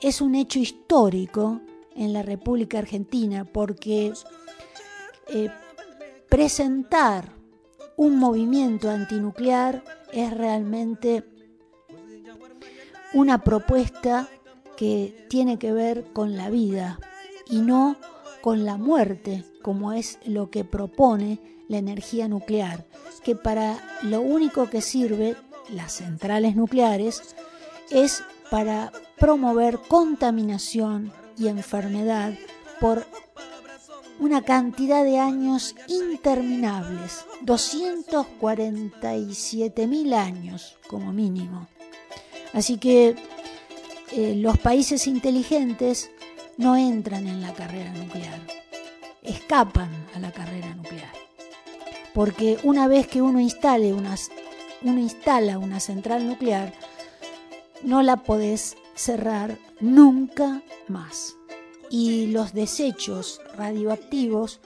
es 0.00 0.20
un 0.20 0.34
hecho 0.34 0.58
histórico 0.58 1.60
en 1.94 2.12
la 2.12 2.22
República 2.22 2.78
Argentina 2.78 3.44
porque 3.44 4.12
eh, 5.28 5.50
presentar 6.28 7.32
un 7.96 8.16
movimiento 8.16 8.90
antinuclear 8.90 9.84
es 10.12 10.32
realmente 10.32 11.24
una 13.12 13.44
propuesta 13.44 14.28
que 14.76 15.26
tiene 15.28 15.58
que 15.58 15.72
ver 15.72 16.04
con 16.12 16.36
la 16.36 16.50
vida 16.50 16.98
y 17.48 17.60
no 17.60 17.96
con 18.40 18.64
la 18.64 18.76
muerte, 18.76 19.44
como 19.62 19.92
es 19.92 20.18
lo 20.24 20.50
que 20.50 20.64
propone 20.64 21.40
la 21.68 21.78
energía 21.78 22.26
nuclear, 22.28 22.84
que 23.22 23.36
para 23.36 23.78
lo 24.02 24.20
único 24.20 24.68
que 24.68 24.80
sirve 24.80 25.36
las 25.70 25.92
centrales 25.92 26.56
nucleares 26.56 27.36
es 27.90 28.24
para 28.50 28.90
promover 29.18 29.78
contaminación 29.78 31.12
y 31.38 31.46
enfermedad 31.48 32.34
por 32.80 33.06
una 34.18 34.42
cantidad 34.42 35.04
de 35.04 35.18
años 35.18 35.76
interminables, 35.88 37.24
247 37.42 39.86
mil 39.86 40.14
años 40.14 40.78
como 40.88 41.12
mínimo. 41.12 41.68
Así 42.52 42.76
que 42.76 43.16
eh, 44.14 44.34
los 44.36 44.58
países 44.58 45.06
inteligentes 45.06 46.10
no 46.58 46.76
entran 46.76 47.26
en 47.26 47.40
la 47.40 47.54
carrera 47.54 47.92
nuclear, 47.92 48.40
escapan 49.22 49.90
a 50.14 50.18
la 50.18 50.32
carrera 50.32 50.74
nuclear. 50.74 51.12
Porque 52.12 52.58
una 52.62 52.88
vez 52.88 53.06
que 53.06 53.22
uno, 53.22 53.40
instale 53.40 53.94
uno 53.94 54.98
instala 54.98 55.58
una 55.58 55.80
central 55.80 56.26
nuclear, 56.26 56.74
no 57.82 58.02
la 58.02 58.18
podés 58.18 58.76
cerrar 58.94 59.56
nunca 59.80 60.62
más. 60.88 61.36
Y 61.88 62.26
los 62.26 62.52
desechos 62.52 63.40
radioactivos 63.56 64.60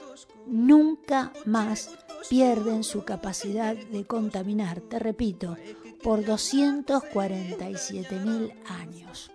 nunca 0.45 1.31
más 1.45 1.91
pierden 2.29 2.83
su 2.83 3.05
capacidad 3.05 3.75
de 3.75 4.05
contaminar, 4.05 4.81
te 4.81 4.99
repito, 4.99 5.55
por 6.03 6.25
247 6.25 8.15
mil 8.19 8.53
años. 8.65 9.31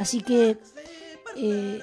Así 0.00 0.22
que 0.22 0.56
eh, 1.36 1.80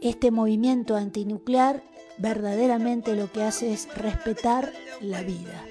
este 0.00 0.30
movimiento 0.30 0.96
antinuclear 0.96 1.82
verdaderamente 2.16 3.14
lo 3.14 3.30
que 3.30 3.42
hace 3.42 3.74
es 3.74 3.94
respetar 3.94 4.72
la 5.02 5.22
vida. 5.22 5.66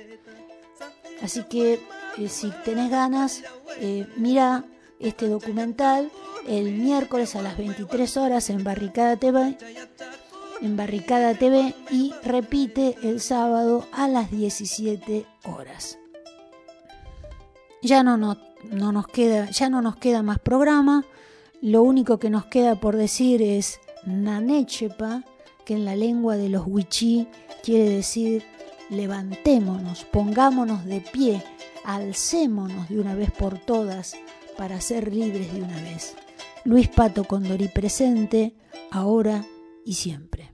Así 1.23 1.43
que 1.45 1.81
eh, 2.19 2.29
si 2.29 2.51
tenés 2.63 2.91
ganas, 2.91 3.43
eh, 3.79 4.07
mira 4.15 4.65
este 4.99 5.27
documental 5.27 6.11
el 6.47 6.73
miércoles 6.73 7.35
a 7.35 7.41
las 7.41 7.57
23 7.57 8.17
horas 8.17 8.51
en 8.51 8.63
Barricada 8.63 9.17
TV, 9.17 9.57
en 10.61 10.77
Barricada 10.77 11.33
TV 11.33 11.73
y 11.89 12.13
repite 12.23 12.95
el 13.01 13.21
sábado 13.21 13.87
a 13.91 14.07
las 14.07 14.29
17 14.29 15.25
horas. 15.45 15.97
Ya 17.81 18.03
no, 18.03 18.17
no, 18.17 18.37
no 18.71 18.91
nos 18.91 19.07
queda, 19.07 19.49
ya 19.49 19.69
no 19.69 19.81
nos 19.81 19.95
queda 19.95 20.23
más 20.23 20.39
programa. 20.39 21.05
Lo 21.61 21.83
único 21.83 22.19
que 22.19 22.29
nos 22.29 22.45
queda 22.45 22.75
por 22.75 22.97
decir 22.97 23.41
es 23.41 23.79
Nanechepa, 24.05 25.23
que 25.65 25.75
en 25.75 25.85
la 25.85 25.95
lengua 25.95 26.35
de 26.35 26.49
los 26.49 26.63
wichí 26.67 27.27
quiere 27.63 27.89
decir 27.89 28.43
levantémonos, 28.89 30.05
pongámonos 30.05 30.85
de 30.85 31.01
pie, 31.01 31.43
alcémonos 31.83 32.89
de 32.89 32.99
una 32.99 33.15
vez 33.15 33.31
por 33.31 33.57
todas 33.57 34.15
para 34.57 34.81
ser 34.81 35.13
libres 35.13 35.53
de 35.53 35.61
una 35.61 35.81
vez. 35.81 36.15
Luis 36.65 36.87
Pato 36.87 37.25
Condorí 37.25 37.67
presente, 37.67 38.55
ahora 38.91 39.45
y 39.85 39.93
siempre. 39.95 40.52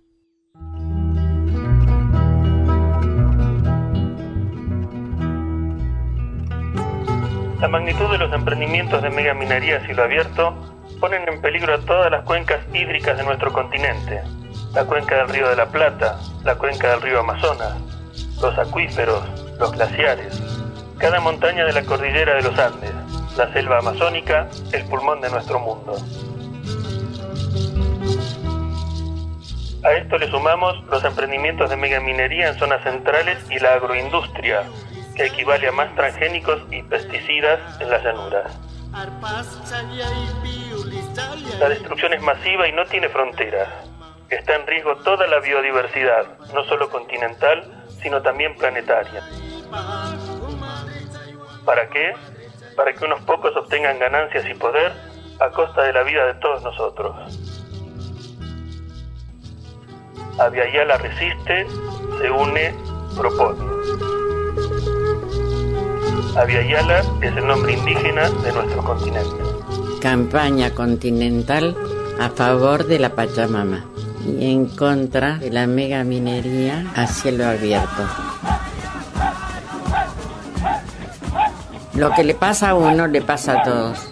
La 7.60 7.68
magnitud 7.68 8.10
de 8.10 8.18
los 8.18 8.32
emprendimientos 8.32 9.02
de 9.02 9.10
megaminería 9.10 9.78
a 9.78 9.86
cielo 9.86 10.04
abierto 10.04 10.56
ponen 11.02 11.28
en 11.28 11.42
peligro 11.42 11.76
a 11.76 11.80
todas 11.80 12.10
las 12.10 12.24
cuencas 12.24 12.62
hídricas 12.74 13.18
de 13.18 13.24
nuestro 13.24 13.52
continente. 13.52 14.22
La 14.74 14.86
cuenca 14.86 15.18
del 15.18 15.28
río 15.28 15.50
de 15.50 15.58
la 15.58 15.66
Plata, 15.66 16.18
la 16.46 16.56
cuenca 16.56 16.92
del 16.92 17.02
río 17.02 17.20
Amazonas, 17.20 17.76
los 18.42 18.58
acuíferos, 18.58 19.24
los 19.60 19.74
glaciares, 19.74 20.42
cada 20.98 21.20
montaña 21.20 21.66
de 21.66 21.74
la 21.74 21.84
cordillera 21.84 22.36
de 22.36 22.44
los 22.44 22.58
Andes, 22.58 22.94
la 23.36 23.52
selva 23.52 23.80
amazónica, 23.80 24.48
el 24.72 24.86
pulmón 24.86 25.20
de 25.20 25.30
nuestro 25.30 25.60
mundo. 25.60 25.98
A 29.84 29.92
esto 29.92 30.18
le 30.18 30.30
sumamos 30.32 30.82
los 30.86 31.04
emprendimientos 31.04 31.70
de 31.70 31.76
megaminería 31.76 32.50
en 32.50 32.58
zonas 32.58 32.82
centrales 32.84 33.38
y 33.50 33.60
la 33.60 33.74
agroindustria, 33.74 34.64
equivale 35.26 35.68
a 35.68 35.72
más 35.72 35.94
transgénicos 35.96 36.62
y 36.72 36.84
pesticidas 36.84 37.60
en 37.82 37.90
las 37.90 38.04
llanuras. 38.04 38.58
La 41.60 41.70
destrucción 41.70 42.14
es 42.14 42.22
masiva 42.22 42.68
y 42.68 42.72
no 42.72 42.86
tiene 42.86 43.10
fronteras. 43.10 43.68
Está 44.30 44.56
en 44.56 44.68
riesgo 44.68 44.96
toda 44.98 45.28
la 45.28 45.40
biodiversidad, 45.40 46.38
no 46.54 46.64
solo 46.66 46.90
continental, 46.90 47.86
sino 48.02 48.22
también 48.22 48.56
planetaria. 48.56 49.24
¿Para 51.66 51.90
qué? 51.90 52.14
Para 52.76 52.94
que 52.94 53.06
unos 53.06 53.22
pocos 53.22 53.56
obtengan 53.56 54.00
ganancias 54.00 54.46
y 54.50 54.54
poder 54.54 54.94
a 55.40 55.50
costa 55.52 55.84
de 55.84 55.94
la 55.94 56.04
vida 56.04 56.26
de 56.26 56.34
todos 56.36 56.64
nosotros. 56.64 57.16
Aviala 60.40 60.98
resiste, 60.98 61.68
se 62.20 62.32
une, 62.32 62.74
propone. 63.16 64.39
Aviala 66.40 67.00
es 67.22 67.36
el 67.36 67.46
nombre 67.46 67.74
indígena 67.74 68.30
de 68.30 68.54
nuestro 68.54 68.82
continente. 68.82 69.44
Campaña 70.02 70.72
continental 70.72 71.76
a 72.18 72.30
favor 72.30 72.88
de 72.88 72.98
la 72.98 73.10
Pachamama 73.10 73.86
y 74.26 74.50
en 74.50 74.68
contra 74.68 75.36
de 75.36 75.52
la 75.52 75.68
mega 75.68 76.06
minería 76.06 76.86
a 76.96 77.08
cielo 77.08 77.46
abierto. 77.46 78.08
Lo 81.96 82.12
que 82.12 82.24
le 82.24 82.36
pasa 82.36 82.70
a 82.70 82.76
uno 82.76 83.06
le 83.08 83.22
pasa 83.22 83.60
a 83.60 83.64
todos. 83.64 84.12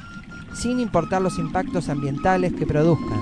sin 0.55 0.79
importar 0.79 1.21
los 1.21 1.38
impactos 1.38 1.88
ambientales 1.88 2.51
que 2.53 2.65
produzcan. 2.65 3.19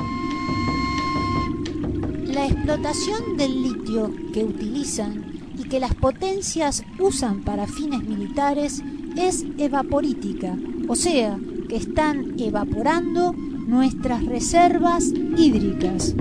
La 2.28 2.46
explotación 2.46 3.36
del 3.36 3.62
litio 3.62 4.14
que 4.34 4.46
utilizan 4.46 5.34
y 5.58 5.66
que 5.66 5.82
las 5.82 5.94
potencias 5.94 6.86
usan 6.98 7.42
para 7.42 7.68
fines 7.68 8.04
militares 8.04 8.82
es 9.18 9.44
evaporítica, 9.58 10.56
o 10.88 10.96
sea, 10.96 11.38
que 11.68 11.76
están 11.76 12.36
evaporando 12.40 13.36
nuestras 13.66 14.26
reservas 14.26 15.06
hídricas. 15.38 16.16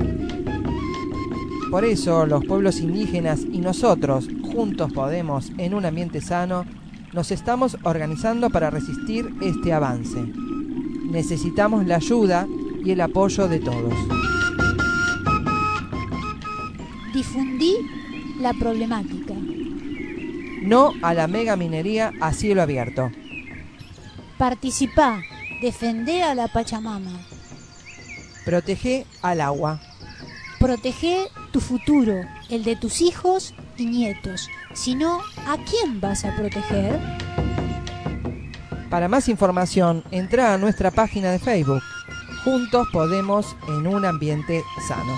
Por 1.71 1.85
eso 1.85 2.27
los 2.27 2.45
pueblos 2.45 2.81
indígenas 2.81 3.41
y 3.51 3.59
nosotros, 3.59 4.29
juntos 4.43 4.93
podemos, 4.93 5.51
en 5.57 5.75
un 5.75 5.87
ambiente 5.87 6.21
sano, 6.21 6.65
nos 7.13 7.31
estamos 7.31 7.77
organizando 7.83 8.51
para 8.51 8.71
resistir 8.71 9.35
este 9.41 9.73
avance. 9.73 10.23
Necesitamos 11.11 11.87
la 11.87 11.97
ayuda 11.97 12.47
y 12.85 12.91
el 12.91 13.01
apoyo 13.01 13.49
de 13.49 13.59
todos. 13.59 13.95
Difundí 17.15 17.77
la 18.41 18.53
problemática. 18.55 19.35
No 20.63 20.93
a 21.03 21.15
la 21.15 21.27
mega 21.27 21.57
minería 21.57 22.13
a 22.21 22.33
cielo 22.33 22.63
abierto. 22.63 23.11
Participá, 24.39 25.21
defendé 25.61 26.23
a 26.23 26.35
la 26.35 26.49
Pachamama. 26.49 27.32
Protege 28.45 29.07
al 29.23 29.41
agua. 29.41 29.81
Protege 30.59 31.29
tu 31.53 31.61
futuro, 31.61 32.21
el 32.49 32.65
de 32.65 32.77
tus 32.77 33.01
hijos 33.01 33.55
y 33.77 33.87
nietos. 33.87 34.49
Si 34.75 34.95
no, 34.95 35.21
¿a 35.47 35.57
quién 35.69 36.01
vas 36.01 36.25
a 36.25 36.35
proteger? 36.35 36.99
Para 38.91 39.09
más 39.09 39.29
información, 39.29 40.05
entra 40.11 40.53
a 40.53 40.59
nuestra 40.59 40.91
página 40.91 41.31
de 41.31 41.39
Facebook. 41.39 41.83
Juntos 42.45 42.87
podemos 42.93 43.57
en 43.69 43.87
un 43.87 44.05
ambiente 44.05 44.63
sano. 44.87 45.17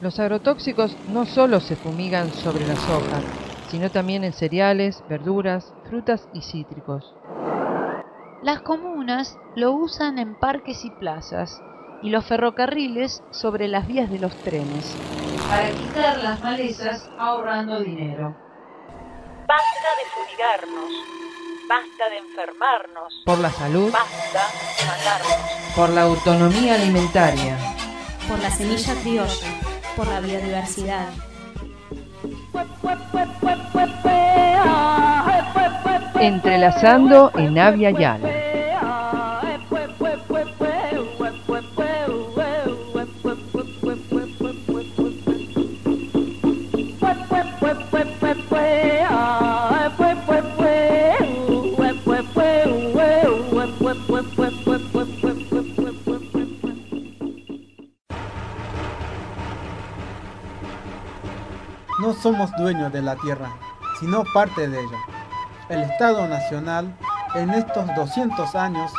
Los 0.00 0.18
agrotóxicos 0.18 0.96
no 1.08 1.26
solo 1.26 1.60
se 1.60 1.76
fumigan 1.76 2.32
sobre 2.32 2.66
las 2.66 2.82
hojas, 2.88 3.22
sino 3.68 3.90
también 3.90 4.24
en 4.24 4.32
cereales, 4.32 5.02
verduras, 5.08 5.74
frutas 5.88 6.26
y 6.32 6.40
cítricos. 6.40 7.14
Las 8.42 8.62
comunas 8.62 9.36
lo 9.56 9.72
usan 9.72 10.18
en 10.18 10.34
parques 10.34 10.86
y 10.86 10.90
plazas 10.90 11.60
y 12.02 12.08
los 12.08 12.24
ferrocarriles 12.24 13.22
sobre 13.30 13.68
las 13.68 13.86
vías 13.86 14.10
de 14.10 14.18
los 14.18 14.34
trenes 14.36 14.96
para 15.50 15.68
quitar 15.70 16.16
las 16.18 16.40
malezas 16.40 17.10
ahorrando 17.18 17.80
dinero. 17.80 18.34
Basta 19.46 19.88
de 19.98 20.04
fumigarnos, 20.14 20.92
basta 21.68 22.08
de 22.08 22.18
enfermarnos. 22.18 23.22
Por 23.26 23.38
la 23.40 23.50
salud, 23.50 23.92
basta 23.92 24.46
de 24.78 24.86
matarnos. 24.86 25.74
Por 25.74 25.90
la 25.90 26.02
autonomía 26.02 26.76
alimentaria. 26.76 27.58
Por 28.28 28.38
la 28.38 28.50
semilla 28.50 28.94
criolla 29.02 29.69
por 30.00 30.08
la 30.08 30.20
biodiversidad. 30.20 31.08
Entrelazando 36.18 37.30
en 37.34 37.58
Avia 37.58 37.90
Yala. 37.90 38.49
No 62.10 62.16
somos 62.16 62.50
dueños 62.58 62.92
de 62.92 63.02
la 63.02 63.14
tierra, 63.14 63.54
sino 64.00 64.24
parte 64.34 64.66
de 64.68 64.80
ella. 64.80 64.98
El 65.68 65.82
Estado 65.82 66.26
Nacional, 66.26 66.92
en 67.36 67.50
estos 67.50 67.86
200 67.94 68.52
años, 68.56 68.90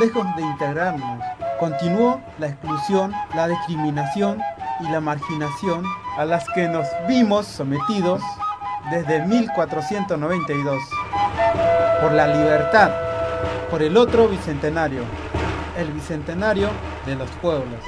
lejos 0.00 0.24
de 0.34 0.40
integrarnos, 0.40 1.22
continuó 1.60 2.22
la 2.38 2.46
exclusión, 2.46 3.12
la 3.34 3.48
discriminación 3.48 4.40
y 4.80 4.84
la 4.84 5.02
marginación 5.02 5.84
a 6.16 6.24
las 6.24 6.48
que 6.54 6.66
nos 6.66 6.86
vimos 7.06 7.44
sometidos 7.44 8.22
desde 8.90 9.26
1492. 9.26 10.82
Por 12.00 12.12
la 12.12 12.28
libertad, 12.28 12.92
por 13.70 13.82
el 13.82 13.94
otro 13.98 14.26
bicentenario, 14.26 15.02
el 15.76 15.92
bicentenario 15.92 16.70
de 17.04 17.14
los 17.14 17.28
pueblos. 17.42 17.84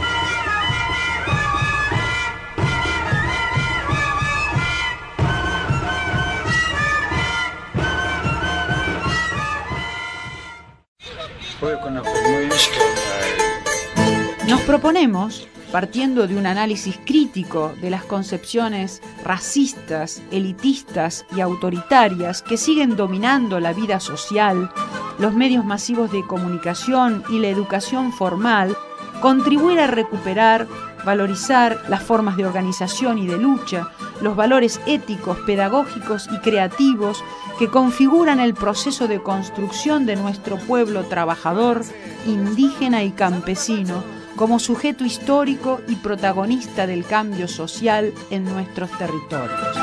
Nos 14.46 14.60
proponemos, 14.62 15.48
partiendo 15.72 16.26
de 16.26 16.36
un 16.36 16.46
análisis 16.46 16.98
crítico 17.04 17.72
de 17.80 17.88
las 17.88 18.04
concepciones 18.04 19.00
racistas, 19.24 20.22
elitistas 20.30 21.24
y 21.34 21.40
autoritarias 21.40 22.42
que 22.42 22.58
siguen 22.58 22.96
dominando 22.96 23.58
la 23.58 23.72
vida 23.72 24.00
social, 24.00 24.70
los 25.18 25.32
medios 25.32 25.64
masivos 25.64 26.12
de 26.12 26.26
comunicación 26.26 27.24
y 27.30 27.38
la 27.38 27.48
educación 27.48 28.12
formal, 28.12 28.76
contribuir 29.22 29.80
a 29.80 29.86
recuperar, 29.86 30.66
valorizar 31.06 31.84
las 31.88 32.02
formas 32.02 32.36
de 32.36 32.44
organización 32.44 33.16
y 33.16 33.26
de 33.26 33.38
lucha, 33.38 33.88
los 34.20 34.36
valores 34.36 34.80
éticos, 34.86 35.38
pedagógicos 35.46 36.28
y 36.32 36.38
creativos 36.40 37.22
que 37.58 37.68
configuran 37.68 38.40
el 38.40 38.54
proceso 38.54 39.08
de 39.08 39.22
construcción 39.22 40.06
de 40.06 40.16
nuestro 40.16 40.58
pueblo 40.58 41.04
trabajador, 41.04 41.82
indígena 42.26 43.02
y 43.02 43.10
campesino, 43.10 44.02
como 44.36 44.58
sujeto 44.58 45.04
histórico 45.04 45.80
y 45.88 45.96
protagonista 45.96 46.86
del 46.86 47.04
cambio 47.04 47.48
social 47.48 48.12
en 48.30 48.44
nuestros 48.44 48.90
territorios. 48.98 49.76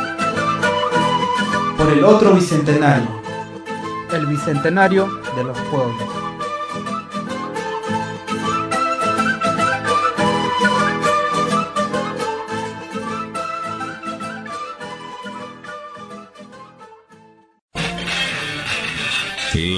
Por 1.78 1.92
el 1.92 2.04
otro 2.04 2.34
bicentenario, 2.34 3.22
el 4.14 4.28
bicentenario 4.28 5.08
de 5.36 5.44
los 5.44 5.58
pueblos. 5.72 6.23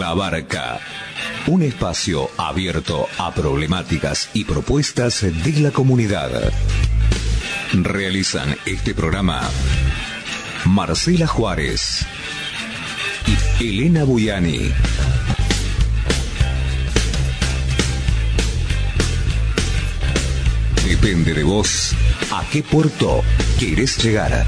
La 0.06 0.14
Barca. 0.14 0.80
Un 1.48 1.64
espacio 1.64 2.30
abierto 2.38 3.08
a 3.18 3.34
problemáticas 3.34 4.30
y 4.36 4.44
propuestas 4.44 5.22
de 5.22 5.54
la 5.62 5.72
comunidad. 5.72 6.30
Realizan 7.74 8.56
este 8.68 8.94
programa 8.94 9.42
Marcela 10.66 11.26
Juárez 11.26 12.06
y 13.60 13.68
Elena 13.68 14.04
Buyani. 14.04 14.72
Depende 20.88 21.34
de 21.34 21.44
vos 21.44 21.96
a 22.32 22.44
qué 22.52 22.62
puerto 22.62 23.24
quieres 23.58 23.98
llegar. 24.04 24.46